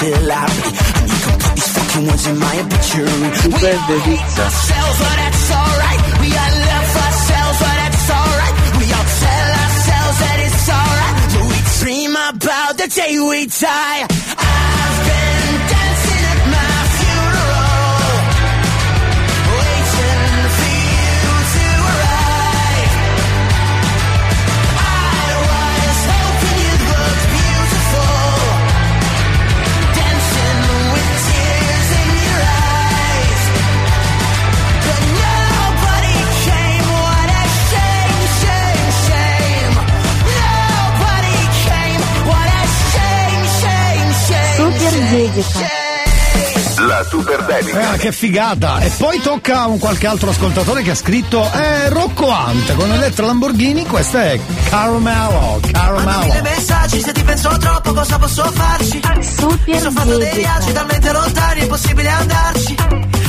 [0.00, 0.78] until I bleed.
[0.98, 3.34] And you can put these fucking words in my obituary.
[3.34, 4.38] Super dedica.
[4.38, 6.00] ourselves, but that's alright.
[6.22, 8.54] We all love ourselves, but that's alright.
[8.78, 11.16] We all tell ourselves that it's alright.
[11.34, 14.27] But we dream about the day we die.
[45.08, 45.86] Dedica.
[46.86, 47.94] La super dedica.
[47.94, 48.78] Eh, che figata!
[48.80, 52.92] E poi tocca a un qualche altro ascoltatore che ha scritto Eh, Rocco Ante con
[52.92, 56.42] Elettra Lamborghini, questa è Caramello, Mille Caramello.
[56.42, 59.00] messaggi, se ti penso troppo cosa posso farci?
[59.66, 62.76] Mi sono fatto dei viaggi talmente lontani, è impossibile andarci.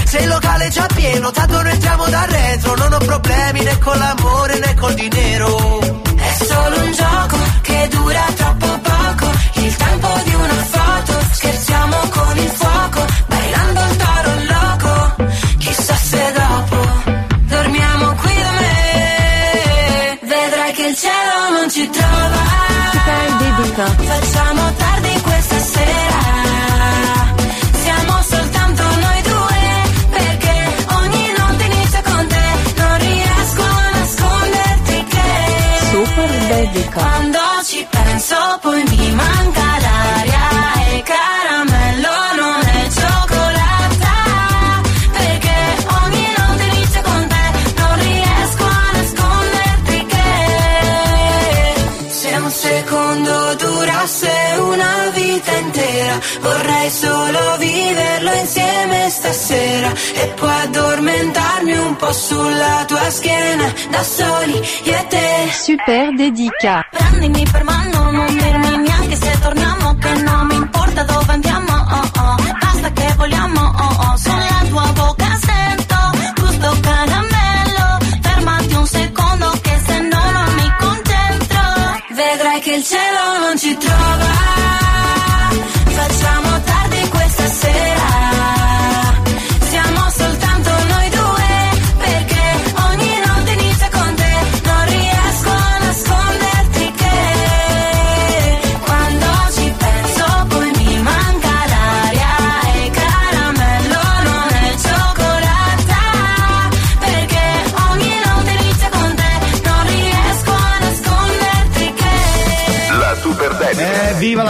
[0.05, 2.75] Se il locale è già pieno, tanto noi entriamo da retro.
[2.75, 5.79] Non ho problemi né con l'amore né col dinero.
[5.79, 8.58] È solo un gioco che dura troppo
[12.43, 13.05] Il fuoco.
[13.27, 15.15] Bailando il toro loco.
[15.57, 16.77] Chissà se dopo
[17.55, 20.19] dormiamo qui da me.
[20.21, 22.57] Vedrai che il cielo non ci trova.
[23.79, 24.88] Facciamo tardi
[60.13, 66.87] E poi addormentarmi un po' sulla tua schiena Da soli io e te Super dedica.
[66.91, 67.88] Prendimi per mano,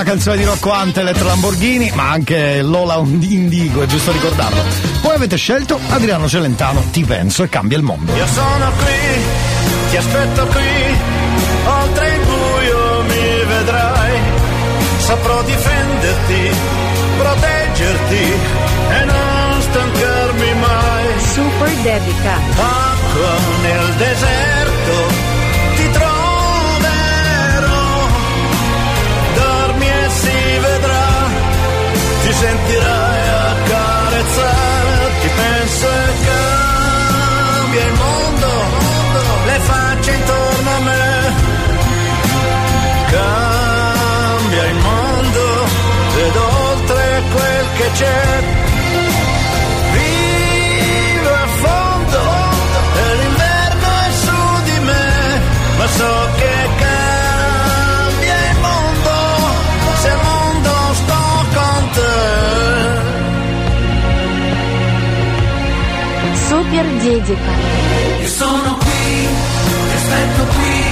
[0.09, 4.59] canzone di Rocco Ante, Elettra Lamborghini, ma anche Lola Indigo, è giusto ricordarlo.
[5.01, 8.11] Poi avete scelto Adriano Celentano, Ti penso e cambia il mondo.
[8.15, 9.21] Io sono qui,
[9.91, 10.97] ti aspetto qui,
[11.63, 14.19] oltre il buio mi vedrai.
[14.97, 16.57] Saprò difenderti,
[17.19, 18.33] proteggerti
[18.89, 21.05] e non stancarmi mai.
[21.19, 22.33] Super dedica.
[22.33, 25.28] Acqua nel deserto,
[47.93, 48.43] c'è.
[49.93, 52.21] Vivo a fondo
[52.95, 55.41] e l'inverno è su di me,
[55.77, 59.13] ma so che cambia il mondo
[60.01, 61.23] se al mondo sto
[61.55, 62.17] con te.
[66.47, 67.53] Super dedica.
[68.21, 69.27] Io sono qui,
[69.89, 70.88] ti aspetto qui,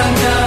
[0.00, 0.39] non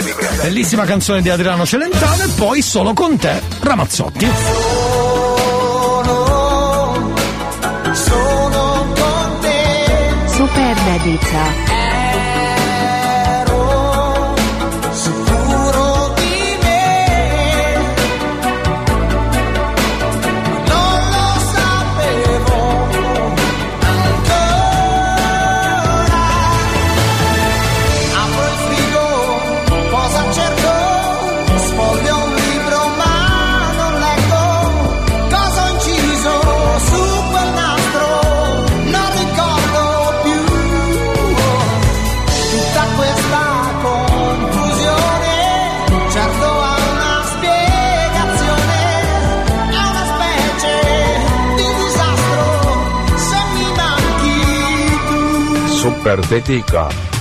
[0.00, 0.30] dedica.
[0.42, 4.28] Bellissima canzone di Adriano Celentano e poi solo con te, Ramazzotti.
[7.92, 10.28] Sono con te.
[10.28, 11.77] Super dedica.
[55.98, 57.17] hipertética.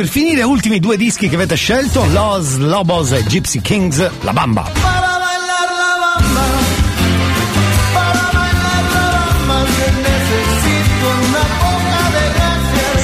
[0.00, 4.70] per finire, ultimi due dischi che avete scelto: Los Lobos e Gypsy Kings, La Bamba.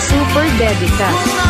[0.09, 1.46] Super dedica.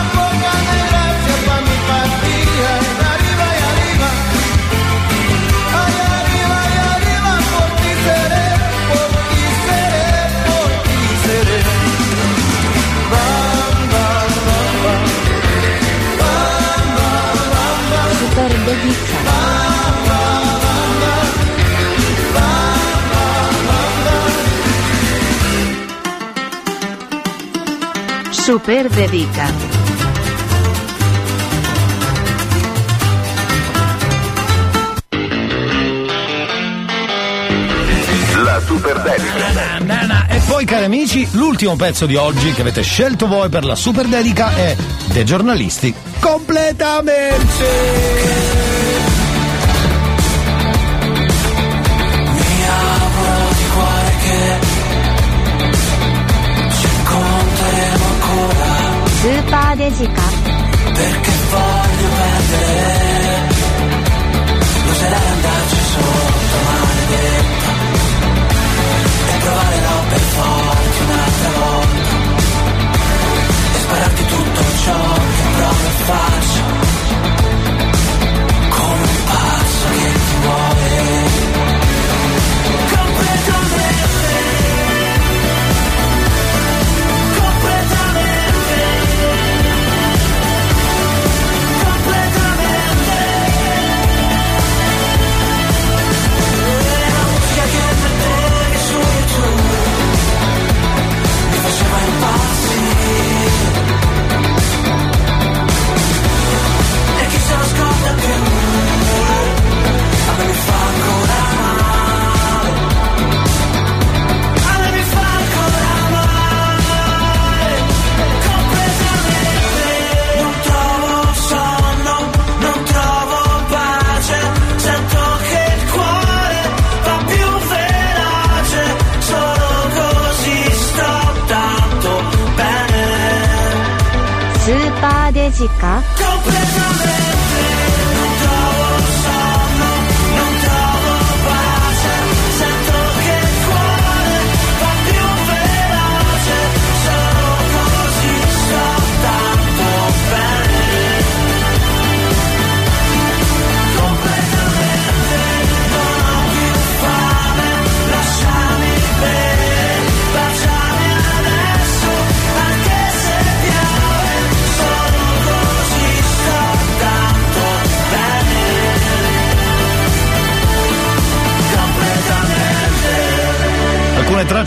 [28.46, 29.50] Super dedica.
[38.64, 39.80] Super Dedica.
[39.80, 40.28] Na.
[40.28, 44.06] E poi, cari amici, l'ultimo pezzo di oggi che avete scelto voi per la Super
[44.06, 48.75] Dedica è De giornalisti completamente.
[59.26, 60.22] スーパーデジカ」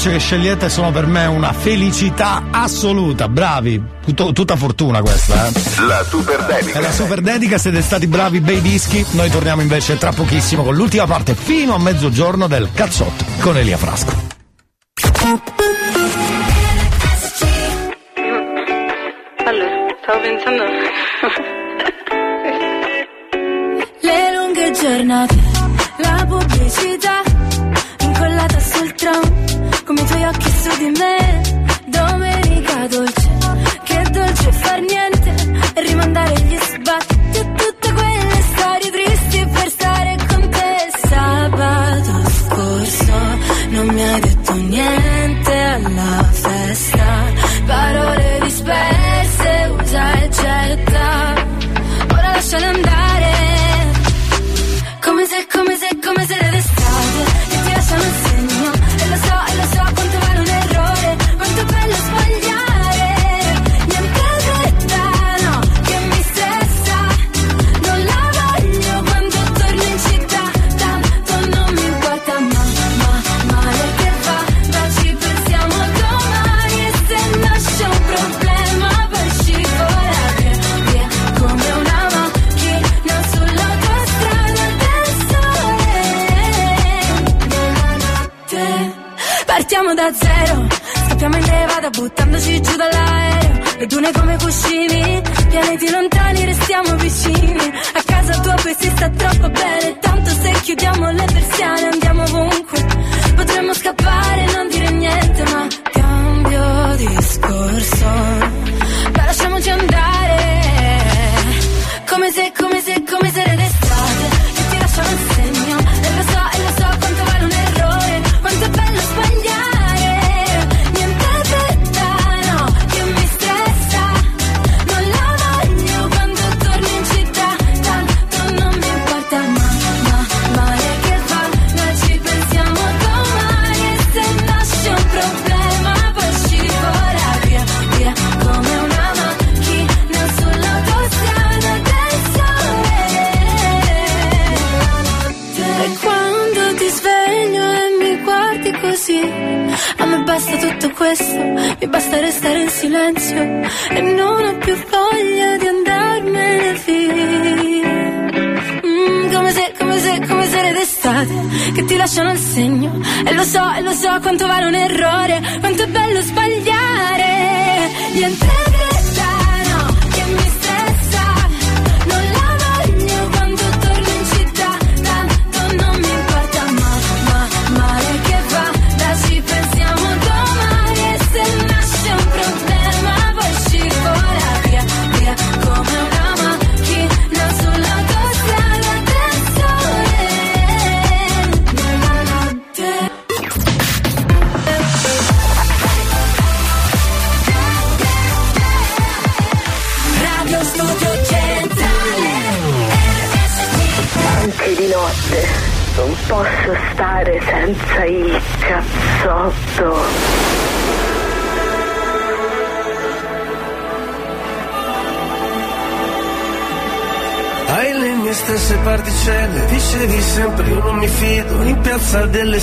[0.10, 3.28] voce che scegliete sono per me una felicità assoluta.
[3.28, 3.82] Bravi,
[4.14, 5.52] Tut- tutta fortuna questa, eh.
[5.86, 6.80] La super dedica.
[6.80, 9.06] È la super dedica, siete stati bravi, bei dischi.
[9.12, 13.78] Noi torniamo invece tra pochissimo con l'ultima parte fino a mezzogiorno del cazzotto con Elia
[13.78, 14.29] Frasco.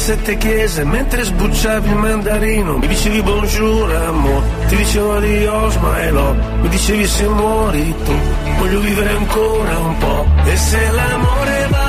[0.07, 6.11] sette chiese mentre sbucciavi il mandarino mi dicevi buongiorno amore ti dicevo di Osma e
[6.13, 8.13] lo mi dicevi se muori tu
[8.57, 11.86] voglio vivere ancora un po' e se l'amore va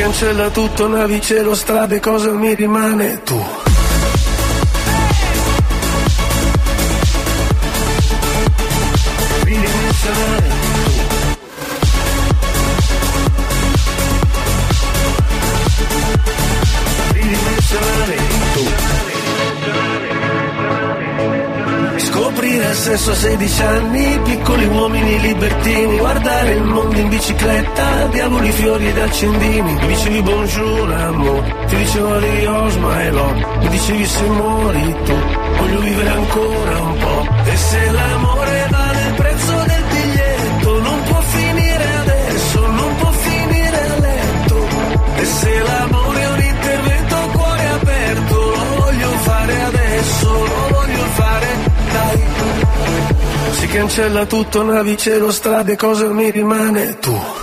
[0.00, 3.59] cancella tutto, navicello, strade, cosa mi rimane tu?
[23.00, 29.72] verso 16 anni, piccoli uomini libertini, guardare il mondo in bicicletta, diavoli, fiori ed accendini,
[29.72, 35.14] mi dicevi buongiorno, amore, ti dicevo adios, ma è no, mi dicevi se muori tu,
[35.56, 38.89] voglio vivere ancora un po', e se l'amore va
[53.70, 57.39] cancella tutto, navi, cielo, strade, cosa mi rimane tu?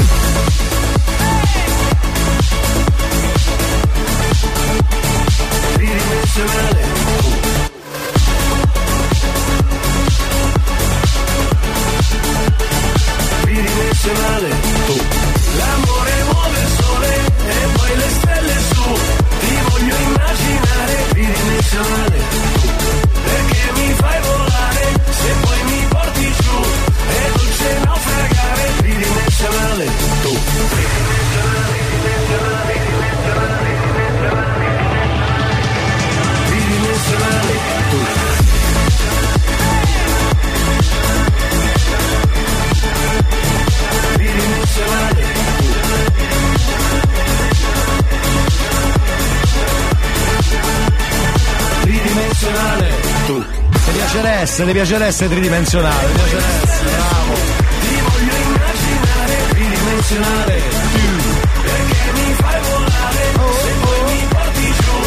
[54.58, 57.34] l'essere, ti piace l'essere tridimensionale, ti piace l'essere, bravo.
[57.80, 60.62] Ti voglio immaginare tridimensionale,
[60.94, 63.24] tu, perché mi fai volare,
[63.62, 64.98] se poi mi porti giù,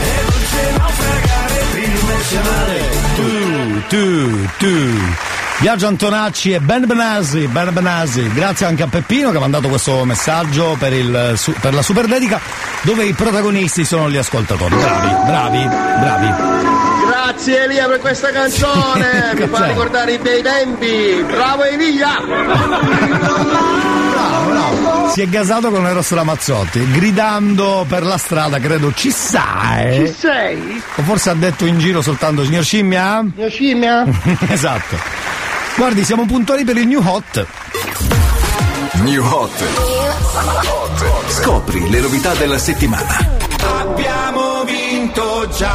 [0.00, 2.78] è dolce naufragare tridimensionale,
[3.16, 4.98] tu, tu, tu.
[5.58, 10.06] Biagio Antonacci e Ben Benasi, Ben Benasi, grazie anche a Peppino che ha mandato questo
[10.06, 12.40] messaggio per, il, per la Superdedica
[12.80, 14.74] dove i protagonisti sono gli ascoltatori.
[14.74, 16.79] Bravi, bravi, bravi.
[17.50, 21.24] Grazie Elia per questa canzone, mi fa ricordare i bei tempi.
[21.26, 22.22] Bravo Elia!
[25.12, 30.04] Si è gasato con Eros Ramazzotti, gridando per la strada, credo, ci sai?
[30.04, 30.80] Chi sei?
[30.94, 33.26] O forse ha detto in giro soltanto signor Scimmia?
[33.34, 34.06] Mio scimmia?
[34.48, 34.96] esatto.
[35.74, 37.46] Guardi, siamo puntuali per il New Hot.
[39.02, 39.64] New Hot.
[41.26, 43.38] Scopri le novità della settimana.
[43.80, 45.74] Abbiamo vinto già,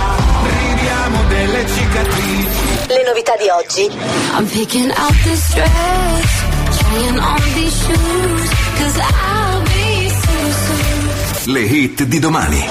[1.15, 2.47] ridiamo delle cicatrici.
[2.87, 3.89] Le novità di oggi.
[4.37, 6.43] I'm picking out this dress,
[6.77, 11.53] trying on these shoes, cause I'll be so soon.
[11.53, 12.67] Le hit di domani.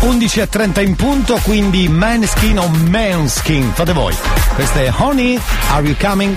[0.00, 4.14] 11.30 in punto, quindi Manskin o Manskin, fate voi.
[4.54, 5.38] Questa è Honey,
[5.70, 6.36] Are You Coming?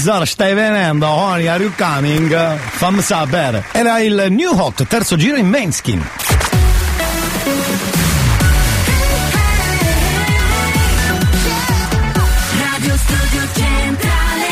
[0.00, 2.32] Tesoro, stai venendo, Honey, are you coming?
[2.56, 3.64] Fammi sapere.
[3.72, 6.00] Era il New Hot, terzo giro in Manskin.
[12.60, 14.46] Radio Studio Centrale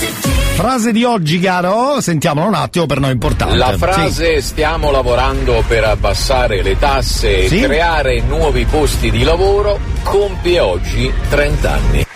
[0.00, 0.54] RSC.
[0.54, 3.56] Frase di oggi, caro, sentiamolo un attimo per noi importante.
[3.56, 3.78] La Sì.
[3.78, 7.60] frase stiamo lavorando per abbassare le tasse e Sì.
[7.60, 12.06] creare nuovi posti di lavoro compie oggi 30 anni.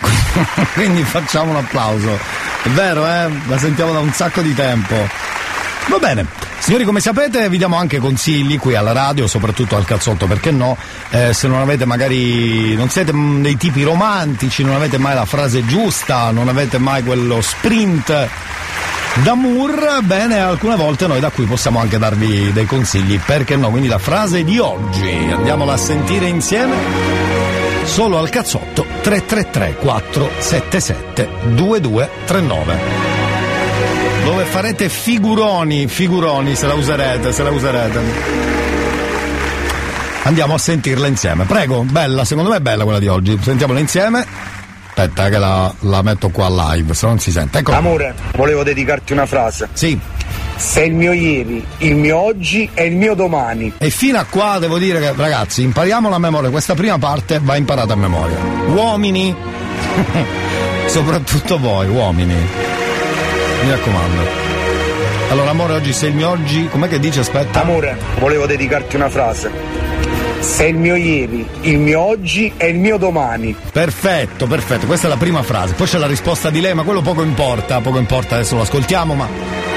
[0.75, 2.19] Quindi facciamo un applauso.
[2.63, 3.31] È vero, eh?
[3.47, 4.95] La sentiamo da un sacco di tempo.
[5.89, 6.27] Va bene,
[6.59, 10.77] signori come sapete vi diamo anche consigli qui alla radio, soprattutto al cazzotto, perché no?
[11.11, 15.65] Eh, se non avete magari, non siete dei tipi romantici, non avete mai la frase
[15.65, 18.29] giusta, non avete mai quello sprint
[19.23, 23.71] d'amour, bene, alcune volte noi da qui possiamo anche darvi dei consigli, perché no?
[23.71, 27.36] Quindi la frase di oggi, andiamola a sentire insieme?
[27.87, 33.27] Solo al cazzotto 333 477 2239
[34.27, 38.01] dove farete figuroni, figuroni se la userete, se la userete.
[40.25, 41.45] Andiamo a sentirla insieme.
[41.45, 43.39] Prego, bella, secondo me è bella quella di oggi.
[43.41, 44.27] Sentiamola insieme.
[44.89, 47.59] Aspetta, che la, la metto qua live, se non si sente.
[47.59, 47.71] Ecco.
[47.73, 49.69] Amore, volevo dedicarti una frase.
[49.73, 49.97] Sì.
[50.57, 53.75] Sei il mio ieri, il mio oggi e il mio domani.
[53.79, 56.51] E fino a qua devo dire che, ragazzi, impariamo la memoria.
[56.51, 58.39] Questa prima parte va imparata a memoria.
[58.69, 59.35] Uomini,
[60.87, 62.35] soprattutto voi, uomini.
[63.63, 64.45] Mi raccomando.
[65.31, 66.69] Allora, amore, oggi sei il mio oggi.
[66.69, 67.21] Com'è che dice?
[67.21, 67.61] Aspetta.
[67.61, 69.51] Amore, volevo dedicarti una frase.
[70.39, 73.55] Sei il mio ieri, il mio oggi e il mio domani.
[73.73, 74.87] Perfetto, perfetto.
[74.87, 75.75] Questa è la prima frase.
[75.75, 77.81] Poi c'è la risposta di lei, ma quello poco importa.
[77.81, 79.76] Poco importa, adesso lo ascoltiamo, ma.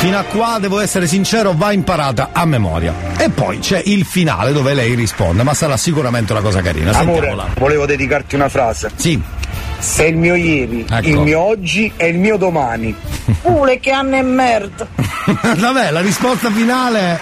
[0.00, 2.94] Fino a qua, devo essere sincero, va imparata a memoria.
[3.18, 6.90] E poi c'è il finale dove lei risponde, ma sarà sicuramente una cosa carina.
[6.92, 7.48] Amore, Sentiamola.
[7.58, 8.90] volevo dedicarti una frase.
[8.96, 9.20] Sì.
[9.78, 11.06] Sei il mio ieri, Ecco.
[11.06, 12.96] il mio oggi e il mio domani.
[13.42, 14.86] Pure che anno e merda.
[15.56, 17.20] Vabbè, la risposta finale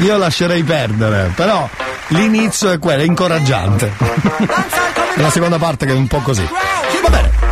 [0.00, 1.66] io lascerei perdere, però
[2.08, 3.92] l'inizio è quello, è incoraggiante.
[5.16, 6.46] E la seconda parte che è un po' così.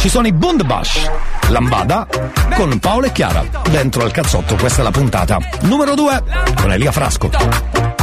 [0.03, 1.09] Ci sono i Bundbash,
[1.51, 2.09] Lambada
[2.57, 3.45] con Paolo e Chiara.
[3.71, 6.25] Dentro al cazzotto, questa è la puntata numero 2
[6.57, 8.02] con Elia Frasco.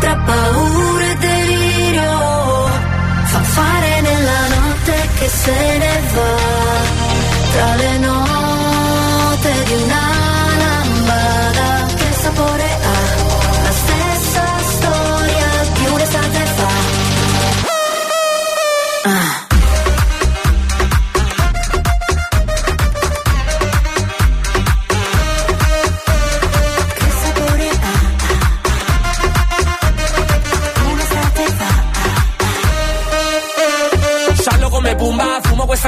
[0.00, 2.12] Tra paura e delirio?
[3.32, 6.30] Fa fare nella notte che se ne va
[7.52, 8.29] tra le note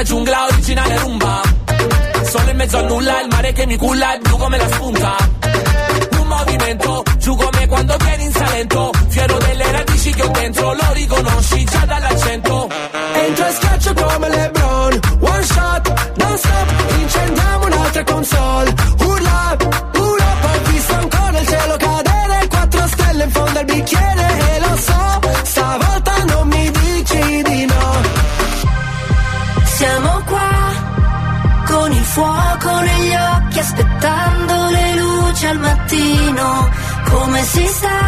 [0.02, 1.40] questa giungla originale rumba.
[2.24, 5.16] Solo in mezzo a nulla, il mare che mi culla è blu come la spunta.
[6.18, 8.90] Un movimento, giù come quando vieni in Salento.
[9.08, 12.68] Fiero delle radici che ho dentro, lo riconosci già dall'accento.
[13.12, 13.71] Entra e schiaccia
[37.52, 38.00] si sta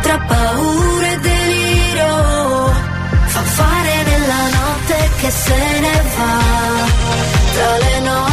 [0.00, 2.12] tra paura e delirio?
[3.34, 6.34] Fa fare nella notte che se ne va
[7.54, 8.31] tra le note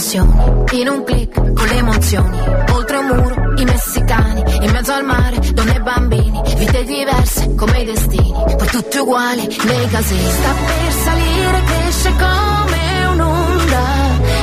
[0.00, 2.38] emissioni In un click, con le emozioni
[2.72, 7.80] Oltre un muro, i messicani In mezzo al mare, donne e bambini Vite diverse, come
[7.80, 10.30] i destini Poi tutti uguali, nei casini.
[10.30, 13.82] Sta per salire, cresce come un'onda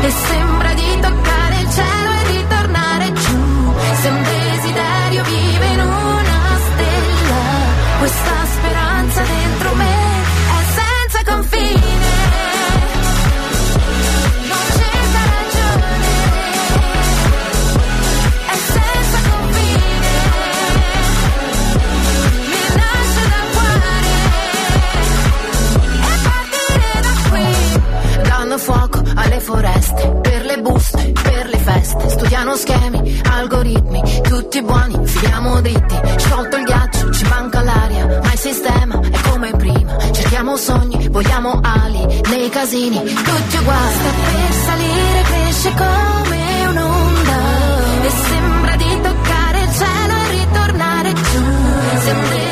[0.01, 0.99] E sembra di
[33.37, 35.95] algoritmi Tutti buoni, filiamo dritti.
[36.17, 39.97] Sciolto il ghiaccio, ci manca l'aria Ma il sistema è come prima.
[40.11, 47.37] Cerchiamo sogni, vogliamo ali Nei casini, tutti uguali Sta per salire, cresce come un'onda.
[48.03, 51.43] E sembra di toccare il cielo e ritornare giù.
[51.99, 52.46] Se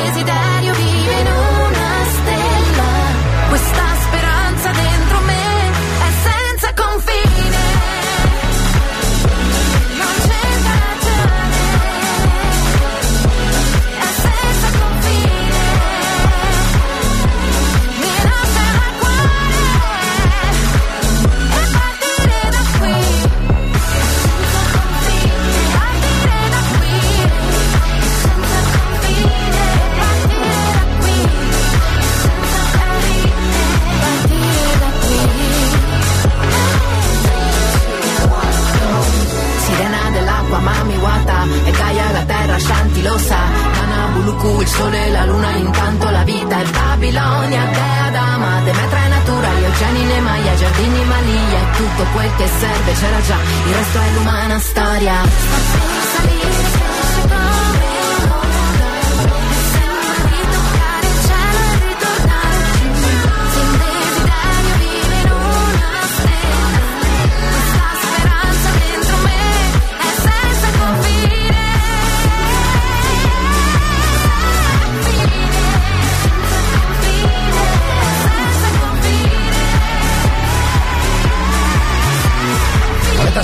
[44.36, 49.08] Buluku, il sole e la luna Intanto la vita è Babilonia Dea Dama, Demetra è
[49.08, 53.74] natura Io Geni ne Maya, giardini Malia E tutto quel che serve c'era già Il
[53.74, 55.14] resto è l'umana storia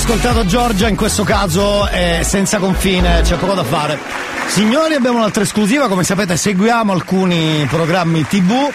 [0.05, 3.97] ascoltato Giorgia, in questo caso è senza confine, c'è poco da fare.
[4.49, 8.69] Signori, abbiamo un'altra esclusiva, come sapete seguiamo alcuni programmi tv.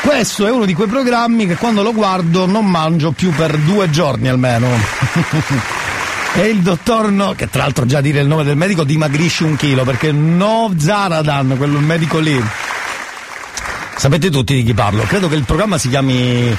[0.00, 3.90] Questo è uno di quei programmi che quando lo guardo non mangio più per due
[3.90, 4.68] giorni almeno.
[6.36, 9.54] E il dottor No, che tra l'altro già dire il nome del medico dimagrisce un
[9.54, 12.42] chilo, perché No Zaradan, quello medico lì.
[13.96, 15.04] Sapete tutti di chi parlo?
[15.04, 16.56] Credo che il programma si chiami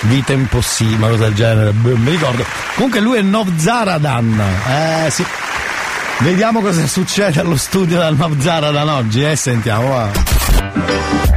[0.00, 2.65] Vita impossibile, una cosa del genere, boh, mi ricordo.
[2.76, 4.42] Comunque lui è Novzaradan.
[4.68, 5.24] Eh sì.
[6.18, 9.88] Vediamo cosa succede allo studio del Novzaradan oggi, eh, sentiamo.
[9.88, 10.35] Va.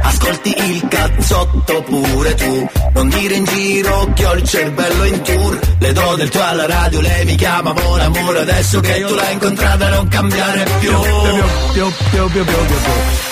[0.02, 5.58] Ascolti il cazzotto pure tu Non dire in giro che ho il cervello in tour
[5.78, 9.32] Le do del tuo alla radio, lei mi chiama Mon amore Adesso che tu l'hai
[9.32, 10.92] incontrata non cambiare più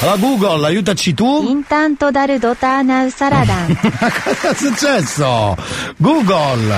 [0.01, 1.49] Allora Google, aiutaci tu.
[1.49, 3.77] Intanto dare dotana al Saradan.
[4.23, 5.57] Cosa è successo?
[5.97, 6.75] Google!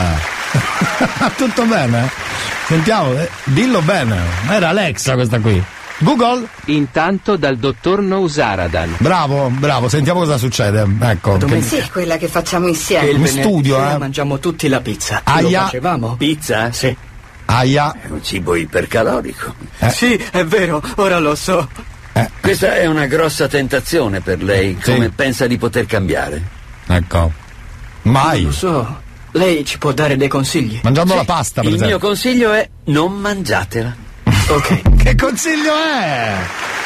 [1.37, 2.11] Tutto bene?
[2.67, 4.17] Sentiamo, eh, dillo bene.
[4.49, 5.63] Era Alexa questa qui.
[6.03, 6.47] Google?
[6.67, 8.97] Intanto dal dottor Nousaradan.
[8.99, 10.87] Bravo, bravo, sentiamo cosa succede.
[11.01, 11.37] Ecco.
[11.37, 13.11] che- Sì, quella che facciamo insieme.
[13.11, 13.99] In studio, eh.
[13.99, 15.21] mangiamo tutti la pizza.
[15.25, 15.59] Aia.
[15.61, 16.17] Lo facevamo?
[16.17, 16.73] Pizza?
[16.73, 16.97] Sì.
[17.47, 17.93] Aia.
[18.01, 19.55] È un cibo ipercalorico.
[19.91, 21.69] Sì, è vero, ora lo so.
[22.41, 24.77] Questa è una grossa tentazione per lei.
[24.83, 26.43] Come pensa di poter cambiare?
[26.87, 27.33] Ecco.
[28.03, 28.45] Mai.
[28.45, 29.01] Lo so.
[29.33, 30.81] Lei ci può dare dei consigli?
[30.83, 32.07] Mangiando la pasta, per Il mio esempio.
[32.09, 33.95] consiglio è non mangiatela.
[34.51, 34.81] Ok.
[35.01, 36.35] Che consiglio è?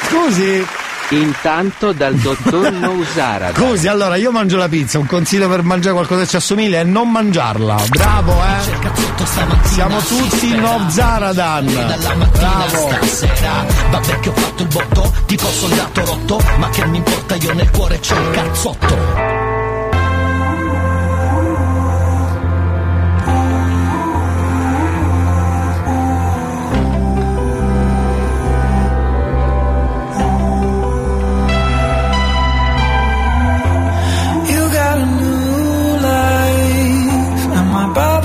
[0.09, 0.65] Scusi?
[1.10, 3.52] Intanto dal dottor Nousara.
[3.55, 6.84] Scusi, allora io mangio la pizza, un consiglio per mangiare qualcosa che ci assomiglia è
[6.84, 7.76] non mangiarla.
[7.89, 9.65] Bravo, eh?
[9.65, 11.67] Siamo tutti no Zaradan.
[11.67, 12.91] Bravo.
[13.07, 17.55] stasera Vabbè che ho fatto il botto, tipo soldato rotto Ma che mi importa, io
[17.55, 19.53] nel cuore c'ho un cazzotto
[37.97, 38.24] about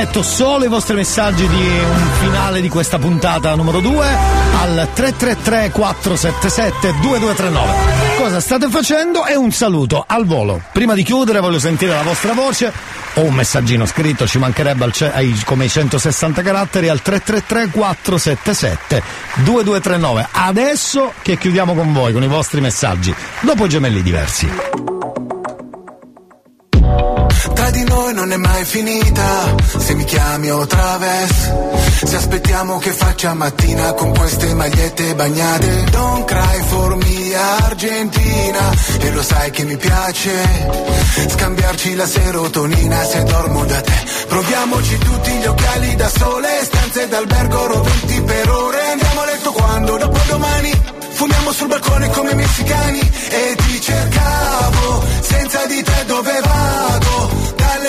[0.00, 4.06] aspetto solo i vostri messaggi di un finale di questa puntata numero 2
[4.58, 7.72] al 333 477 2239.
[8.16, 9.26] Cosa state facendo?
[9.26, 10.62] E un saluto al volo.
[10.72, 12.72] Prima di chiudere voglio sentire la vostra voce
[13.14, 17.68] o un messaggino scritto, ci mancherebbe al ce- ai- come i 160 caratteri al 333
[17.70, 19.02] 477
[19.44, 20.28] 2239.
[20.32, 24.99] Adesso che chiudiamo con voi, con i vostri messaggi, dopo gemelli diversi.
[28.10, 31.52] Noi non è mai finita, se mi chiami o traves.
[32.02, 35.84] Se aspettiamo che faccia mattina con queste magliette bagnate.
[35.92, 40.32] Don't cry for me Argentina, e lo sai che mi piace.
[41.28, 44.02] Scambiarci la serotonina se dormo da te.
[44.26, 48.90] Proviamoci tutti gli occhiali da sole, stanze d'albergo roventi per ore.
[48.90, 49.96] Andiamo a letto quando?
[49.98, 50.82] Dopo domani.
[51.12, 52.98] Fumiamo sul balcone come messicani
[53.28, 57.39] e ti cercavo, senza di te dove vado?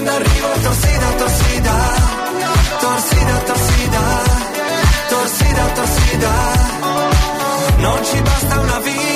[0.00, 1.74] quando arrivo torsida, torsida,
[2.80, 4.02] torsida, torsida,
[5.10, 6.32] torsida, torsida.
[7.76, 9.09] Non ci basta una vita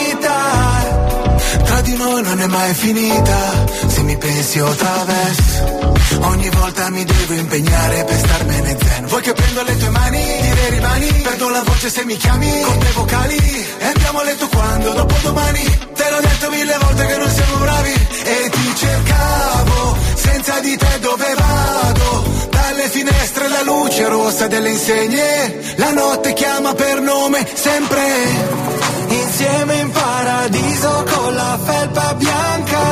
[2.55, 5.93] mai finita, se mi pensi o traverso.
[6.21, 9.07] Ogni volta mi devo impegnare per starmene zen.
[9.07, 12.79] Vuoi che prendo le tue mani, dire rimani, perdo la voce se mi chiami, con
[12.79, 13.67] le vocali.
[13.79, 15.65] E andiamo a letto quando, dopo domani.
[15.95, 17.93] Te l'ho detto mille volte che non siamo bravi.
[18.25, 22.25] E ti cercavo, senza di te dove vado?
[22.51, 25.75] Dalle finestre la luce rossa delle insegne.
[25.77, 28.84] La notte chiama per nome, sempre.
[29.23, 32.83] Insieme in paradiso con la felpa bianca.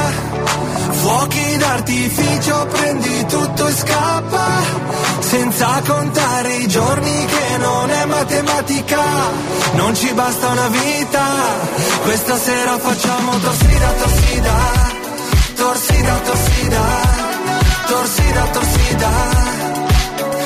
[1.00, 4.46] Fuochi d'artificio, prendi tutto e scappa.
[5.18, 9.02] Senza contare i giorni che non è matematica.
[9.72, 11.24] Non ci basta una vita.
[12.04, 14.54] Questa sera facciamo torsida, torsida.
[15.56, 16.82] Torsida, torsida.
[17.86, 19.10] Torsida, torsida.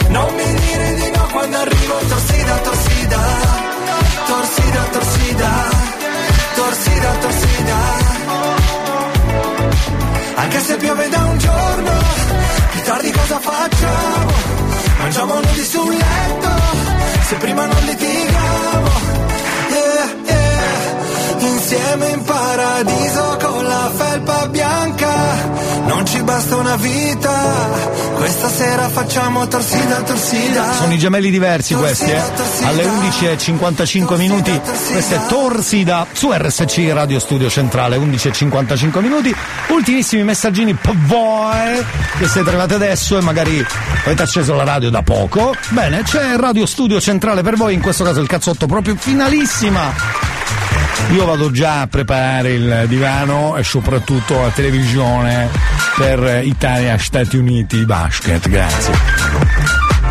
[0.08, 3.65] Non mi dire di no quando arrivo torsida, torsida.
[4.46, 5.50] Torsida, torsida.
[6.54, 7.78] Torsida, torsida.
[10.36, 11.90] Anche se piove da un giorno,
[12.70, 14.30] più tardi cosa facciamo?
[14.98, 16.50] Mangiamo nudi sul letto,
[17.28, 18.90] se prima non litighiamo.
[19.70, 21.50] Yeah, yeah.
[21.50, 23.36] Insieme in paradiso
[26.26, 27.32] basta una vita,
[28.16, 30.72] questa sera facciamo torsida, torsida.
[30.72, 32.20] Sono i gemelli diversi questi, eh?
[32.64, 39.34] Alle 11.55 minuti, questa è Torsida su RSC Radio Studio Centrale, 11.55 minuti.
[39.68, 41.84] Ultimissimi messaggini per voi
[42.18, 43.64] che siete arrivati adesso e magari
[44.04, 45.54] avete acceso la radio da poco.
[45.68, 49.94] Bene, c'è Radio Studio Centrale per voi, in questo caso il cazzotto proprio finalissima.
[51.10, 55.48] Io vado già a preparare il divano e soprattutto la televisione
[55.96, 58.92] per Italia-Stati Uniti basket, grazie.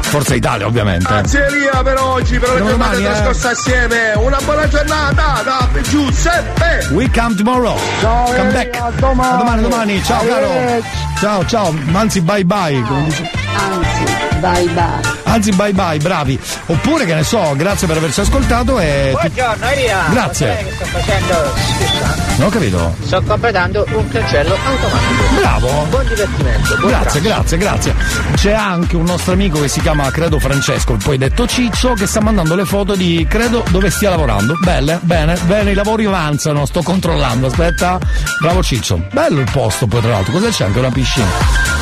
[0.01, 1.07] Forza Italia ovviamente.
[1.07, 3.05] Grazie Elia per oggi, per la giornata domani, eh.
[3.07, 4.13] trascorsa assieme.
[4.15, 6.87] Una buona giornata da Giuseppe.
[6.91, 7.77] We come tomorrow.
[7.99, 8.79] Ciao, come Elia, back.
[8.79, 9.33] a domani.
[9.33, 10.03] A domani, domani.
[10.03, 10.83] Ciao caro.
[11.19, 11.75] Ciao, ciao.
[11.91, 12.81] Anzi, bye bye.
[13.05, 14.03] dice- Anzi,
[14.39, 15.13] bye bye.
[15.23, 16.39] Anzi, bye bye, bravi.
[16.67, 19.09] Oppure, che ne so, grazie per averci ascoltato e.
[19.11, 20.03] Buongiorno Elia.
[20.09, 20.47] Grazie.
[20.47, 21.53] Lo sai che sto facendo?
[21.55, 22.25] Scusa.
[22.37, 22.95] Non ho capito.
[23.03, 25.35] Sto completando un cancello automatico.
[25.39, 25.85] Bravo.
[25.89, 26.77] Buon divertimento.
[26.77, 27.95] Buon Grazie, grazie, grazie.
[28.35, 32.19] C'è anche un nostro amico che si chiama Credo Francesco, poi detto Ciccio, che sta
[32.21, 34.55] mandando le foto di Credo dove stia lavorando.
[34.59, 37.99] Belle, bene, bene, i lavori avanzano, sto controllando, aspetta.
[38.41, 39.07] Bravo Ciccio.
[39.11, 40.65] Bello il posto poi tra l'altro, cosa c'è?
[40.65, 41.27] Anche una piscina.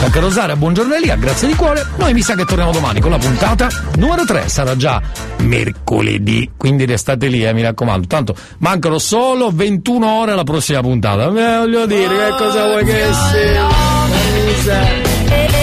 [0.04, 1.63] Anche Rosaria, buongiorno Elia, grazie di cuore.
[1.98, 5.02] Noi mi sa che torniamo domani con la puntata numero 3, sarà già
[5.38, 8.08] mercoledì, quindi restate lì, eh, mi raccomando.
[8.08, 11.28] Tanto mancano solo 21 ore alla prossima puntata.
[11.28, 15.63] Eh, voglio dire, che cosa vuoi che sia?